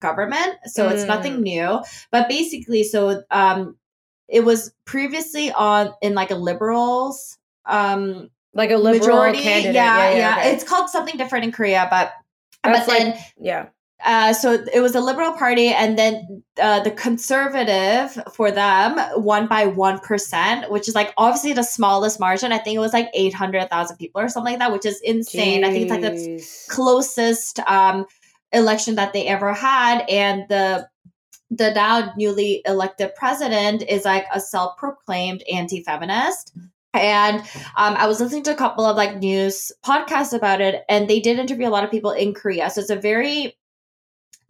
government. 0.02 0.58
So 0.66 0.88
mm. 0.88 0.92
it's 0.92 1.06
nothing 1.06 1.38
mm. 1.38 1.42
new. 1.42 1.84
But 2.12 2.28
basically, 2.28 2.84
so 2.84 3.24
um, 3.32 3.78
it 4.28 4.46
was 4.46 4.74
previously 4.86 5.52
on 5.52 5.94
in 6.02 6.16
like 6.16 6.32
a 6.32 6.36
liberals 6.36 7.38
um 7.66 8.30
like 8.54 8.72
a 8.72 8.78
liberal 8.78 9.18
majority. 9.18 9.42
candidate. 9.42 9.76
Yeah, 9.76 10.16
yeah. 10.16 10.38
okay. 10.40 10.52
It's 10.54 10.64
called 10.64 10.90
something 10.90 11.16
different 11.18 11.46
in 11.46 11.52
Korea, 11.52 11.88
but 11.90 12.12
That's 12.64 12.86
but 12.86 12.98
then 12.98 13.12
like 13.12 13.20
yeah. 13.38 13.68
Uh, 14.06 14.34
so 14.34 14.64
it 14.74 14.80
was 14.82 14.94
the 14.94 15.02
Liberal 15.02 15.34
Party, 15.34 15.68
and 15.68 15.98
then 15.98 16.44
uh, 16.62 16.80
the 16.82 16.92
Conservative 16.92 18.18
for 18.34 18.52
them 18.52 19.00
won 19.16 19.48
by 19.48 19.66
one 19.66 20.00
percent, 20.00 20.72
which 20.72 20.88
is 20.88 20.96
like 20.96 21.14
obviously 21.18 21.54
the 21.54 21.64
smallest 21.64 22.20
margin. 22.20 22.52
I 22.52 22.58
think 22.58 22.76
it 22.76 22.80
was 22.80 22.94
like 22.94 23.10
eight 23.14 23.34
hundred 23.34 23.70
thousand 23.70 23.98
people 23.98 24.22
or 24.22 24.30
something 24.30 24.54
like 24.54 24.60
that, 24.60 24.72
which 24.72 24.86
is 24.86 25.00
insane. 25.02 25.64
I 25.64 25.72
think 25.72 25.84
it's 25.84 25.92
like 25.92 26.02
the 26.02 26.44
closest 26.70 27.60
um, 27.62 28.06
election 28.52 28.96
that 28.96 29.14
they 29.14 29.28
ever 29.28 29.54
had, 29.54 30.04
and 30.10 30.46
the 30.50 30.88
the 31.50 31.74
now 31.74 32.14
newly 32.18 32.62
elected 32.66 33.14
president 33.16 33.84
is 33.88 34.06
like 34.06 34.26
a 34.34 34.40
self-proclaimed 34.40 35.44
anti-feminist. 35.52 36.56
And 36.94 37.40
um, 37.78 37.96
I 37.96 38.08
was 38.08 38.20
listening 38.20 38.44
to 38.44 38.52
a 38.52 38.56
couple 38.56 38.86
of 38.86 38.98
like 38.98 39.18
news 39.18 39.72
podcasts 39.86 40.34
about 40.34 40.60
it, 40.60 40.84
and 40.90 41.10
they 41.10 41.22
did 41.22 41.40
interview 41.40 41.68
a 41.68 41.70
lot 41.70 41.86
of 41.86 41.92
people 41.92 42.12
in 42.12 42.34
Korea. 42.34 42.70
So 42.70 42.82
it's 42.82 42.90
a 42.90 42.98
very 42.98 43.58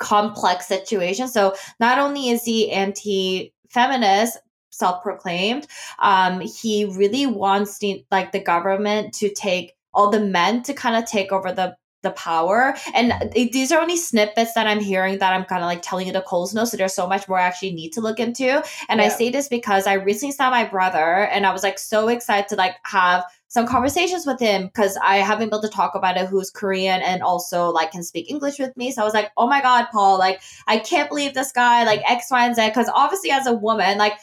complex 0.01 0.67
situation. 0.67 1.27
So 1.27 1.55
not 1.79 1.99
only 1.99 2.29
is 2.29 2.43
he 2.43 2.71
anti-feminist, 2.71 4.39
self-proclaimed, 4.71 5.67
um, 5.99 6.41
he 6.41 6.85
really 6.85 7.25
wants 7.27 7.77
the, 7.77 8.03
like 8.09 8.31
the 8.31 8.39
government 8.39 9.13
to 9.15 9.29
take 9.29 9.75
all 9.93 10.09
the 10.09 10.19
men 10.19 10.63
to 10.63 10.73
kind 10.73 10.95
of 10.95 11.05
take 11.05 11.31
over 11.31 11.51
the 11.51 11.75
the 12.01 12.11
power. 12.11 12.75
And 12.93 13.13
these 13.33 13.71
are 13.71 13.79
only 13.79 13.97
snippets 13.97 14.53
that 14.53 14.67
I'm 14.67 14.79
hearing 14.79 15.19
that 15.19 15.33
I'm 15.33 15.45
kind 15.45 15.63
of 15.63 15.67
like 15.67 15.81
telling 15.81 16.07
you 16.07 16.13
the 16.13 16.21
Coles 16.21 16.53
know. 16.53 16.65
So 16.65 16.77
there's 16.77 16.93
so 16.93 17.07
much 17.07 17.27
more 17.27 17.39
I 17.39 17.43
actually 17.43 17.73
need 17.73 17.91
to 17.93 18.01
look 18.01 18.19
into. 18.19 18.63
And 18.89 19.01
I 19.01 19.09
say 19.09 19.29
this 19.29 19.47
because 19.47 19.87
I 19.87 19.93
recently 19.93 20.33
saw 20.33 20.49
my 20.49 20.65
brother 20.65 21.25
and 21.25 21.45
I 21.45 21.53
was 21.53 21.63
like 21.63 21.79
so 21.79 22.07
excited 22.07 22.47
to 22.49 22.55
like 22.55 22.75
have 22.83 23.23
some 23.47 23.67
conversations 23.67 24.25
with 24.25 24.39
him 24.39 24.67
because 24.67 24.97
I 25.03 25.17
haven't 25.17 25.49
been 25.49 25.59
able 25.59 25.61
to 25.63 25.69
talk 25.69 25.93
about 25.93 26.15
it 26.15 26.27
who's 26.27 26.49
Korean 26.49 27.01
and 27.01 27.21
also 27.21 27.69
like 27.69 27.91
can 27.91 28.01
speak 28.01 28.29
English 28.29 28.59
with 28.59 28.75
me. 28.77 28.91
So 28.91 29.01
I 29.01 29.05
was 29.05 29.13
like, 29.13 29.31
oh 29.35 29.47
my 29.47 29.61
God, 29.61 29.87
Paul, 29.91 30.17
like 30.17 30.41
I 30.67 30.79
can't 30.79 31.09
believe 31.09 31.33
this 31.33 31.51
guy, 31.51 31.83
like 31.83 32.01
X, 32.09 32.27
Y, 32.31 32.45
and 32.45 32.55
Z. 32.55 32.71
Cause 32.71 32.89
obviously 32.93 33.31
as 33.31 33.47
a 33.47 33.53
woman, 33.53 33.97
like 33.97 34.13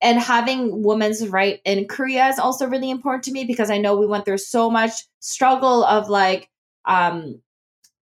and 0.00 0.18
having 0.18 0.82
women's 0.82 1.26
right 1.28 1.60
in 1.64 1.86
Korea 1.86 2.28
is 2.28 2.38
also 2.38 2.66
really 2.66 2.90
important 2.90 3.24
to 3.24 3.32
me 3.32 3.44
because 3.44 3.70
I 3.70 3.78
know 3.78 3.96
we 3.96 4.06
went 4.06 4.24
through 4.24 4.38
so 4.38 4.70
much 4.70 4.92
struggle 5.20 5.84
of 5.84 6.08
like 6.08 6.50
um 6.86 7.40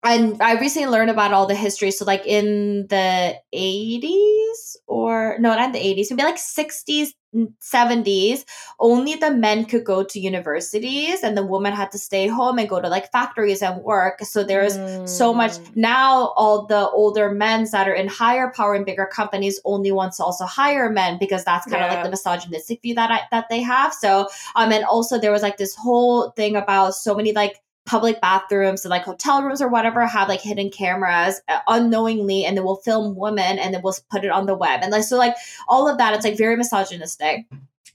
and 0.03 0.41
I 0.41 0.59
recently 0.59 0.89
learned 0.89 1.11
about 1.11 1.35
all 1.35 1.47
the 1.47 1.55
history. 1.55 1.91
So 1.91 2.07
like 2.07 2.27
in 2.27 2.87
the 2.89 3.35
80s 3.53 4.77
or 4.87 5.37
no, 5.41 5.51
not 5.55 5.67
in 5.67 5.73
the 5.73 5.79
80s, 5.79 6.11
maybe 6.11 6.23
like 6.23 6.39
60s, 6.39 7.13
70s, 7.61 8.45
only 8.79 9.15
the 9.17 9.31
men 9.31 9.67
could 9.67 9.85
go 9.85 10.03
to 10.03 10.19
universities 10.19 11.23
and 11.23 11.37
the 11.37 11.45
woman 11.45 11.73
had 11.75 11.91
to 11.93 11.99
stay 11.99 12.27
home 12.29 12.59
and 12.59 12.69
go 12.69 12.81
to 12.81 12.89
like 12.89 13.13
factories 13.13 13.61
and 13.63 13.83
work. 13.83 14.21
So 14.23 14.43
there's 14.43 14.79
so 15.05 15.35
much 15.35 15.53
Mm. 15.53 15.77
now 15.77 16.29
all 16.37 16.67
the 16.67 16.89
older 16.91 17.31
men 17.31 17.67
that 17.73 17.87
are 17.87 17.95
in 17.95 18.09
higher 18.09 18.51
power 18.57 18.75
and 18.75 18.87
bigger 18.87 19.07
companies 19.07 19.61
only 19.67 19.93
wants 19.93 20.17
to 20.17 20.25
also 20.25 20.45
hire 20.47 20.89
men 20.91 21.19
because 21.21 21.45
that's 21.45 21.67
kind 21.67 21.83
of 21.85 21.89
Yeah. 21.89 21.95
like 21.97 22.03
the 22.05 22.11
misogynistic 22.11 22.81
view 22.83 22.95
that 22.95 23.11
I, 23.11 23.21
that 23.31 23.47
they 23.51 23.61
have 23.61 23.93
so 23.93 24.29
um 24.57 24.73
and 24.73 24.85
also 24.85 25.19
there 25.19 25.33
was 25.33 25.43
like 25.43 25.57
this 25.59 25.75
whole 25.75 26.31
thing 26.31 26.57
about 26.57 26.95
so 26.95 27.15
many 27.15 27.33
like 27.33 27.61
public 27.87 28.21
bathrooms 28.21 28.85
and 28.85 28.91
like 28.91 29.03
hotel 29.03 29.43
rooms 29.43 29.61
or 29.61 29.69
whatever 29.69 30.07
have 30.07 30.29
like 30.29 30.41
hidden 30.41 30.71
cameras 30.71 31.41
uh, 31.49 31.59
unknowingly 31.67 32.45
and 32.45 32.57
then 32.57 32.65
we'll 32.65 32.77
film 32.77 33.17
women 33.17 33.59
and 33.59 33.75
then 33.75 33.81
we'll 33.83 33.97
put 34.11 34.25
it 34.25 34.31
on 34.31 34.47
the 34.47 34.55
web 34.55 34.81
and 34.83 34.93
like 34.93 35.03
so 35.03 35.17
like 35.17 35.35
all 35.67 35.89
of 35.89 35.99
that 35.99 36.15
it's 36.15 36.25
like 36.25 36.37
very 36.37 36.57
misogynistic 36.57 37.47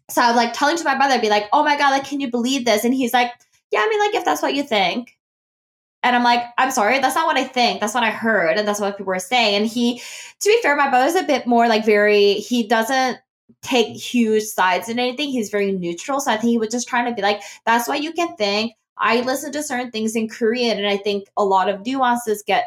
so 0.09 0.21
I 0.21 0.27
was 0.27 0.35
like 0.35 0.53
telling 0.53 0.75
to 0.77 0.83
my 0.83 0.95
brother 0.95 1.19
be 1.21 1.29
like 1.29 1.47
oh 1.53 1.63
my 1.63 1.77
god 1.77 1.91
like 1.91 2.05
can 2.05 2.19
you 2.19 2.29
believe 2.29 2.65
this 2.65 2.83
and 2.83 2.93
he's 2.93 3.13
like 3.13 3.31
yeah 3.71 3.79
I 3.79 3.89
mean 3.89 3.99
like 3.99 4.15
if 4.15 4.25
that's 4.25 4.41
what 4.41 4.55
you 4.55 4.63
think 4.63 5.15
and 6.05 6.15
I'm 6.15 6.23
like, 6.23 6.43
I'm 6.59 6.69
sorry, 6.69 6.99
that's 6.99 7.15
not 7.15 7.25
what 7.25 7.35
I 7.35 7.43
think. 7.43 7.81
That's 7.81 7.95
what 7.95 8.03
I 8.03 8.11
heard. 8.11 8.59
And 8.59 8.67
that's 8.67 8.79
what 8.79 8.95
people 8.95 9.07
were 9.07 9.17
saying. 9.17 9.55
And 9.55 9.65
he, 9.65 9.97
to 9.97 10.49
be 10.49 10.59
fair, 10.61 10.75
my 10.75 10.87
brother's 10.87 11.15
a 11.15 11.23
bit 11.23 11.47
more 11.47 11.67
like 11.67 11.83
very, 11.83 12.33
he 12.35 12.67
doesn't 12.67 13.17
take 13.63 13.97
huge 13.97 14.43
sides 14.43 14.87
in 14.87 14.99
anything. 14.99 15.29
He's 15.29 15.49
very 15.49 15.71
neutral. 15.71 16.19
So 16.19 16.31
I 16.31 16.37
think 16.37 16.51
he 16.51 16.59
was 16.59 16.69
just 16.69 16.87
trying 16.87 17.05
to 17.05 17.15
be 17.15 17.23
like, 17.23 17.41
that's 17.65 17.87
what 17.87 18.03
you 18.03 18.13
can 18.13 18.35
think. 18.35 18.73
I 18.97 19.21
listen 19.21 19.51
to 19.53 19.63
certain 19.63 19.91
things 19.91 20.15
in 20.15 20.29
Korean 20.29 20.77
and 20.77 20.87
I 20.87 20.97
think 20.97 21.27
a 21.37 21.45
lot 21.45 21.69
of 21.69 21.85
nuances 21.85 22.43
get 22.45 22.65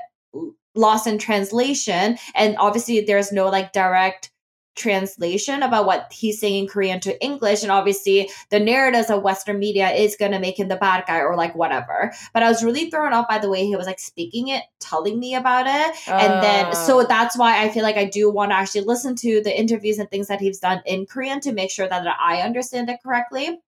lost 0.74 1.06
in 1.06 1.18
translation. 1.18 2.18
And 2.34 2.56
obviously 2.58 3.00
there's 3.00 3.32
no 3.32 3.48
like 3.48 3.72
direct 3.72 4.30
translation 4.76 5.64
about 5.64 5.86
what 5.86 6.06
he's 6.12 6.38
saying 6.38 6.62
in 6.62 6.68
Korean 6.68 7.00
to 7.00 7.20
English. 7.20 7.64
And 7.64 7.72
obviously 7.72 8.30
the 8.50 8.60
narratives 8.60 9.10
of 9.10 9.24
Western 9.24 9.58
media 9.58 9.90
is 9.90 10.14
going 10.14 10.30
to 10.30 10.38
make 10.38 10.56
him 10.56 10.68
the 10.68 10.76
bad 10.76 11.04
guy 11.06 11.18
or 11.18 11.34
like 11.34 11.56
whatever. 11.56 12.12
But 12.32 12.44
I 12.44 12.48
was 12.48 12.62
really 12.62 12.88
thrown 12.88 13.12
off 13.12 13.26
by 13.28 13.38
the 13.38 13.50
way 13.50 13.66
he 13.66 13.74
was 13.74 13.86
like 13.86 13.98
speaking 13.98 14.48
it, 14.48 14.62
telling 14.78 15.18
me 15.18 15.34
about 15.34 15.66
it. 15.66 15.96
And 16.06 16.42
then, 16.42 16.72
so 16.74 17.00
Uh, 17.00 17.06
that's 17.06 17.36
why 17.36 17.60
I 17.62 17.70
feel 17.70 17.82
like 17.82 17.96
I 17.96 18.04
do 18.04 18.30
want 18.30 18.52
to 18.52 18.56
actually 18.56 18.82
listen 18.82 19.16
to 19.16 19.42
the 19.42 19.58
interviews 19.58 19.98
and 19.98 20.08
things 20.08 20.28
that 20.28 20.40
he's 20.40 20.60
done 20.60 20.80
in 20.86 21.06
Korean 21.06 21.40
to 21.40 21.52
make 21.52 21.72
sure 21.72 21.88
that 21.88 22.06
I 22.06 22.42
understand 22.42 22.88
it 22.88 23.00
correctly. 23.02 23.58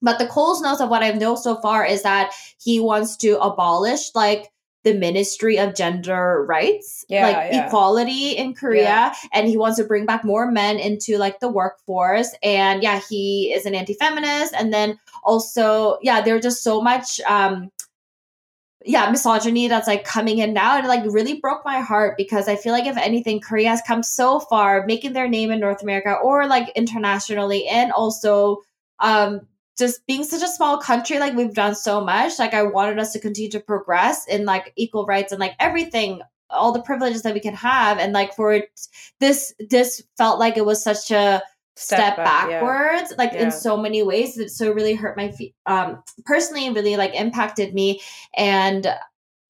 But 0.00 0.18
the 0.18 0.26
Coles 0.26 0.60
notes 0.60 0.80
of 0.80 0.88
what 0.88 1.02
I've 1.02 1.20
known 1.20 1.36
so 1.36 1.56
far 1.56 1.84
is 1.84 2.02
that 2.02 2.32
he 2.60 2.80
wants 2.80 3.16
to 3.18 3.38
abolish 3.40 4.14
like 4.14 4.52
the 4.84 4.94
Ministry 4.94 5.58
of 5.58 5.76
Gender 5.76 6.44
Rights, 6.44 7.04
Yeah, 7.08 7.26
like 7.26 7.52
yeah. 7.52 7.66
equality 7.66 8.32
in 8.32 8.52
Korea, 8.54 9.12
and 9.32 9.46
he 9.46 9.56
wants 9.56 9.78
to 9.78 9.84
bring 9.84 10.06
back 10.06 10.24
more 10.24 10.50
men 10.50 10.78
into 10.78 11.18
like 11.18 11.38
the 11.38 11.48
workforce. 11.48 12.34
And 12.42 12.82
yeah, 12.82 13.00
he 13.08 13.52
is 13.54 13.64
an 13.64 13.76
anti-feminist, 13.76 14.54
and 14.54 14.72
then 14.72 14.98
also 15.22 15.98
yeah, 16.02 16.20
there's 16.20 16.42
just 16.42 16.64
so 16.64 16.80
much 16.80 17.20
um 17.28 17.70
yeah 18.84 19.08
misogyny 19.10 19.68
that's 19.68 19.86
like 19.86 20.04
coming 20.04 20.38
in 20.38 20.52
now 20.52 20.76
and 20.76 20.84
it 20.84 20.88
like 20.88 21.04
really 21.06 21.38
broke 21.40 21.64
my 21.64 21.80
heart 21.80 22.16
because 22.16 22.48
i 22.48 22.56
feel 22.56 22.72
like 22.72 22.86
if 22.86 22.96
anything 22.96 23.40
korea 23.40 23.68
has 23.68 23.80
come 23.86 24.02
so 24.02 24.40
far 24.40 24.84
making 24.86 25.12
their 25.12 25.28
name 25.28 25.52
in 25.52 25.60
north 25.60 25.82
america 25.82 26.14
or 26.22 26.46
like 26.46 26.68
internationally 26.70 27.66
and 27.68 27.92
also 27.92 28.60
um 28.98 29.40
just 29.78 30.06
being 30.06 30.24
such 30.24 30.42
a 30.42 30.48
small 30.48 30.78
country 30.78 31.18
like 31.18 31.34
we've 31.34 31.54
done 31.54 31.74
so 31.74 32.04
much 32.04 32.38
like 32.38 32.54
i 32.54 32.62
wanted 32.62 32.98
us 32.98 33.12
to 33.12 33.20
continue 33.20 33.50
to 33.50 33.60
progress 33.60 34.26
in 34.26 34.44
like 34.44 34.72
equal 34.76 35.06
rights 35.06 35.32
and 35.32 35.40
like 35.40 35.54
everything 35.60 36.20
all 36.50 36.72
the 36.72 36.82
privileges 36.82 37.22
that 37.22 37.34
we 37.34 37.40
can 37.40 37.54
have 37.54 37.98
and 37.98 38.12
like 38.12 38.34
for 38.34 38.52
it 38.52 38.68
this 39.20 39.54
this 39.70 40.02
felt 40.16 40.38
like 40.38 40.56
it 40.56 40.66
was 40.66 40.82
such 40.82 41.10
a 41.10 41.42
step, 41.74 42.16
back, 42.16 42.50
yeah. 42.50 42.60
backwards 42.60 43.14
like 43.16 43.32
Yeah. 43.32 43.44
in 43.44 43.50
so 43.50 43.76
many 43.76 44.02
ways 44.02 44.36
it 44.36 44.50
so 44.50 44.70
it 44.70 44.74
really 44.74 44.94
hurt 44.94 45.16
my 45.16 45.30
feet 45.30 45.54
um 45.66 46.02
personally 46.26 46.68
really 46.70 46.96
like 46.96 47.14
impacted 47.14 47.72
me 47.72 48.00
and 48.36 48.86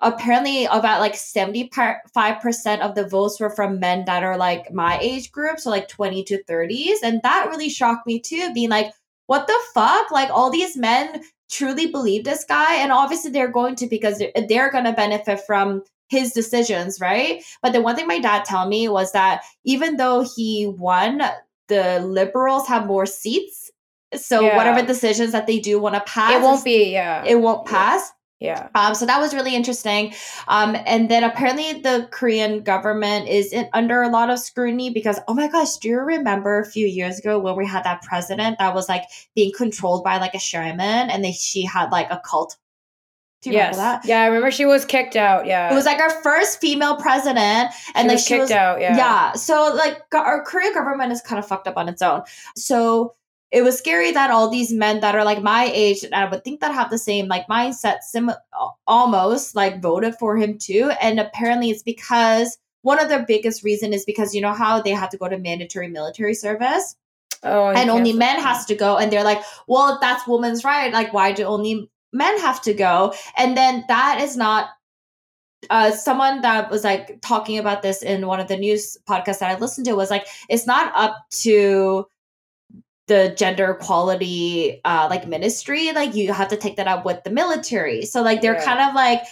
apparently 0.03 0.65
about 0.65 1.01
like 1.01 1.15
75% 1.15 2.81
of 2.81 2.97
the 2.97 3.07
votes 3.07 3.39
were 3.39 3.51
from 3.51 3.79
men 3.79 4.05
that 4.07 4.25
are 4.25 4.37
like 4.37 4.73
my 4.73 4.99
age 5.01 5.31
group 5.31 5.61
so 5.61 5.71
like 5.71 5.89
20 5.89 6.25
to 6.25 6.43
30s 6.45 6.97
and 7.05 7.21
that 7.23 7.49
really 7.49 7.69
shocked 7.69 8.07
me 8.07 8.19
too 8.19 8.53
being 8.53 8.71
like 8.71 8.93
what 9.33 9.47
the 9.47 9.59
fuck 9.73 10.11
like 10.11 10.29
all 10.29 10.51
these 10.51 10.77
men 10.77 11.23
truly 11.51 11.87
believe 11.87 12.25
this 12.25 12.45
guy 12.45 12.75
and 12.75 12.92
obviously 12.92 13.31
they're 13.31 13.51
going 13.51 13.75
to 13.75 13.87
because 13.87 14.18
they're, 14.18 14.33
they're 14.47 14.71
going 14.71 14.85
to 14.85 14.92
benefit 14.92 15.40
from 15.47 15.83
his 16.11 16.33
decisions 16.33 17.01
right 17.01 17.42
but 17.62 17.73
the 17.73 17.81
one 17.81 17.97
thing 17.97 18.07
my 18.07 18.18
dad 18.18 18.45
told 18.45 18.68
me 18.68 18.88
was 18.88 19.12
that 19.12 19.40
even 19.64 19.97
though 19.97 20.23
he 20.37 20.66
won 20.66 21.23
the 21.68 22.01
liberals 22.01 22.68
have 22.68 22.87
more 22.87 23.07
seats 23.07 23.71
so 24.14 24.42
Yeah. 24.42 24.57
whatever 24.59 24.83
decisions 24.87 25.33
that 25.33 25.47
they 25.47 25.59
do 25.59 25.81
want 25.81 25.95
to 25.95 26.03
pass 26.03 26.35
it 26.35 26.42
won't 26.42 26.62
be. 26.64 26.92
Yeah. 26.92 27.25
it 27.27 27.37
won't 27.40 27.66
pass 27.66 28.03
yeah. 28.09 28.22
Um, 28.75 28.95
so 28.95 29.07
that 29.07 29.21
was 29.21 29.35
really 29.35 29.55
interesting. 29.55 30.15
Um, 30.49 30.77
and 30.87 31.11
then 31.11 31.23
apparently 31.25 31.81
the 31.81 32.09
Korean 32.11 32.63
government 32.63 33.29
is 33.29 33.53
in, 33.53 33.69
under 33.73 34.03
a 34.03 34.09
lot 34.09 34.31
of 34.31 34.39
scrutiny 34.39 34.91
because, 34.91 35.21
oh 35.29 35.35
my 35.35 35.49
gosh, 35.49 35.77
do 35.77 35.89
you 35.89 35.99
remember 35.99 36.59
a 36.59 36.67
few 36.67 36.87
years 36.87 37.19
ago 37.19 37.39
when 37.39 37.57
we 37.57 37.67
had 37.67 37.85
that 37.85 38.03
president 38.03 38.59
that 38.59 38.75
was 38.75 38.89
like 38.89 39.05
being 39.35 39.53
controlled 39.57 40.03
by 40.03 40.19
like 40.19 40.35
a 40.35 40.39
shaman 40.39 41.11
and 41.11 41.25
they, 41.25 41.33
she 41.33 41.65
had 41.65 41.91
like 41.91 42.11
a 42.11 42.21
cult? 42.25 42.57
Do 43.43 43.51
you 43.51 43.57
yes. 43.57 43.75
remember 43.75 44.01
that? 44.03 44.09
Yeah. 44.09 44.21
I 44.21 44.27
remember 44.27 44.51
she 44.53 44.67
was 44.67 44.85
kicked 44.85 45.17
out. 45.17 45.47
Yeah. 45.47 45.71
It 45.71 45.75
was 45.75 45.85
like 45.85 45.99
our 45.99 46.23
first 46.23 46.61
female 46.61 46.97
president, 46.97 47.73
she 47.73 47.93
and 47.97 48.07
like 48.07 48.15
was 48.15 48.25
she 48.25 48.35
kicked 48.35 48.41
was 48.43 48.51
out. 48.53 48.81
Yeah. 48.81 48.97
yeah. 48.97 49.33
So 49.33 49.75
like 49.75 50.01
our 50.15 50.45
Korean 50.45 50.73
government 50.73 51.11
is 51.11 51.21
kind 51.21 51.41
of 51.41 51.47
fucked 51.47 51.67
up 51.67 51.77
on 51.77 51.89
its 51.89 52.03
own. 52.03 52.23
So 52.57 53.15
it 53.53 53.62
was 53.62 53.77
scary 53.77 54.11
that 54.12 54.31
all 54.31 54.49
these 54.49 54.73
men 54.73 55.01
that 55.01 55.15
are 55.15 55.25
like 55.25 55.43
my 55.43 55.71
age 55.73 56.03
and 56.03 56.15
I 56.15 56.29
would 56.29 56.43
think 56.43 56.61
that 56.61 56.73
have 56.75 56.91
the 56.91 56.99
same 56.99 57.29
like 57.29 57.47
mindset, 57.49 57.99
sim 58.01 58.31
almost 58.87 59.55
like 59.55 59.83
voted 59.83 60.15
for 60.17 60.37
him 60.37 60.59
too. 60.59 60.91
And 61.03 61.21
apparently 61.21 61.71
it's 61.71 61.83
because 61.83 62.57
one 62.81 62.99
of 62.99 63.09
their 63.09 63.25
biggest 63.25 63.62
reason 63.62 63.93
is 63.93 64.05
because 64.05 64.35
you 64.35 64.41
know 64.41 64.53
how 64.55 64.81
they 64.81 64.91
have 64.91 65.11
to 65.11 65.19
go 65.19 65.29
to 65.29 65.38
mandatory 65.38 65.88
military 65.88 66.35
service 66.35 66.96
Oh. 67.44 67.71
and 67.71 67.90
only 67.90 68.13
men 68.13 68.37
that. 68.37 68.42
has 68.46 68.65
to 68.67 68.77
go 68.77 68.96
and 68.98 69.11
they're 69.13 69.25
like 69.25 69.42
well 69.67 69.94
if 69.94 70.00
that's 70.00 70.29
women's 70.29 70.63
right 70.65 70.92
like 70.92 71.13
why 71.13 71.33
do 71.33 71.42
only 71.42 71.90
men 72.13 72.38
have 72.38 72.63
to 72.63 72.73
go 72.73 73.13
and 73.37 73.57
then 73.57 73.85
that 73.88 74.21
is 74.21 74.37
not 74.37 74.69
uh 75.71 75.90
someone 75.90 76.40
that 76.42 76.71
was 76.71 76.85
like 76.85 77.19
talking 77.21 77.59
about 77.59 77.83
this 77.83 78.00
in 78.00 78.29
one 78.29 78.38
of 78.38 78.46
the 78.46 78.57
news 78.57 78.96
podcasts 79.09 79.40
that 79.40 79.50
i 79.50 79.59
listened 79.59 79.87
to 79.87 79.94
was 79.94 80.09
like 80.09 80.25
it's 80.48 80.69
not 80.69 80.92
up 80.94 81.17
to 81.31 82.07
the 83.09 83.35
gender 83.37 83.73
equality 83.73 84.81
uh 84.85 85.07
like 85.11 85.27
ministry 85.27 85.92
like 85.92 86.15
you 86.15 86.33
have 86.33 86.48
to 86.48 86.57
take 86.57 86.77
that 86.77 86.88
up 86.88 87.05
with 87.05 87.23
the 87.25 87.31
military. 87.31 88.05
So 88.05 88.23
like 88.23 88.40
they're 88.42 88.55
Yeah. 88.55 88.65
kind 88.65 88.81
of 88.88 88.94
like 88.94 89.23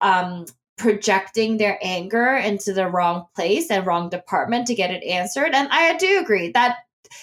um 0.00 0.46
projecting 0.78 1.58
their 1.58 1.78
anger 1.82 2.36
into 2.36 2.72
the 2.72 2.88
wrong 2.88 3.26
place 3.36 3.70
and 3.70 3.84
wrong 3.86 4.08
department 4.08 4.66
to 4.66 4.74
get 4.74 4.90
it 4.90 5.04
answered. 5.04 5.52
And 5.54 5.68
i 5.70 5.96
do 5.96 6.20
agree 6.20 6.50
that 6.52 6.78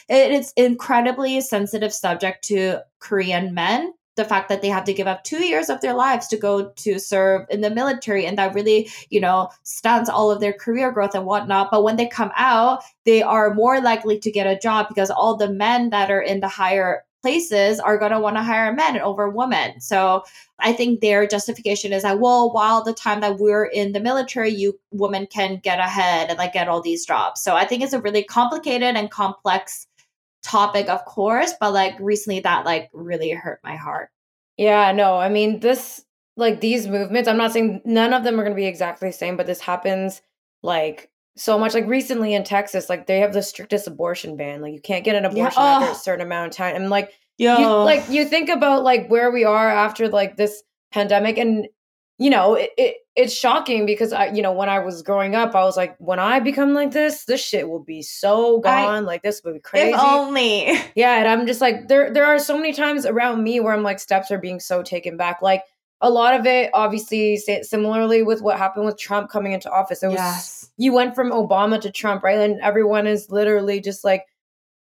it 0.10 0.32
is 0.32 0.54
incredibly 0.58 1.42
sensitive 1.42 1.94
subject 1.94 2.44
to 2.46 2.80
korean 3.00 3.54
men 3.54 3.94
the 4.18 4.26
fact 4.26 4.50
that 4.50 4.62
they 4.62 4.68
have 4.68 4.84
to 4.84 4.94
give 4.94 5.08
up 5.08 5.24
two 5.24 5.46
years 5.46 5.70
of 5.70 5.80
their 5.80 5.94
lives 5.94 6.28
to 6.28 6.38
go 6.38 6.70
to 6.72 7.00
serve 7.00 7.46
in 7.50 7.62
the 7.62 7.70
military 7.70 8.26
and 8.26 8.38
that 8.38 8.54
really 8.54 8.90
you 9.10 9.22
know 9.22 9.50
stunts 9.64 10.10
all 10.10 10.30
of 10.30 10.42
their 10.42 10.54
career 10.54 10.92
growth 10.92 11.16
and 11.16 11.26
whatnot. 11.26 11.72
But 11.72 11.84
when 11.84 11.96
they 11.96 12.08
come 12.08 12.32
out 12.36 12.84
they 13.06 13.22
are 13.22 13.54
more 13.54 13.80
likely 13.80 14.20
to 14.20 14.32
get 14.32 14.48
a 14.48 14.60
job 14.60 14.88
because 14.90 15.10
all 15.10 15.38
the 15.38 15.50
men 15.50 15.92
that 15.92 16.12
are 16.12 16.22
in 16.22 16.42
the 16.42 16.48
higher 16.48 17.04
places 17.22 17.80
are 17.80 17.98
going 17.98 18.12
to 18.12 18.20
want 18.20 18.36
to 18.36 18.44
hire 18.44 18.72
men 18.74 19.00
over 19.00 19.30
women. 19.30 19.80
So 19.80 20.24
i 20.60 20.74
think 20.74 21.02
their 21.02 21.28
justification 21.28 21.94
is 21.94 22.04
that 22.04 22.20
well 22.20 22.52
while 22.52 22.84
the 22.84 22.94
time 22.94 23.22
that 23.22 23.38
we're 23.38 23.66
in 23.66 23.92
the 23.92 24.00
military 24.00 24.50
you 24.50 24.80
women 24.92 25.28
can 25.28 25.60
get 25.64 25.78
ahead 25.78 26.30
and 26.30 26.38
like 26.40 26.54
get 26.54 26.68
all 26.68 26.82
these 26.82 27.06
jobs. 27.06 27.42
So 27.42 27.56
i 27.56 27.66
think 27.66 27.84
it's 27.84 27.94
a 27.94 28.02
really 28.02 28.24
complicated 28.24 28.96
and 28.96 29.12
complex 29.12 29.87
topic 30.48 30.88
of 30.90 31.04
course 31.06 31.54
but 31.60 31.74
like 31.74 31.96
recently 32.00 32.40
that 32.40 32.66
like 32.66 32.90
really 32.94 33.32
hurt 33.32 33.60
my 33.64 33.76
heart 33.76 34.10
Yeah, 34.58 34.92
no, 34.92 35.18
I 35.18 35.30
mean, 35.30 35.60
this, 35.60 36.04
like, 36.36 36.62
these 36.62 36.88
movements, 36.88 37.30
I'm 37.30 37.38
not 37.38 37.52
saying 37.54 37.82
none 37.86 38.12
of 38.14 38.24
them 38.24 38.40
are 38.40 38.44
going 38.44 38.56
to 38.56 38.60
be 38.60 38.66
exactly 38.66 39.10
the 39.10 39.14
same, 39.14 39.38
but 39.38 39.46
this 39.46 39.62
happens, 39.62 40.22
like, 40.64 41.12
so 41.36 41.60
much. 41.60 41.76
Like, 41.76 41.86
recently 41.86 42.34
in 42.34 42.44
Texas, 42.44 42.90
like, 42.90 43.06
they 43.06 43.20
have 43.20 43.34
the 43.34 43.44
strictest 43.44 43.86
abortion 43.88 44.36
ban. 44.36 44.62
Like, 44.62 44.74
you 44.74 44.82
can't 44.82 45.06
get 45.06 45.16
an 45.16 45.26
Yeah, 45.26 45.30
abortion 45.30 45.62
after 45.62 45.90
a 45.90 45.92
oh. 45.92 45.94
certain 45.94 46.26
amount 46.26 46.48
of 46.52 46.58
time. 46.58 46.76
And, 46.76 46.90
like, 46.90 47.12
Yo. 47.38 47.58
you, 47.60 47.68
like, 47.68 48.10
you 48.10 48.26
think 48.26 48.50
about, 48.50 48.84
like, 48.84 49.08
where 49.10 49.30
we 49.30 49.44
are 49.46 49.70
after, 49.70 50.10
like, 50.10 50.38
this 50.38 50.64
pandemic, 50.92 51.38
and, 51.38 51.68
you 52.18 52.30
know, 52.30 52.56
it, 52.56 52.72
it 52.78 52.96
it's 53.16 53.34
shocking 53.34 53.86
because 53.86 54.14
I, 54.14 54.28
you 54.28 54.42
know, 54.42 54.52
when 54.52 54.70
I 54.70 54.80
was 54.80 55.02
growing 55.02 55.36
up, 55.36 55.56
I 55.56 55.64
was 55.64 55.76
like, 55.76 55.96
when 55.98 56.20
I 56.20 56.40
become 56.40 56.74
like 56.74 56.92
this, 56.92 57.26
this 57.26 57.44
shit 57.44 57.68
will 57.68 57.84
be 57.84 58.02
so 58.02 58.60
I- 58.64 58.86
gone. 58.86 59.06
like, 59.06 59.24
this 59.24 59.42
would 59.44 59.56
be 59.56 59.60
crazy. 59.60 59.94
if 59.94 60.00
only 60.00 60.68
Yeah, 60.96 61.20
and 61.20 61.28
I'm 61.28 61.48
just 61.48 61.62
like 61.62 61.88
there 61.88 62.12
there 62.12 62.26
are 62.26 62.40
so 62.40 62.56
many 62.58 62.74
times 62.74 63.06
around 63.06 63.44
me 63.44 63.60
where 63.60 63.74
I'm 63.74 63.84
like 63.84 64.00
steps 64.00 64.32
are 64.32 64.40
being 64.40 64.60
so 64.60 64.84
taken 64.84 65.18
back. 65.18 65.42
Like 65.42 65.64
a 66.02 66.10
lot 66.10 66.36
of 66.40 66.46
it 66.46 66.70
obviously 66.74 67.38
similarly 67.38 68.22
with 68.22 68.42
what 68.42 68.58
happened 68.58 68.86
with 68.86 69.00
Trump 69.00 69.32
coming 69.32 69.54
into 69.54 69.72
office. 69.72 70.04
It 70.04 70.08
was 70.08 70.16
yes 70.16 70.58
you 70.78 70.94
went 70.94 71.16
from 71.16 71.32
Obama 71.32 71.82
to 71.82 71.92
Trump, 71.92 72.24
right? 72.24 72.38
And 72.38 72.62
everyone 72.62 73.08
is 73.08 73.30
literally 73.30 73.82
just 73.82 74.04
like 74.04 74.26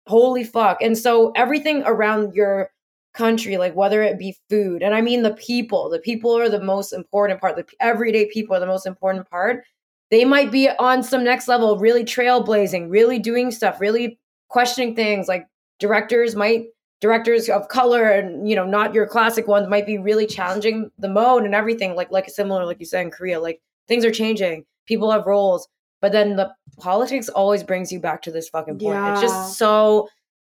holy 0.07 0.43
fuck. 0.43 0.83
And 0.83 0.99
so 0.99 1.33
everything 1.37 1.83
around 1.85 2.35
your 2.35 2.71
country 3.15 3.59
like 3.59 3.75
whether 3.75 4.03
it 4.03 4.19
be 4.19 4.37
food 4.49 4.83
and 4.83 4.95
I 4.95 5.01
mean 5.01 5.23
the 5.23 5.35
people, 5.35 5.91
the 5.91 5.99
people 5.99 6.37
are 6.37 6.49
the 6.49 6.63
most 6.63 6.93
important 6.93 7.41
part. 7.41 7.57
The 7.57 7.67
everyday 7.81 8.27
people 8.27 8.57
are 8.57 8.61
the 8.61 8.67
most 8.67 8.87
important 8.87 9.29
part. 9.29 9.65
They 10.11 10.25
might 10.25 10.51
be 10.51 10.69
on 10.69 11.03
some 11.03 11.25
next 11.25 11.49
level, 11.49 11.79
really 11.79 12.05
trailblazing, 12.05 12.91
really 12.91 13.19
doing 13.19 13.51
stuff, 13.51 13.81
really 13.81 14.19
questioning 14.49 14.95
things 14.95 15.29
like 15.29 15.47
directors 15.79 16.37
might 16.37 16.67
directors 17.01 17.49
of 17.49 17.67
color 17.69 18.09
and 18.09 18.49
you 18.49 18.55
know 18.55 18.65
not 18.65 18.95
your 18.95 19.07
classic 19.07 19.49
ones 19.49 19.67
might 19.69 19.87
be 19.87 19.99
really 19.99 20.27
challenging 20.27 20.91
the 20.99 21.09
mode 21.09 21.43
and 21.43 21.55
everything 21.55 21.97
like 21.97 22.11
like 22.13 22.31
similar 22.31 22.65
like 22.65 22.79
you 22.79 22.87
said 22.87 23.05
in 23.05 23.11
korea 23.11 23.41
like 23.41 23.61
things 23.89 24.05
are 24.05 24.13
changing 24.13 24.65
people 24.87 25.11
have 25.11 25.27
roles 25.27 25.67
but 26.01 26.13
then 26.13 26.37
the 26.37 26.49
politics 26.79 27.29
always 27.31 27.65
brings 27.65 27.91
you 27.91 27.99
back 27.99 28.23
to 28.23 28.31
this 28.31 28.49
fucking 28.49 28.79
point 28.79 28.97
it's 29.09 29.21
just 29.21 29.59
so 29.59 30.09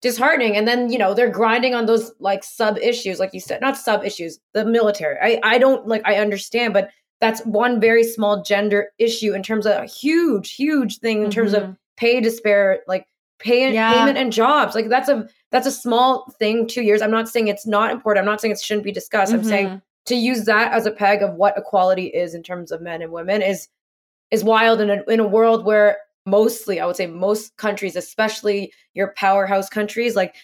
disheartening 0.02 0.56
and 0.56 0.68
then 0.68 0.92
you 0.92 0.98
know 0.98 1.14
they're 1.14 1.30
grinding 1.30 1.74
on 1.74 1.86
those 1.86 2.12
like 2.20 2.44
sub 2.44 2.78
issues 2.78 3.20
like 3.20 3.34
you 3.34 3.40
said 3.40 3.62
not 3.62 3.78
sub 3.78 4.04
issues 4.04 4.40
the 4.54 4.66
military 4.66 5.18
i 5.22 5.40
i 5.44 5.58
don't 5.58 5.88
like 5.88 6.02
i 6.06 6.16
understand 6.18 6.74
but 6.74 6.90
that's 7.22 7.42
one 7.46 7.80
very 7.80 8.04
small 8.04 8.44
gender 8.44 8.90
issue 9.00 9.34
in 9.34 9.42
terms 9.42 9.66
of 9.66 9.72
a 9.82 9.86
huge 9.86 10.54
huge 10.54 11.00
thing 11.00 11.24
in 11.24 11.32
terms 11.32 11.54
of 11.54 11.64
Mhm. 11.64 11.78
pay 11.98 12.20
despair 12.22 12.82
like 12.88 13.08
pay 13.40 13.74
Yeah. 13.74 13.94
payment 13.94 14.18
and 14.18 14.32
jobs 14.32 14.76
like 14.76 14.90
that's 14.90 15.10
a 15.10 15.28
that's 15.52 15.66
a 15.66 15.72
small 15.72 16.30
thing 16.40 16.68
two 16.68 16.84
years 16.84 17.02
i'm 17.02 17.12
not 17.12 17.28
saying 17.30 17.48
it's 17.48 17.66
not 17.66 17.90
important 17.92 18.20
i'm 18.24 18.30
not 18.32 18.42
saying 18.42 18.52
it 18.52 18.60
shouldn't 18.60 18.84
be 18.84 18.92
discussed 18.92 19.34
i'm 19.34 19.44
saying 19.44 19.68
Mhm. 19.70 19.82
to 20.06 20.16
use 20.16 20.44
that 20.46 20.72
as 20.72 20.86
a 20.86 20.92
peg 20.92 21.24
of 21.24 21.34
what 21.36 21.58
equality 21.58 22.08
is 22.08 22.36
in 22.36 22.44
terms 22.44 22.72
of 22.72 22.82
men 22.82 23.02
and 23.02 23.12
women 23.12 23.42
is 23.42 23.70
is 24.32 24.44
wild 24.44 24.82
in 24.82 24.90
a, 24.90 25.04
in 25.04 25.20
a 25.20 25.28
world 25.28 25.66
where 25.66 25.98
mostly 26.26 26.80
i 26.80 26.86
would 26.86 26.96
say 26.96 27.08
most 27.08 27.56
countries 27.58 27.96
especially 27.96 28.72
your 28.94 29.14
powerhouse 29.16 29.70
countries 29.70 30.16
like 30.16 30.36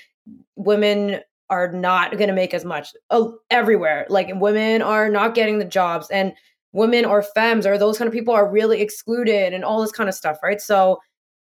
women 0.55 1.19
are 1.51 1.71
not 1.73 2.13
going 2.13 2.29
to 2.29 2.33
make 2.33 2.53
as 2.53 2.63
much 2.63 2.93
uh, 3.09 3.27
everywhere. 3.49 4.07
Like 4.09 4.29
women 4.35 4.81
are 4.81 5.09
not 5.09 5.35
getting 5.35 5.59
the 5.59 5.65
jobs 5.65 6.09
and 6.09 6.33
women 6.71 7.03
or 7.03 7.21
femmes 7.21 7.67
or 7.67 7.77
those 7.77 7.97
kind 7.97 8.07
of 8.07 8.13
people 8.13 8.33
are 8.33 8.49
really 8.49 8.81
excluded 8.81 9.53
and 9.53 9.65
all 9.65 9.81
this 9.81 9.91
kind 9.91 10.07
of 10.07 10.15
stuff 10.15 10.37
right? 10.41 10.61
So 10.61 10.99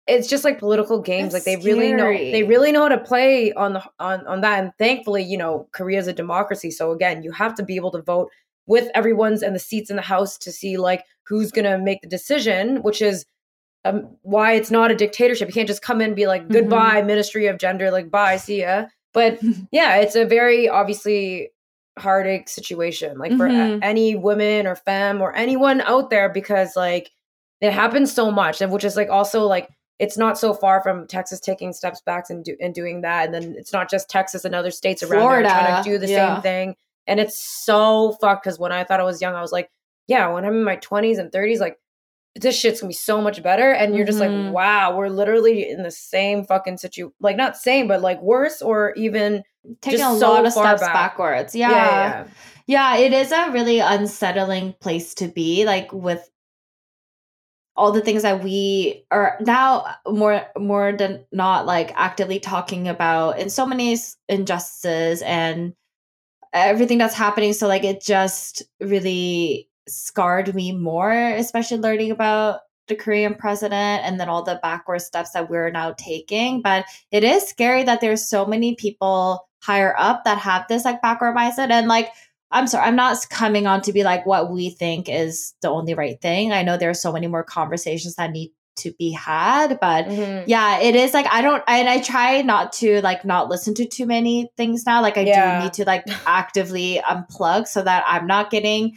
it's 0.08 0.26
just 0.26 0.42
like 0.42 0.58
political 0.58 1.00
games 1.00 1.32
It's 1.32 1.46
like 1.46 1.62
they 1.62 1.64
really 1.64 1.92
know 1.92 2.10
they 2.12 2.42
really 2.42 2.72
know 2.72 2.82
how 2.82 2.88
to 2.88 2.98
play 2.98 3.52
on 3.52 3.74
the 3.74 3.84
on 4.00 4.26
on 4.26 4.40
that 4.40 4.58
and 4.58 4.72
thankfully 4.78 5.22
you 5.22 5.36
know 5.36 5.68
korea 5.72 5.98
is 5.98 6.08
a 6.08 6.12
democracy 6.12 6.70
so 6.70 6.90
again 6.90 7.22
you 7.22 7.30
have 7.30 7.54
to 7.56 7.62
be 7.62 7.76
able 7.76 7.92
to 7.92 8.02
vote 8.02 8.28
with 8.66 8.88
everyone's 8.94 9.42
and 9.42 9.54
the 9.54 9.60
seats 9.60 9.90
in 9.90 9.96
the 9.96 10.02
house 10.02 10.38
to 10.38 10.50
see 10.50 10.78
like 10.78 11.04
who's 11.24 11.52
going 11.52 11.66
to 11.66 11.78
make 11.78 12.00
the 12.00 12.08
decision 12.08 12.82
which 12.82 13.00
is 13.02 13.24
um, 13.84 14.16
why 14.22 14.52
it's 14.52 14.70
not 14.70 14.90
a 14.90 14.94
dictatorship 14.94 15.48
you 15.48 15.54
can't 15.54 15.68
just 15.68 15.82
come 15.82 16.00
in 16.00 16.08
and 16.08 16.16
be 16.16 16.26
like 16.26 16.42
Mm-hmm. 16.42 16.52
goodbye 16.52 17.02
ministry 17.02 17.46
of 17.46 17.58
gender 17.58 17.90
like 17.90 18.10
bye 18.10 18.36
see 18.36 18.60
ya 18.60 18.86
but 19.14 19.38
yeah 19.72 19.96
it's 19.96 20.14
a 20.16 20.24
very 20.24 20.68
obviously 20.68 21.50
heartache 21.98 22.48
situation 22.48 23.18
like 23.18 23.36
for 23.36 23.46
a- 23.46 23.50
Mhm. 23.50 23.78
any 23.82 24.14
woman 24.16 24.66
or 24.66 24.76
femme 24.76 25.20
or 25.20 25.34
anyone 25.34 25.80
out 25.82 26.08
there 26.10 26.28
because 26.28 26.76
like 26.76 27.10
it 27.60 27.72
happens 27.72 28.12
so 28.12 28.30
much 28.30 28.60
and 28.62 28.72
which 28.72 28.84
is 28.84 28.96
like 28.96 29.10
also 29.10 29.46
like 29.46 29.68
it's 29.98 30.16
not 30.16 30.38
so 30.38 30.54
far 30.54 30.82
from 30.82 31.06
Texas 31.06 31.40
taking 31.40 31.74
steps 31.74 32.00
back 32.00 32.30
and, 32.30 32.42
do, 32.44 32.56
and 32.58 32.74
doing 32.74 33.02
that 33.02 33.26
and 33.26 33.34
then 33.34 33.54
it's 33.58 33.72
not 33.72 33.90
just 33.90 34.08
Texas 34.08 34.44
and 34.46 34.54
other 34.54 34.70
states 34.70 35.02
around 35.02 35.42
there 35.42 35.50
trying 35.50 35.82
to 35.84 35.90
do 35.90 35.98
the 35.98 36.08
yeah. 36.08 36.34
same 36.34 36.42
thing 36.42 36.74
and 37.06 37.18
it's 37.20 37.38
so 37.38 38.16
fucked 38.20 38.44
because 38.44 38.58
when 38.58 38.72
I 38.72 38.84
thought 38.84 39.00
I 39.00 39.04
was 39.04 39.20
young 39.20 39.34
I 39.34 39.42
was 39.42 39.52
like 39.52 39.70
yeah 40.06 40.28
when 40.28 40.44
I'm 40.44 40.54
in 40.54 40.64
my 40.64 40.76
20s 40.76 41.18
and 41.18 41.30
30s 41.32 41.58
like 41.60 41.78
this 42.36 42.56
shit's 42.58 42.80
gonna 42.80 42.88
be 42.88 42.94
so 42.94 43.20
much 43.20 43.42
better 43.42 43.72
and 43.72 43.96
you're 43.96 44.06
just 44.06 44.18
Mhm. 44.20 44.44
like 44.46 44.54
wow 44.54 44.96
we're 44.96 45.08
literally 45.08 45.68
in 45.68 45.82
the 45.82 45.90
same 45.90 46.44
fucking 46.44 46.76
situation 46.78 47.12
like 47.20 47.36
not 47.36 47.56
same 47.56 47.88
but 47.88 48.00
like 48.02 48.20
worse 48.22 48.62
or 48.62 48.92
even 48.94 49.42
taking 49.80 50.00
a 50.00 50.14
so 50.16 50.30
lot 50.32 50.46
of 50.46 50.52
steps 50.52 50.80
back. 50.80 50.92
backwards 50.94 51.54
yeah, 51.54 51.70
yeah. 51.70 51.86
yeah, 51.86 52.24
Yeah, 52.66 52.96
it 52.98 53.12
is 53.12 53.32
a 53.32 53.50
really 53.50 53.80
unsettling 53.80 54.74
place 54.80 55.12
to 55.14 55.26
be, 55.28 55.64
like 55.64 55.92
with 55.92 56.30
all 57.76 57.92
the 57.92 58.00
things 58.02 58.22
that 58.22 58.44
we 58.44 59.04
are 59.10 59.38
now 59.40 59.86
more 60.06 60.42
more 60.58 60.92
than 60.92 61.24
not 61.32 61.64
like 61.66 61.92
actively 61.94 62.38
talking 62.38 62.88
about 62.88 63.38
in 63.38 63.48
so 63.48 63.64
many 63.66 63.96
injustices 64.28 65.22
and 65.22 65.72
everything 66.52 66.98
that's 66.98 67.14
happening. 67.14 67.52
So 67.54 67.68
like 67.68 67.84
it 67.84 68.02
just 68.02 68.62
really 68.80 69.69
scarred 69.90 70.54
me 70.54 70.72
more, 70.72 71.12
especially 71.12 71.78
learning 71.78 72.10
about 72.10 72.60
the 72.88 72.96
Korean 72.96 73.34
president 73.34 74.04
and 74.04 74.18
then 74.18 74.28
all 74.28 74.42
the 74.42 74.58
backward 74.62 75.00
steps 75.00 75.30
that 75.30 75.48
we're 75.48 75.70
now 75.70 75.94
taking. 75.96 76.60
But 76.62 76.86
it 77.12 77.22
is 77.24 77.46
scary 77.46 77.84
that 77.84 78.00
there's 78.00 78.28
so 78.28 78.44
many 78.46 78.74
people 78.74 79.46
higher 79.62 79.94
up 79.98 80.24
that 80.24 80.38
have 80.38 80.66
this 80.68 80.84
like 80.84 81.02
backward 81.02 81.36
mindset 81.36 81.70
and 81.70 81.86
like 81.86 82.08
I'm 82.52 82.66
sorry, 82.66 82.84
I'm 82.86 82.96
not 82.96 83.16
coming 83.30 83.68
on 83.68 83.80
to 83.82 83.92
be 83.92 84.02
like 84.02 84.26
what 84.26 84.50
we 84.50 84.70
think 84.70 85.08
is 85.08 85.54
the 85.62 85.68
only 85.68 85.94
right 85.94 86.20
thing. 86.20 86.52
I 86.52 86.64
know 86.64 86.76
there 86.76 86.90
are 86.90 86.94
so 86.94 87.12
many 87.12 87.28
more 87.28 87.44
conversations 87.44 88.16
that 88.16 88.32
need 88.32 88.50
to 88.78 88.92
be 88.98 89.12
had, 89.12 89.78
but 89.78 90.06
Mhm. 90.06 90.44
yeah, 90.48 90.80
it 90.80 90.96
is 90.96 91.14
like 91.14 91.26
I 91.30 91.42
don't 91.42 91.62
and 91.68 91.88
I 91.88 92.00
try 92.00 92.42
not 92.42 92.72
to 92.74 93.00
like 93.02 93.24
not 93.24 93.48
listen 93.48 93.74
to 93.74 93.84
too 93.86 94.06
many 94.06 94.50
things 94.56 94.84
now. 94.84 95.00
Like 95.00 95.16
I 95.16 95.20
Yeah. 95.20 95.58
do 95.58 95.64
need 95.64 95.74
to 95.74 95.84
like 95.84 96.04
actively 96.26 97.00
unplug 97.06 97.68
so 97.68 97.82
that 97.82 98.02
I'm 98.08 98.26
not 98.26 98.50
getting 98.50 98.96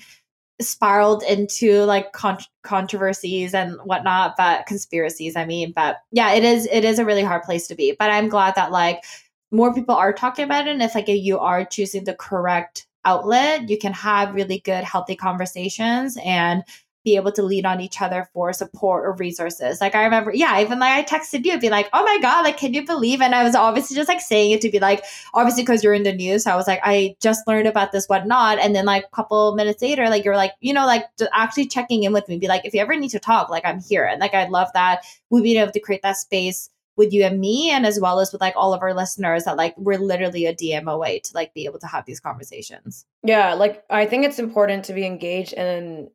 spiraled 0.61 1.23
into 1.23 1.83
like 1.83 2.11
con- 2.13 2.37
controversies 2.63 3.53
and 3.53 3.77
whatnot, 3.83 4.35
but 4.37 4.65
conspiracies, 4.65 5.35
I 5.35 5.45
mean. 5.45 5.73
But 5.75 5.97
yeah, 6.11 6.33
it 6.33 6.43
is 6.43 6.67
it 6.71 6.83
is 6.85 6.99
a 6.99 7.05
really 7.05 7.23
hard 7.23 7.43
place 7.43 7.67
to 7.67 7.75
be. 7.75 7.95
But 7.97 8.11
I'm 8.11 8.29
glad 8.29 8.55
that 8.55 8.71
like 8.71 9.03
more 9.51 9.73
people 9.73 9.95
are 9.95 10.13
talking 10.13 10.45
about 10.45 10.67
it. 10.67 10.71
And 10.71 10.81
if 10.81 10.95
like 10.95 11.07
you 11.07 11.39
are 11.39 11.65
choosing 11.65 12.03
the 12.03 12.15
correct 12.15 12.87
outlet, 13.05 13.69
you 13.69 13.77
can 13.77 13.93
have 13.93 14.33
really 14.33 14.59
good, 14.59 14.83
healthy 14.83 15.15
conversations 15.15 16.17
and 16.23 16.63
be 17.03 17.15
able 17.15 17.31
to 17.33 17.43
lean 17.43 17.65
on 17.65 17.81
each 17.81 18.01
other 18.01 18.29
for 18.33 18.53
support 18.53 19.05
or 19.05 19.13
resources. 19.13 19.81
Like 19.81 19.95
I 19.95 20.03
remember, 20.03 20.33
yeah, 20.33 20.59
even 20.61 20.79
like 20.79 20.91
I 20.91 21.17
texted 21.17 21.45
you, 21.45 21.59
be 21.59 21.69
like, 21.69 21.89
"Oh 21.93 22.03
my 22.03 22.17
god, 22.21 22.43
like 22.43 22.57
can 22.57 22.73
you 22.73 22.85
believe?" 22.85 23.21
And 23.21 23.35
I 23.35 23.43
was 23.43 23.55
obviously 23.55 23.95
just 23.95 24.09
like 24.09 24.21
saying 24.21 24.51
it 24.51 24.61
to 24.61 24.69
be 24.69 24.79
like, 24.79 25.03
obviously 25.33 25.63
because 25.63 25.83
you're 25.83 25.93
in 25.93 26.03
the 26.03 26.13
news. 26.13 26.43
So 26.43 26.51
I 26.51 26.55
was 26.55 26.67
like, 26.67 26.81
I 26.83 27.15
just 27.19 27.47
learned 27.47 27.67
about 27.67 27.91
this, 27.91 28.07
whatnot, 28.07 28.59
and 28.59 28.75
then 28.75 28.85
like 28.85 29.05
a 29.05 29.15
couple 29.15 29.55
minutes 29.55 29.81
later, 29.81 30.09
like 30.09 30.23
you're 30.23 30.37
like, 30.37 30.53
you 30.61 30.73
know, 30.73 30.85
like 30.85 31.05
actually 31.33 31.67
checking 31.67 32.03
in 32.03 32.13
with 32.13 32.27
me, 32.27 32.37
be 32.37 32.47
like, 32.47 32.65
if 32.65 32.73
you 32.73 32.79
ever 32.79 32.95
need 32.95 33.09
to 33.09 33.19
talk, 33.19 33.49
like 33.49 33.65
I'm 33.65 33.81
here, 33.81 34.05
and 34.05 34.19
like 34.19 34.33
I 34.33 34.47
love 34.47 34.69
that 34.73 35.03
we've 35.29 35.43
been 35.43 35.57
able 35.57 35.71
to 35.71 35.79
create 35.79 36.03
that 36.03 36.17
space 36.17 36.69
with 36.95 37.11
you 37.11 37.23
and 37.23 37.39
me 37.39 37.71
and 37.71 37.85
as 37.85 37.99
well 37.99 38.19
as 38.19 38.31
with 38.31 38.41
like 38.41 38.53
all 38.55 38.73
of 38.73 38.81
our 38.81 38.93
listeners 38.93 39.45
that 39.45 39.57
like 39.57 39.75
we're 39.77 39.97
literally 39.97 40.45
a 40.45 40.53
DM 40.53 40.91
away 40.91 41.19
to 41.19 41.31
like 41.33 41.53
be 41.53 41.65
able 41.65 41.79
to 41.79 41.87
have 41.87 42.05
these 42.05 42.19
conversations. 42.19 43.05
Yeah, 43.23 43.55
like 43.55 43.83
I 43.89 44.05
think 44.05 44.25
it's 44.25 44.39
important 44.39 44.85
to 44.85 44.93
be 44.93 45.05
engaged 45.05 45.53
and 45.53 46.09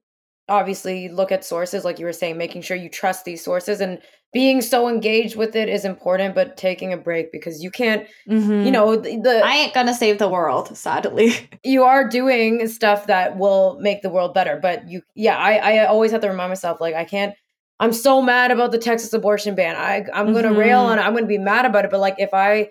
obviously 0.49 1.09
look 1.09 1.30
at 1.30 1.44
sources 1.44 1.84
like 1.84 1.99
you 1.99 2.07
were 2.07 2.12
saying 2.12 2.36
making 2.36 2.62
sure 2.62 2.76
you 2.76 2.88
trust 2.88 3.24
these 3.24 3.44
sources 3.44 3.80
and 3.80 4.01
being 4.32 4.61
so 4.61 4.88
engaged 4.88 5.36
with 5.36 5.57
it 5.57 5.68
is 5.68 5.84
important 5.84 6.34
but 6.34 6.57
taking 6.57 6.92
a 6.92 6.96
break 6.96 7.32
because 7.32 7.62
you 7.62 7.70
can't 7.70 8.07
mm-hmm. 8.28 8.64
you 8.64 8.70
know 8.70 8.96
the, 8.96 9.20
the, 9.20 9.42
i 9.44 9.55
ain't 9.55 9.74
gonna 9.74 9.94
save 9.94 10.18
the 10.18 10.28
world 10.28 10.76
sadly 10.76 11.32
you 11.64 11.84
are 11.84 12.09
doing 12.09 12.66
stuff 12.68 13.07
that 13.07 13.36
will 13.36 13.78
make 13.80 14.03
the 14.03 14.11
world 14.11 14.34
better 14.34 14.59
but 14.61 14.88
you 14.88 15.03
yeah 15.14 15.36
i 15.36 15.57
i 15.57 15.86
always 15.86 16.11
have 16.11 16.20
to 16.20 16.28
remind 16.28 16.51
myself 16.51 16.80
like 16.80 16.94
i 16.94 17.05
can't 17.05 17.34
i'm 17.80 17.92
so 17.92 18.22
mad 18.22 18.51
about 18.51 18.72
the 18.72 18.78
texas 18.78 19.12
abortion 19.12 19.55
ban 19.55 19.76
i 19.76 20.05
i'm 20.14 20.32
gonna 20.32 20.49
mm-hmm. 20.49 20.59
rail 20.59 20.80
on 20.80 20.99
it 20.99 21.03
i'm 21.03 21.14
gonna 21.14 21.26
be 21.26 21.38
mad 21.38 21.64
about 21.64 21.84
it 21.84 21.90
but 21.90 22.01
like 22.01 22.16
if 22.18 22.32
i 22.32 22.68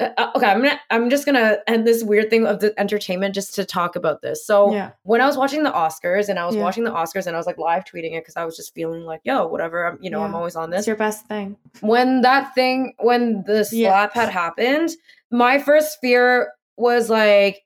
uh, 0.00 0.10
uh, 0.16 0.30
okay, 0.34 0.46
I'm 0.46 0.62
gonna 0.62 0.80
I'm 0.90 1.10
just 1.10 1.26
gonna 1.26 1.58
end 1.66 1.86
this 1.86 2.02
weird 2.02 2.30
thing 2.30 2.46
of 2.46 2.60
the 2.60 2.78
entertainment 2.80 3.34
just 3.34 3.54
to 3.56 3.64
talk 3.64 3.96
about 3.96 4.22
this. 4.22 4.46
So 4.46 4.72
yeah. 4.72 4.92
when 5.02 5.20
I 5.20 5.26
was 5.26 5.36
watching 5.36 5.62
the 5.62 5.70
Oscars 5.70 6.28
and 6.28 6.38
I 6.38 6.46
was 6.46 6.56
yeah. 6.56 6.62
watching 6.62 6.84
the 6.84 6.90
Oscars 6.90 7.26
and 7.26 7.36
I 7.36 7.38
was 7.38 7.46
like 7.46 7.58
live 7.58 7.84
tweeting 7.84 8.16
it 8.16 8.22
because 8.22 8.36
I 8.36 8.44
was 8.44 8.56
just 8.56 8.74
feeling 8.74 9.04
like, 9.04 9.20
yo, 9.24 9.46
whatever, 9.46 9.86
I'm 9.86 9.98
you 10.00 10.10
know, 10.10 10.20
yeah. 10.20 10.24
I'm 10.24 10.34
always 10.34 10.56
on 10.56 10.70
this. 10.70 10.80
It's 10.80 10.86
your 10.86 10.96
best 10.96 11.26
thing. 11.26 11.56
When 11.80 12.22
that 12.22 12.54
thing 12.54 12.94
when 12.98 13.44
the 13.46 13.64
slap 13.64 14.14
had 14.14 14.30
happened, 14.30 14.90
my 15.30 15.58
first 15.58 15.98
fear 16.00 16.52
was 16.76 17.10
like 17.10 17.62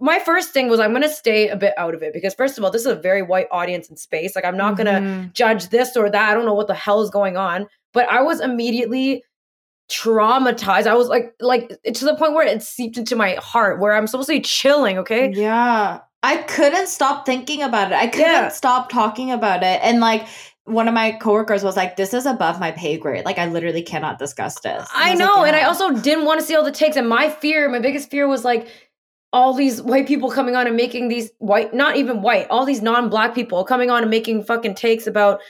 my 0.00 0.18
first 0.18 0.50
thing 0.52 0.68
was 0.68 0.80
I'm 0.80 0.90
going 0.92 1.02
to 1.02 1.08
stay 1.08 1.48
a 1.48 1.56
bit 1.56 1.74
out 1.76 1.94
of 1.94 2.02
it 2.02 2.12
because 2.12 2.34
first 2.34 2.56
of 2.56 2.64
all, 2.64 2.70
this 2.70 2.82
is 2.82 2.86
a 2.86 2.94
very 2.94 3.22
white 3.22 3.48
audience 3.50 3.90
in 3.90 3.96
space. 3.96 4.34
Like 4.34 4.44
I'm 4.44 4.56
not 4.56 4.76
mm-hmm. 4.76 4.84
going 4.84 5.24
to 5.24 5.30
judge 5.34 5.68
this 5.68 5.96
or 5.96 6.08
that. 6.08 6.30
I 6.30 6.34
don't 6.34 6.46
know 6.46 6.54
what 6.54 6.68
the 6.68 6.74
hell 6.74 7.02
is 7.02 7.10
going 7.10 7.36
on, 7.36 7.66
but 7.92 8.08
I 8.08 8.22
was 8.22 8.40
immediately 8.40 9.24
traumatized. 9.90 10.86
I 10.86 10.94
was 10.94 11.08
like, 11.08 11.34
like 11.40 11.68
to 11.68 12.04
the 12.04 12.16
point 12.16 12.32
where 12.32 12.46
it 12.46 12.62
seeped 12.62 12.96
into 12.96 13.16
my 13.16 13.34
heart, 13.34 13.80
where 13.80 13.94
I'm 13.94 14.06
supposed 14.06 14.28
to 14.28 14.34
be 14.34 14.40
chilling. 14.40 14.98
Okay. 14.98 15.30
Yeah, 15.32 16.00
I 16.22 16.36
couldn't 16.38 16.88
stop 16.88 17.26
thinking 17.26 17.62
about 17.62 17.92
it. 17.92 17.96
I 17.96 18.06
couldn't 18.06 18.26
yeah. 18.26 18.48
stop 18.48 18.90
talking 18.90 19.30
about 19.30 19.62
it, 19.62 19.80
and 19.82 20.00
like 20.00 20.26
one 20.64 20.88
of 20.88 20.94
my 20.94 21.12
coworkers 21.12 21.62
was 21.62 21.76
like, 21.76 21.96
"This 21.96 22.14
is 22.14 22.26
above 22.26 22.58
my 22.58 22.70
pay 22.72 22.96
grade. 22.96 23.24
Like, 23.24 23.38
I 23.38 23.46
literally 23.46 23.82
cannot 23.82 24.18
discuss 24.18 24.58
this." 24.60 24.88
I, 24.94 25.12
I 25.12 25.14
know, 25.14 25.26
like, 25.26 25.36
yeah. 25.36 25.46
and 25.48 25.56
I 25.56 25.62
also 25.64 25.92
didn't 25.92 26.24
want 26.24 26.40
to 26.40 26.46
see 26.46 26.54
all 26.54 26.64
the 26.64 26.72
takes. 26.72 26.96
And 26.96 27.08
my 27.08 27.28
fear, 27.28 27.68
my 27.68 27.80
biggest 27.80 28.10
fear, 28.10 28.26
was 28.26 28.44
like 28.44 28.68
all 29.34 29.52
these 29.52 29.82
white 29.82 30.06
people 30.06 30.30
coming 30.30 30.54
on 30.54 30.66
and 30.66 30.76
making 30.76 31.08
these 31.08 31.30
white, 31.38 31.74
not 31.74 31.96
even 31.96 32.22
white, 32.22 32.46
all 32.50 32.64
these 32.64 32.80
non-black 32.80 33.34
people 33.34 33.64
coming 33.64 33.90
on 33.90 34.02
and 34.02 34.10
making 34.10 34.44
fucking 34.44 34.76
takes 34.76 35.06
about 35.08 35.40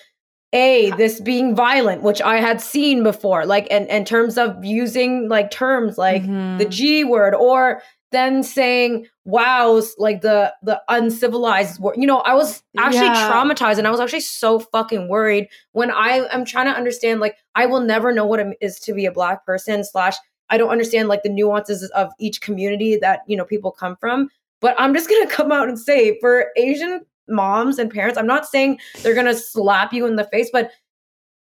a 0.55 0.91
this 0.93 1.21
being 1.21 1.55
violent 1.55 2.03
which 2.03 2.23
i 2.23 2.37
had 2.37 2.61
seen 2.61 3.03
before 3.03 3.45
like 3.45 3.67
in, 3.67 3.87
in 3.89 4.05
terms 4.05 4.39
of 4.39 4.65
using 4.65 5.29
like 5.29 5.51
terms 5.51 5.99
like 5.99 6.23
mm-hmm. 6.23 6.57
the 6.59 6.65
g 6.65 7.05
word 7.05 7.35
or 7.35 7.83
then 8.13 8.45
saying 8.45 9.07
wows 9.25 9.95
like 9.99 10.21
the 10.21 10.55
the 10.63 10.81
uncivilized 10.89 11.81
word 11.81 11.97
you 11.99 12.07
know 12.07 12.21
i 12.21 12.33
was 12.33 12.63
actually 12.79 13.07
yeah. 13.07 13.31
traumatized 13.31 13.79
and 13.79 13.87
i 13.87 13.91
was 13.91 14.01
actually 14.01 14.21
so 14.21 14.61
fucking 14.61 15.09
worried 15.09 15.49
when 15.73 15.91
i 15.91 16.27
am 16.31 16.45
trying 16.45 16.67
to 16.67 16.73
understand 16.73 17.21
like 17.21 17.37
i 17.57 17.67
will 17.67 17.81
never 17.81 18.13
know 18.13 18.25
what 18.25 18.39
it 18.39 18.57
is 18.61 18.79
to 18.79 18.95
be 18.95 19.05
a 19.05 19.13
black 19.13 19.45
person 19.45 19.83
slash 19.83 20.15
i 20.51 20.57
don't 20.57 20.71
understand 20.71 21.09
like 21.09 21.25
the 21.25 21.29
nuances 21.29 21.91
of 21.91 22.11
each 22.21 22.41
community 22.41 22.97
that 22.97 23.21
you 23.27 23.37
know 23.37 23.45
people 23.45 23.73
come 23.73 23.97
from 23.97 24.29
but 24.61 24.77
i'm 24.79 24.95
just 24.95 25.11
gonna 25.11 25.27
come 25.31 25.51
out 25.51 25.69
and 25.69 25.79
say 25.79 26.17
for 26.21 26.47
asian 26.57 27.05
moms 27.29 27.79
and 27.79 27.91
parents. 27.91 28.19
I'm 28.19 28.27
not 28.27 28.47
saying 28.47 28.79
they're 29.03 29.15
gonna 29.15 29.35
slap 29.35 29.93
you 29.93 30.07
in 30.07 30.17
the 30.17 30.25
face, 30.25 30.51
but 30.53 30.71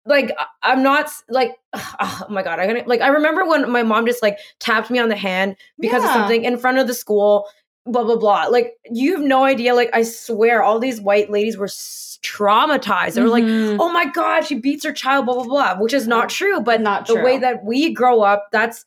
like 0.05 0.35
I'm 0.61 0.83
not 0.83 1.09
like 1.29 1.53
oh 1.73 2.25
my 2.29 2.43
god, 2.43 2.59
I 2.59 2.67
gonna 2.67 2.83
like 2.85 3.01
I 3.01 3.07
remember 3.07 3.45
when 3.45 3.69
my 3.71 3.83
mom 3.83 4.05
just 4.05 4.21
like 4.21 4.39
tapped 4.59 4.89
me 4.89 4.99
on 4.99 5.09
the 5.09 5.15
hand 5.15 5.55
because 5.79 6.03
yeah. 6.03 6.09
of 6.09 6.13
something 6.13 6.43
in 6.43 6.57
front 6.57 6.77
of 6.77 6.87
the 6.87 6.93
school, 6.93 7.47
blah 7.85 8.03
blah 8.03 8.17
blah. 8.17 8.45
Like 8.45 8.73
you 8.89 9.15
have 9.15 9.25
no 9.25 9.43
idea. 9.43 9.75
Like 9.75 9.89
I 9.93 10.03
swear, 10.03 10.63
all 10.63 10.79
these 10.79 11.01
white 11.01 11.29
ladies 11.29 11.57
were 11.57 11.67
traumatized. 11.67 13.13
They 13.13 13.21
were 13.21 13.29
mm-hmm. 13.29 13.71
like, 13.71 13.79
"Oh 13.79 13.91
my 13.91 14.05
god, 14.05 14.45
she 14.45 14.55
beats 14.55 14.83
her 14.85 14.93
child," 14.93 15.25
blah 15.25 15.35
blah 15.35 15.45
blah, 15.45 15.77
which 15.77 15.93
is 15.93 16.07
not 16.07 16.29
true. 16.29 16.59
But 16.61 16.81
not 16.81 17.07
the 17.07 17.15
way 17.15 17.37
that 17.37 17.63
we 17.63 17.93
grow 17.93 18.21
up, 18.21 18.49
that's 18.51 18.85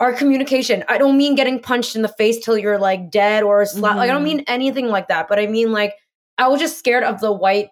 our 0.00 0.12
communication. 0.12 0.84
I 0.88 0.98
don't 0.98 1.16
mean 1.16 1.34
getting 1.34 1.60
punched 1.60 1.96
in 1.96 2.02
the 2.02 2.08
face 2.08 2.44
till 2.44 2.56
you're 2.56 2.78
like 2.78 3.10
dead 3.10 3.42
or 3.42 3.64
slap. 3.66 3.90
Mm-hmm. 3.90 3.98
Like 3.98 4.10
I 4.10 4.12
don't 4.12 4.24
mm-hmm. 4.24 4.36
mean 4.38 4.44
anything 4.46 4.88
like 4.88 5.08
that. 5.08 5.28
But 5.28 5.38
I 5.38 5.46
mean 5.46 5.72
like 5.72 5.94
I 6.38 6.48
was 6.48 6.60
just 6.60 6.78
scared 6.78 7.04
of 7.04 7.20
the 7.20 7.32
white 7.32 7.70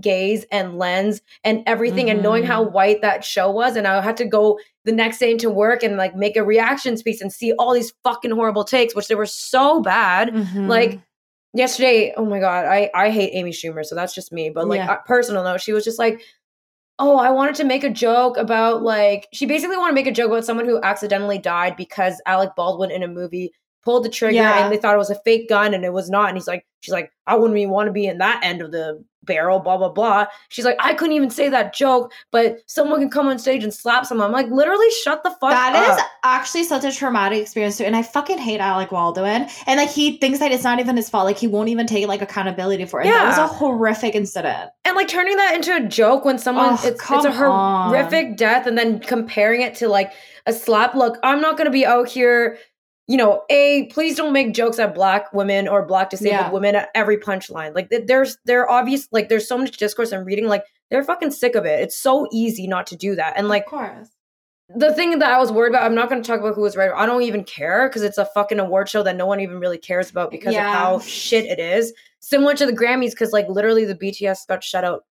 gaze 0.00 0.44
and 0.50 0.78
lens 0.78 1.20
and 1.44 1.62
everything 1.66 2.06
mm-hmm. 2.06 2.16
and 2.16 2.22
knowing 2.22 2.44
how 2.44 2.64
mm-hmm. 2.64 2.74
white 2.74 3.02
that 3.02 3.24
show 3.24 3.50
was 3.50 3.76
and 3.76 3.86
I 3.86 4.00
had 4.00 4.16
to 4.18 4.24
go 4.24 4.58
the 4.84 4.92
next 4.92 5.18
day 5.18 5.32
into 5.32 5.50
work 5.50 5.82
and 5.82 5.96
like 5.96 6.16
make 6.16 6.36
a 6.36 6.44
reactions 6.44 7.02
piece 7.02 7.20
and 7.20 7.32
see 7.32 7.52
all 7.52 7.74
these 7.74 7.92
fucking 8.04 8.30
horrible 8.30 8.64
takes 8.64 8.94
which 8.94 9.08
they 9.08 9.14
were 9.14 9.26
so 9.26 9.80
bad 9.80 10.30
mm-hmm. 10.30 10.68
like 10.68 11.00
yesterday 11.52 12.14
oh 12.16 12.24
my 12.24 12.40
god 12.40 12.66
I 12.66 12.90
I 12.94 13.10
hate 13.10 13.32
Amy 13.34 13.50
Schumer 13.50 13.84
so 13.84 13.94
that's 13.94 14.14
just 14.14 14.32
me 14.32 14.50
but 14.50 14.68
like 14.68 14.78
yeah. 14.78 14.96
personal 15.06 15.44
note 15.44 15.60
she 15.60 15.72
was 15.72 15.84
just 15.84 15.98
like 15.98 16.22
oh 16.98 17.18
I 17.18 17.30
wanted 17.30 17.56
to 17.56 17.64
make 17.64 17.84
a 17.84 17.90
joke 17.90 18.36
about 18.36 18.82
like 18.82 19.28
she 19.32 19.44
basically 19.46 19.76
wanted 19.76 19.90
to 19.90 19.96
make 19.96 20.06
a 20.06 20.12
joke 20.12 20.30
about 20.30 20.44
someone 20.44 20.66
who 20.66 20.80
accidentally 20.82 21.38
died 21.38 21.76
because 21.76 22.22
Alec 22.26 22.50
Baldwin 22.56 22.90
in 22.90 23.02
a 23.02 23.08
movie 23.08 23.52
pulled 23.82 24.04
the 24.04 24.08
trigger 24.08 24.36
yeah. 24.36 24.62
and 24.62 24.72
they 24.72 24.76
thought 24.76 24.94
it 24.94 24.98
was 24.98 25.10
a 25.10 25.20
fake 25.20 25.48
gun 25.48 25.74
and 25.74 25.84
it 25.84 25.92
was 25.92 26.10
not. 26.10 26.28
And 26.28 26.36
he's 26.36 26.46
like, 26.46 26.66
she's 26.80 26.92
like, 26.92 27.12
I 27.26 27.36
wouldn't 27.36 27.58
even 27.58 27.70
want 27.70 27.86
to 27.86 27.92
be 27.92 28.06
in 28.06 28.18
that 28.18 28.40
end 28.44 28.62
of 28.62 28.72
the 28.72 29.04
barrel, 29.22 29.60
blah, 29.60 29.76
blah, 29.76 29.90
blah. 29.90 30.26
She's 30.48 30.64
like, 30.64 30.76
I 30.80 30.94
couldn't 30.94 31.14
even 31.14 31.30
say 31.30 31.48
that 31.50 31.74
joke, 31.74 32.12
but 32.30 32.58
someone 32.66 33.00
can 33.00 33.10
come 33.10 33.28
on 33.28 33.38
stage 33.38 33.62
and 33.62 33.72
slap 33.72 34.06
someone. 34.06 34.26
I'm 34.26 34.32
like, 34.32 34.48
literally 34.50 34.90
shut 35.02 35.22
the 35.22 35.30
fuck 35.30 35.50
that 35.50 35.74
up. 35.74 35.86
That 35.86 35.98
is 35.98 36.04
actually 36.24 36.64
such 36.64 36.84
a 36.84 36.92
traumatic 36.92 37.40
experience 37.40 37.78
too. 37.78 37.84
And 37.84 37.94
I 37.94 38.02
fucking 38.02 38.38
hate 38.38 38.60
Alec 38.60 38.90
Baldwin. 38.90 39.48
And 39.66 39.78
like 39.78 39.90
he 39.90 40.16
thinks 40.18 40.38
that 40.38 40.52
it's 40.52 40.64
not 40.64 40.80
even 40.80 40.96
his 40.96 41.08
fault. 41.08 41.26
Like 41.26 41.38
he 41.38 41.46
won't 41.46 41.68
even 41.68 41.86
take 41.86 42.08
like 42.08 42.22
accountability 42.22 42.86
for 42.86 43.00
it. 43.00 43.06
Yeah. 43.06 43.12
That 43.12 43.28
was 43.28 43.38
a 43.38 43.46
horrific 43.46 44.14
incident. 44.14 44.70
And 44.84 44.96
like 44.96 45.08
turning 45.08 45.36
that 45.36 45.54
into 45.54 45.76
a 45.76 45.86
joke 45.86 46.24
when 46.24 46.38
someone 46.38 46.70
oh, 46.70 46.74
it's, 46.82 47.00
it's 47.10 47.24
a 47.24 47.32
horrific 47.32 48.26
on. 48.26 48.36
death 48.36 48.66
and 48.66 48.76
then 48.76 49.00
comparing 49.00 49.60
it 49.60 49.74
to 49.76 49.88
like 49.88 50.12
a 50.46 50.52
slap. 50.52 50.94
Look, 50.94 51.18
I'm 51.22 51.40
not 51.40 51.56
gonna 51.56 51.70
be 51.70 51.84
out 51.84 52.08
here 52.08 52.58
you 53.10 53.16
know, 53.16 53.42
a 53.50 53.86
please 53.86 54.16
don't 54.16 54.32
make 54.32 54.54
jokes 54.54 54.78
at 54.78 54.94
black 54.94 55.32
women 55.32 55.66
or 55.66 55.84
black 55.84 56.10
disabled 56.10 56.42
yeah. 56.42 56.50
women 56.50 56.76
at 56.76 56.90
every 56.94 57.16
punchline. 57.16 57.74
Like 57.74 57.92
there's 58.06 58.38
they're 58.44 58.70
obvious 58.70 59.08
like 59.10 59.28
there's 59.28 59.48
so 59.48 59.58
much 59.58 59.78
discourse 59.78 60.12
I'm 60.12 60.24
reading 60.24 60.46
like 60.46 60.62
they're 60.92 61.02
fucking 61.02 61.32
sick 61.32 61.56
of 61.56 61.66
it. 61.66 61.80
It's 61.80 61.98
so 61.98 62.28
easy 62.30 62.68
not 62.68 62.86
to 62.86 62.96
do 62.96 63.16
that. 63.16 63.32
And 63.36 63.48
like 63.48 63.64
of 63.64 63.70
course. 63.70 64.10
The 64.76 64.94
thing 64.94 65.18
that 65.18 65.32
I 65.32 65.38
was 65.40 65.50
worried 65.50 65.70
about, 65.70 65.82
I'm 65.82 65.96
not 65.96 66.08
going 66.08 66.22
to 66.22 66.26
talk 66.26 66.38
about 66.38 66.54
who 66.54 66.60
was 66.60 66.76
right. 66.76 66.92
I 66.94 67.04
don't 67.04 67.22
even 67.22 67.42
care 67.42 67.88
because 67.88 68.02
it's 68.02 68.18
a 68.18 68.26
fucking 68.26 68.60
award 68.60 68.88
show 68.88 69.02
that 69.02 69.16
no 69.16 69.26
one 69.26 69.40
even 69.40 69.58
really 69.58 69.78
cares 69.78 70.08
about 70.08 70.30
because 70.30 70.54
yeah. 70.54 70.70
of 70.70 70.78
how 70.78 70.98
shit 71.00 71.46
it 71.46 71.58
is. 71.58 71.92
Similar 72.20 72.54
to 72.54 72.66
the 72.66 72.72
Grammys, 72.72 73.10
because 73.10 73.32
like 73.32 73.48
literally 73.48 73.84
the 73.84 73.96
BTS 73.96 74.46
got 74.46 74.62
shut 74.62 74.84
out 74.84 75.02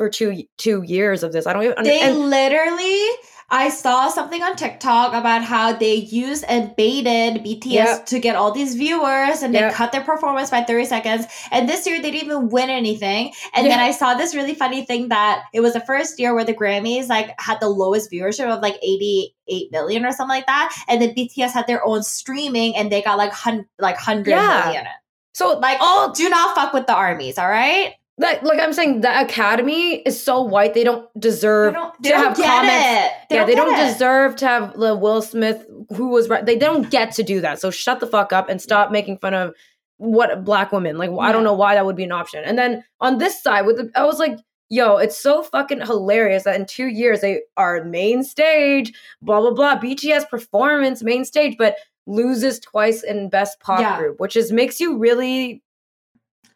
for 0.00 0.08
two 0.08 0.44
two 0.56 0.82
years 0.82 1.22
of 1.22 1.30
this. 1.30 1.46
I 1.46 1.52
don't 1.52 1.62
even. 1.62 1.84
They 1.84 2.00
and, 2.00 2.30
literally 2.30 3.06
I 3.50 3.68
saw 3.68 4.08
something 4.08 4.42
on 4.42 4.56
TikTok 4.56 5.12
about 5.12 5.42
how 5.42 5.74
they 5.74 5.96
used 5.96 6.42
and 6.48 6.74
baited 6.74 7.44
BTS 7.44 7.66
yep. 7.66 8.06
to 8.06 8.18
get 8.18 8.34
all 8.34 8.50
these 8.50 8.76
viewers 8.76 9.42
and 9.42 9.52
yep. 9.52 9.72
they 9.72 9.76
cut 9.76 9.92
their 9.92 10.02
performance 10.04 10.50
by 10.50 10.62
30 10.62 10.86
seconds. 10.86 11.26
And 11.50 11.68
this 11.68 11.86
year 11.86 12.00
they 12.00 12.12
didn't 12.12 12.28
even 12.28 12.48
win 12.48 12.70
anything. 12.70 13.34
And 13.52 13.66
then 13.66 13.78
I 13.78 13.90
saw 13.90 14.14
this 14.14 14.34
really 14.34 14.54
funny 14.54 14.86
thing 14.86 15.08
that 15.08 15.42
it 15.52 15.60
was 15.60 15.74
the 15.74 15.80
first 15.80 16.18
year 16.18 16.34
where 16.34 16.44
the 16.44 16.54
Grammys 16.54 17.08
like 17.08 17.34
had 17.38 17.58
the 17.60 17.68
lowest 17.68 18.10
viewership 18.10 18.48
of 18.48 18.62
like 18.62 18.78
88 18.82 19.72
million 19.72 20.06
or 20.06 20.12
something 20.12 20.34
like 20.34 20.46
that. 20.46 20.74
And 20.88 21.02
then 21.02 21.14
BTS 21.14 21.50
had 21.50 21.66
their 21.66 21.84
own 21.84 22.04
streaming 22.04 22.74
and 22.74 22.90
they 22.90 23.02
got 23.02 23.18
like 23.18 23.32
hun- 23.32 23.66
like 23.78 23.96
100 23.96 24.30
yeah. 24.30 24.62
million. 24.64 24.86
So 25.34 25.58
like, 25.58 25.78
oh, 25.80 26.12
do 26.16 26.28
not 26.28 26.54
fuck 26.54 26.72
with 26.72 26.86
the 26.86 26.94
armies, 26.94 27.36
all 27.36 27.48
right? 27.48 27.94
That 28.20 28.44
like 28.44 28.60
I'm 28.60 28.72
saying 28.72 29.00
the 29.00 29.20
academy 29.20 29.96
is 29.96 30.22
so 30.22 30.42
white 30.42 30.74
they 30.74 30.84
don't 30.84 31.08
deserve 31.18 31.72
they 31.72 31.80
don't, 31.80 32.02
they 32.02 32.08
to 32.10 32.14
don't 32.14 32.24
have 32.24 32.36
comments. 32.36 33.14
They 33.28 33.36
yeah, 33.36 33.40
don't 33.40 33.46
they 33.46 33.54
don't 33.54 33.78
it. 33.78 33.92
deserve 33.92 34.36
to 34.36 34.46
have 34.46 34.78
the 34.78 34.94
Will 34.94 35.22
Smith 35.22 35.66
who 35.94 36.08
was 36.08 36.28
right. 36.28 36.44
They 36.44 36.56
don't 36.56 36.90
get 36.90 37.12
to 37.12 37.22
do 37.22 37.40
that. 37.40 37.60
So 37.60 37.70
shut 37.70 38.00
the 38.00 38.06
fuck 38.06 38.32
up 38.32 38.48
and 38.48 38.60
stop 38.60 38.90
making 38.90 39.18
fun 39.18 39.34
of 39.34 39.54
what 39.96 40.44
black 40.44 40.72
women. 40.72 40.98
Like 40.98 41.10
yeah. 41.10 41.18
I 41.18 41.32
don't 41.32 41.44
know 41.44 41.54
why 41.54 41.74
that 41.74 41.84
would 41.84 41.96
be 41.96 42.04
an 42.04 42.12
option. 42.12 42.44
And 42.44 42.56
then 42.56 42.84
on 43.00 43.18
this 43.18 43.42
side 43.42 43.66
with 43.66 43.76
the, 43.76 43.90
I 43.94 44.04
was 44.04 44.18
like 44.18 44.38
Yo, 44.72 44.98
it's 44.98 45.18
so 45.18 45.42
fucking 45.42 45.80
hilarious 45.80 46.44
that 46.44 46.54
in 46.54 46.64
two 46.64 46.86
years 46.86 47.22
they 47.22 47.40
are 47.56 47.82
main 47.82 48.22
stage, 48.22 48.92
blah 49.20 49.40
blah 49.40 49.50
blah, 49.50 49.76
BTS 49.76 50.28
performance 50.28 51.02
main 51.02 51.24
stage, 51.24 51.56
but 51.58 51.74
loses 52.06 52.60
twice 52.60 53.02
in 53.02 53.28
best 53.28 53.58
pop 53.58 53.80
yeah. 53.80 53.98
group, 53.98 54.20
which 54.20 54.36
is 54.36 54.52
makes 54.52 54.78
you 54.78 54.96
really 54.96 55.60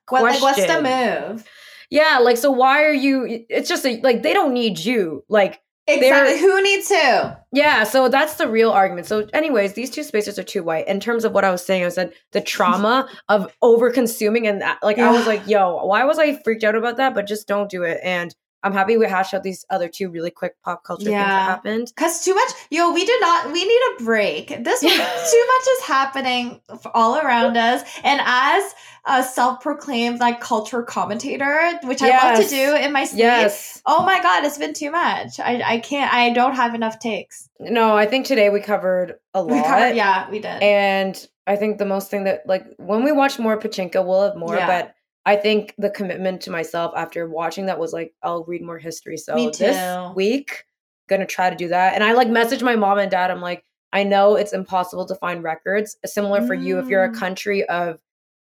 what, 0.08 0.22
like, 0.22 0.42
what's 0.42 0.66
the 0.66 0.82
move? 0.82 1.48
Yeah, 1.90 2.18
like 2.18 2.36
so 2.36 2.50
why 2.50 2.82
are 2.84 2.92
you 2.92 3.44
it's 3.48 3.68
just 3.68 3.86
a, 3.86 4.00
like 4.02 4.22
they 4.22 4.32
don't 4.32 4.52
need 4.52 4.78
you. 4.78 5.24
Like 5.28 5.60
Exactly. 5.86 6.38
Who 6.38 6.62
needs 6.62 6.88
to? 6.88 7.38
Yeah, 7.52 7.84
so 7.84 8.08
that's 8.08 8.36
the 8.36 8.48
real 8.48 8.70
argument. 8.70 9.06
So, 9.06 9.28
anyways, 9.34 9.74
these 9.74 9.90
two 9.90 10.02
spaces 10.02 10.38
are 10.38 10.42
too 10.42 10.62
white. 10.62 10.88
In 10.88 10.98
terms 10.98 11.26
of 11.26 11.32
what 11.32 11.44
I 11.44 11.50
was 11.50 11.64
saying, 11.64 11.84
I 11.84 11.90
said 11.90 12.14
the 12.32 12.40
trauma 12.40 13.06
of 13.28 13.54
over 13.60 13.90
consuming 13.90 14.46
and 14.46 14.62
that, 14.62 14.78
like 14.82 14.98
I 14.98 15.10
was 15.10 15.26
like, 15.26 15.46
yo, 15.46 15.84
why 15.84 16.04
was 16.04 16.18
I 16.18 16.36
freaked 16.42 16.64
out 16.64 16.74
about 16.74 16.96
that? 16.96 17.14
But 17.14 17.26
just 17.26 17.46
don't 17.46 17.70
do 17.70 17.82
it. 17.82 18.00
And 18.02 18.34
I'm 18.64 18.72
happy 18.72 18.96
we 18.96 19.06
hashed 19.06 19.34
out 19.34 19.42
these 19.42 19.64
other 19.70 19.88
two 19.88 20.10
really 20.10 20.30
quick 20.30 20.60
pop 20.62 20.82
culture 20.82 21.04
things 21.04 21.14
that 21.14 21.48
happened. 21.48 21.92
Cause 21.96 22.24
too 22.24 22.34
much, 22.34 22.50
yo, 22.70 22.92
we 22.92 23.04
do 23.04 23.16
not. 23.20 23.52
We 23.52 23.64
need 23.64 23.80
a 24.00 24.04
break. 24.04 24.48
This 24.64 24.80
too 24.80 24.88
much 24.88 25.66
is 25.76 25.80
happening 25.82 26.60
all 26.94 27.16
around 27.18 27.56
us, 27.56 27.82
and 28.02 28.20
as 28.24 28.74
a 29.06 29.22
self-proclaimed 29.22 30.18
like 30.18 30.40
culture 30.40 30.82
commentator, 30.82 31.78
which 31.84 32.00
I 32.00 32.08
love 32.08 32.42
to 32.42 32.48
do 32.48 32.74
in 32.76 32.92
my 32.92 33.04
sleep. 33.04 33.20
Yes. 33.20 33.82
Oh 33.84 34.02
my 34.04 34.20
god, 34.22 34.44
it's 34.44 34.56
been 34.58 34.72
too 34.72 34.90
much. 34.90 35.38
I 35.38 35.62
I 35.64 35.78
can't. 35.78 36.12
I 36.12 36.30
don't 36.32 36.54
have 36.56 36.74
enough 36.74 36.98
takes. 36.98 37.48
No, 37.60 37.96
I 37.96 38.06
think 38.06 38.26
today 38.26 38.48
we 38.50 38.60
covered 38.60 39.18
a 39.34 39.44
We 39.44 39.52
lot. 39.52 39.66
covered, 39.66 39.94
yeah, 39.96 40.30
we 40.30 40.38
did. 40.40 40.62
And 40.62 41.28
I 41.46 41.56
think 41.56 41.76
the 41.78 41.84
most 41.84 42.10
thing 42.10 42.24
that 42.24 42.46
like 42.46 42.64
when 42.78 43.04
we 43.04 43.12
watch 43.12 43.38
more 43.38 43.58
Pachinko, 43.58 44.04
we'll 44.06 44.22
have 44.22 44.36
more. 44.36 44.56
Yeah. 44.56 44.66
But 44.66 44.94
I 45.26 45.36
think 45.36 45.74
the 45.78 45.90
commitment 45.90 46.42
to 46.42 46.50
myself 46.50 46.92
after 46.96 47.28
watching 47.28 47.66
that 47.66 47.78
was 47.78 47.92
like 47.92 48.14
I'll 48.22 48.44
read 48.44 48.62
more 48.62 48.78
history. 48.78 49.16
So 49.16 49.34
this 49.50 50.14
week, 50.14 50.64
gonna 51.08 51.26
try 51.26 51.50
to 51.50 51.56
do 51.56 51.68
that. 51.68 51.94
And 51.94 52.04
I 52.04 52.12
like 52.12 52.28
message 52.28 52.62
my 52.62 52.76
mom 52.76 52.98
and 52.98 53.10
dad. 53.10 53.30
I'm 53.30 53.40
like, 53.40 53.64
I 53.92 54.04
know 54.04 54.36
it's 54.36 54.52
impossible 54.52 55.06
to 55.06 55.14
find 55.14 55.42
records. 55.42 55.96
Similar 56.04 56.46
for 56.46 56.54
you 56.54 56.78
if 56.78 56.88
you're 56.88 57.04
a 57.04 57.10
Mm. 57.10 57.18
country 57.18 57.64
of 57.68 58.00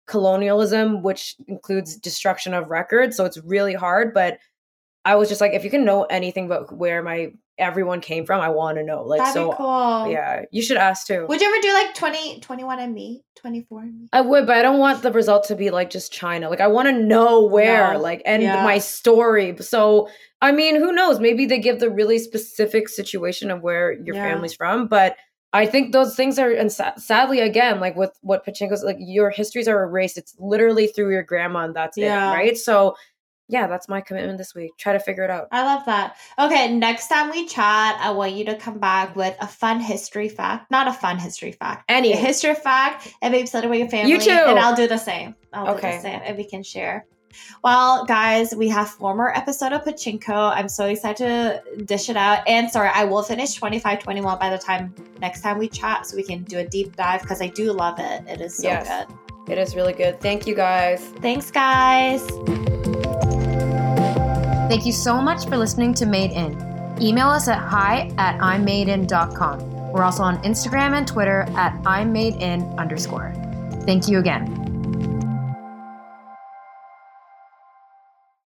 colonialism, 0.06 1.02
which 1.02 1.36
includes 1.46 1.96
destruction 1.96 2.52
of 2.54 2.68
records. 2.70 3.16
So 3.16 3.24
it's 3.24 3.38
really 3.38 3.74
hard. 3.74 4.12
But 4.12 4.38
I 5.10 5.16
was 5.16 5.28
just 5.28 5.40
like, 5.40 5.52
if 5.54 5.64
you 5.64 5.70
can 5.70 5.84
know 5.84 6.04
anything 6.04 6.46
about 6.46 6.72
where 6.76 7.02
my 7.02 7.32
everyone 7.58 8.00
came 8.00 8.24
from, 8.24 8.40
I 8.40 8.48
want 8.48 8.78
to 8.78 8.84
know. 8.84 9.02
Like 9.02 9.18
That'd 9.18 9.34
so 9.34 9.50
be 9.50 9.56
cool. 9.56 10.08
yeah, 10.10 10.42
you 10.50 10.62
should 10.62 10.76
ask 10.78 11.06
too. 11.06 11.26
Would 11.28 11.40
you 11.40 11.46
ever 11.52 11.60
do 11.60 11.72
like 11.74 11.94
20, 11.94 12.40
21 12.40 12.78
and 12.78 12.94
me, 12.94 13.22
twenty 13.36 13.66
four 13.68 13.80
and 13.82 13.92
me? 14.02 14.08
I 14.12 14.20
would, 14.22 14.46
but 14.46 14.56
I 14.56 14.62
don't 14.62 14.78
want 14.78 15.02
the 15.02 15.12
result 15.12 15.44
to 15.48 15.56
be 15.56 15.70
like 15.70 15.90
just 15.90 16.12
China. 16.12 16.48
Like 16.48 16.60
I 16.60 16.68
want 16.68 16.86
to 16.88 16.92
know 16.92 17.44
where, 17.44 17.92
No. 17.94 18.00
like, 18.00 18.22
and 18.24 18.42
Yeah. 18.42 18.62
my 18.64 18.78
story. 18.78 19.56
So 19.60 20.08
I 20.40 20.52
mean, 20.52 20.76
who 20.76 20.92
knows? 20.92 21.20
Maybe 21.20 21.44
they 21.44 21.58
give 21.58 21.80
the 21.80 21.90
really 21.90 22.18
specific 22.18 22.88
situation 22.88 23.50
of 23.50 23.60
where 23.62 23.92
your 23.92 24.14
Yeah. 24.16 24.30
family's 24.32 24.54
from, 24.54 24.86
but 24.86 25.16
I 25.52 25.66
think 25.66 25.92
those 25.92 26.14
things 26.14 26.38
are, 26.38 26.50
and 26.52 26.70
sa- 26.70 26.94
sadly, 26.96 27.40
again, 27.40 27.80
like 27.80 27.96
with 27.96 28.12
what 28.22 28.46
Pachinko's, 28.46 28.84
like 28.84 28.98
your 29.00 29.30
histories 29.30 29.66
are 29.66 29.82
erased. 29.82 30.16
It's 30.16 30.32
literally 30.38 30.86
through 30.86 31.10
your 31.10 31.24
grandma, 31.24 31.64
and 31.64 31.74
that's 31.74 31.98
Yeah. 31.98 32.30
it, 32.30 32.34
right? 32.36 32.56
So, 32.56 32.94
yeah, 33.50 33.66
that's 33.66 33.88
my 33.88 34.00
commitment 34.00 34.38
this 34.38 34.54
week. 34.54 34.76
Try 34.78 34.92
to 34.94 35.00
figure 35.00 35.24
it 35.24 35.30
out. 35.30 35.48
I 35.50 35.64
love 35.64 35.84
that. 35.86 36.16
Okay, 36.38 36.72
next 36.74 37.08
time 37.08 37.30
we 37.30 37.46
chat, 37.46 37.98
I 38.00 38.10
want 38.12 38.32
you 38.32 38.44
to 38.46 38.54
come 38.56 38.78
back 38.78 39.14
with 39.16 39.36
a 39.40 39.46
fun 39.46 39.80
history 39.80 40.28
fact. 40.28 40.70
Not 40.70 40.88
a 40.88 40.92
fun 40.92 41.18
history 41.18 41.52
fact. 41.52 41.84
Any 41.88 42.12
A 42.12 42.16
history 42.16 42.54
fact 42.54 43.08
and 43.20 43.32
maybe 43.32 43.42
with 43.52 43.78
your 43.78 43.88
family. 43.88 44.12
You 44.12 44.18
too. 44.20 44.30
And 44.30 44.58
I'll 44.58 44.76
do 44.76 44.86
the 44.86 44.98
same. 44.98 45.34
I'll 45.52 45.66
do 45.66 45.72
Okay. 45.72 45.96
the 45.96 46.02
same 46.02 46.20
and 46.24 46.36
we 46.36 46.44
can 46.44 46.62
share. 46.62 47.06
Well, 47.62 48.04
guys, 48.06 48.54
we 48.54 48.68
have 48.70 48.88
four 48.88 49.14
more 49.14 49.36
episode 49.36 49.72
of 49.72 49.84
Pachinko. 49.84 50.52
I'm 50.52 50.68
so 50.68 50.86
excited 50.86 51.24
to 51.24 51.84
dish 51.84 52.08
it 52.08 52.16
out. 52.16 52.46
And 52.48 52.68
sorry, 52.70 52.90
I 52.92 53.04
will 53.04 53.22
finish 53.22 53.54
25 53.54 54.00
21 54.00 54.38
by 54.38 54.50
the 54.50 54.58
time 54.58 54.94
next 55.20 55.42
time 55.42 55.58
we 55.58 55.68
chat 55.68 56.06
so 56.06 56.16
we 56.16 56.22
can 56.24 56.42
do 56.44 56.58
a 56.58 56.64
deep 56.66 56.96
dive 56.96 57.22
because 57.22 57.40
I 57.40 57.46
do 57.48 57.72
love 57.72 57.98
it. 57.98 58.22
It 58.28 58.40
is 58.40 58.56
so 58.56 58.68
Yes. 58.68 58.88
good. 59.06 59.16
it 59.52 59.58
is 59.58 59.74
really 59.76 59.92
good. 59.92 60.20
Thank 60.20 60.46
you, 60.46 60.54
guys. 60.54 61.00
Thanks, 61.20 61.50
guys. 61.50 62.79
Thank 64.70 64.86
you 64.86 64.92
so 64.92 65.20
much 65.20 65.48
for 65.48 65.56
listening 65.56 65.94
to 65.94 66.06
Made 66.06 66.30
In. 66.30 66.52
Email 67.02 67.26
us 67.26 67.48
at 67.48 67.58
hi 67.58 68.08
at 68.18 68.38
immadein.com. 68.38 69.90
We're 69.90 70.04
also 70.04 70.22
on 70.22 70.40
Instagram 70.44 70.92
and 70.92 71.08
Twitter 71.08 71.40
at 71.56 71.72
immadein 71.82 72.78
underscore. 72.78 73.34
Thank 73.84 74.06
you 74.06 74.20
again. 74.20 74.69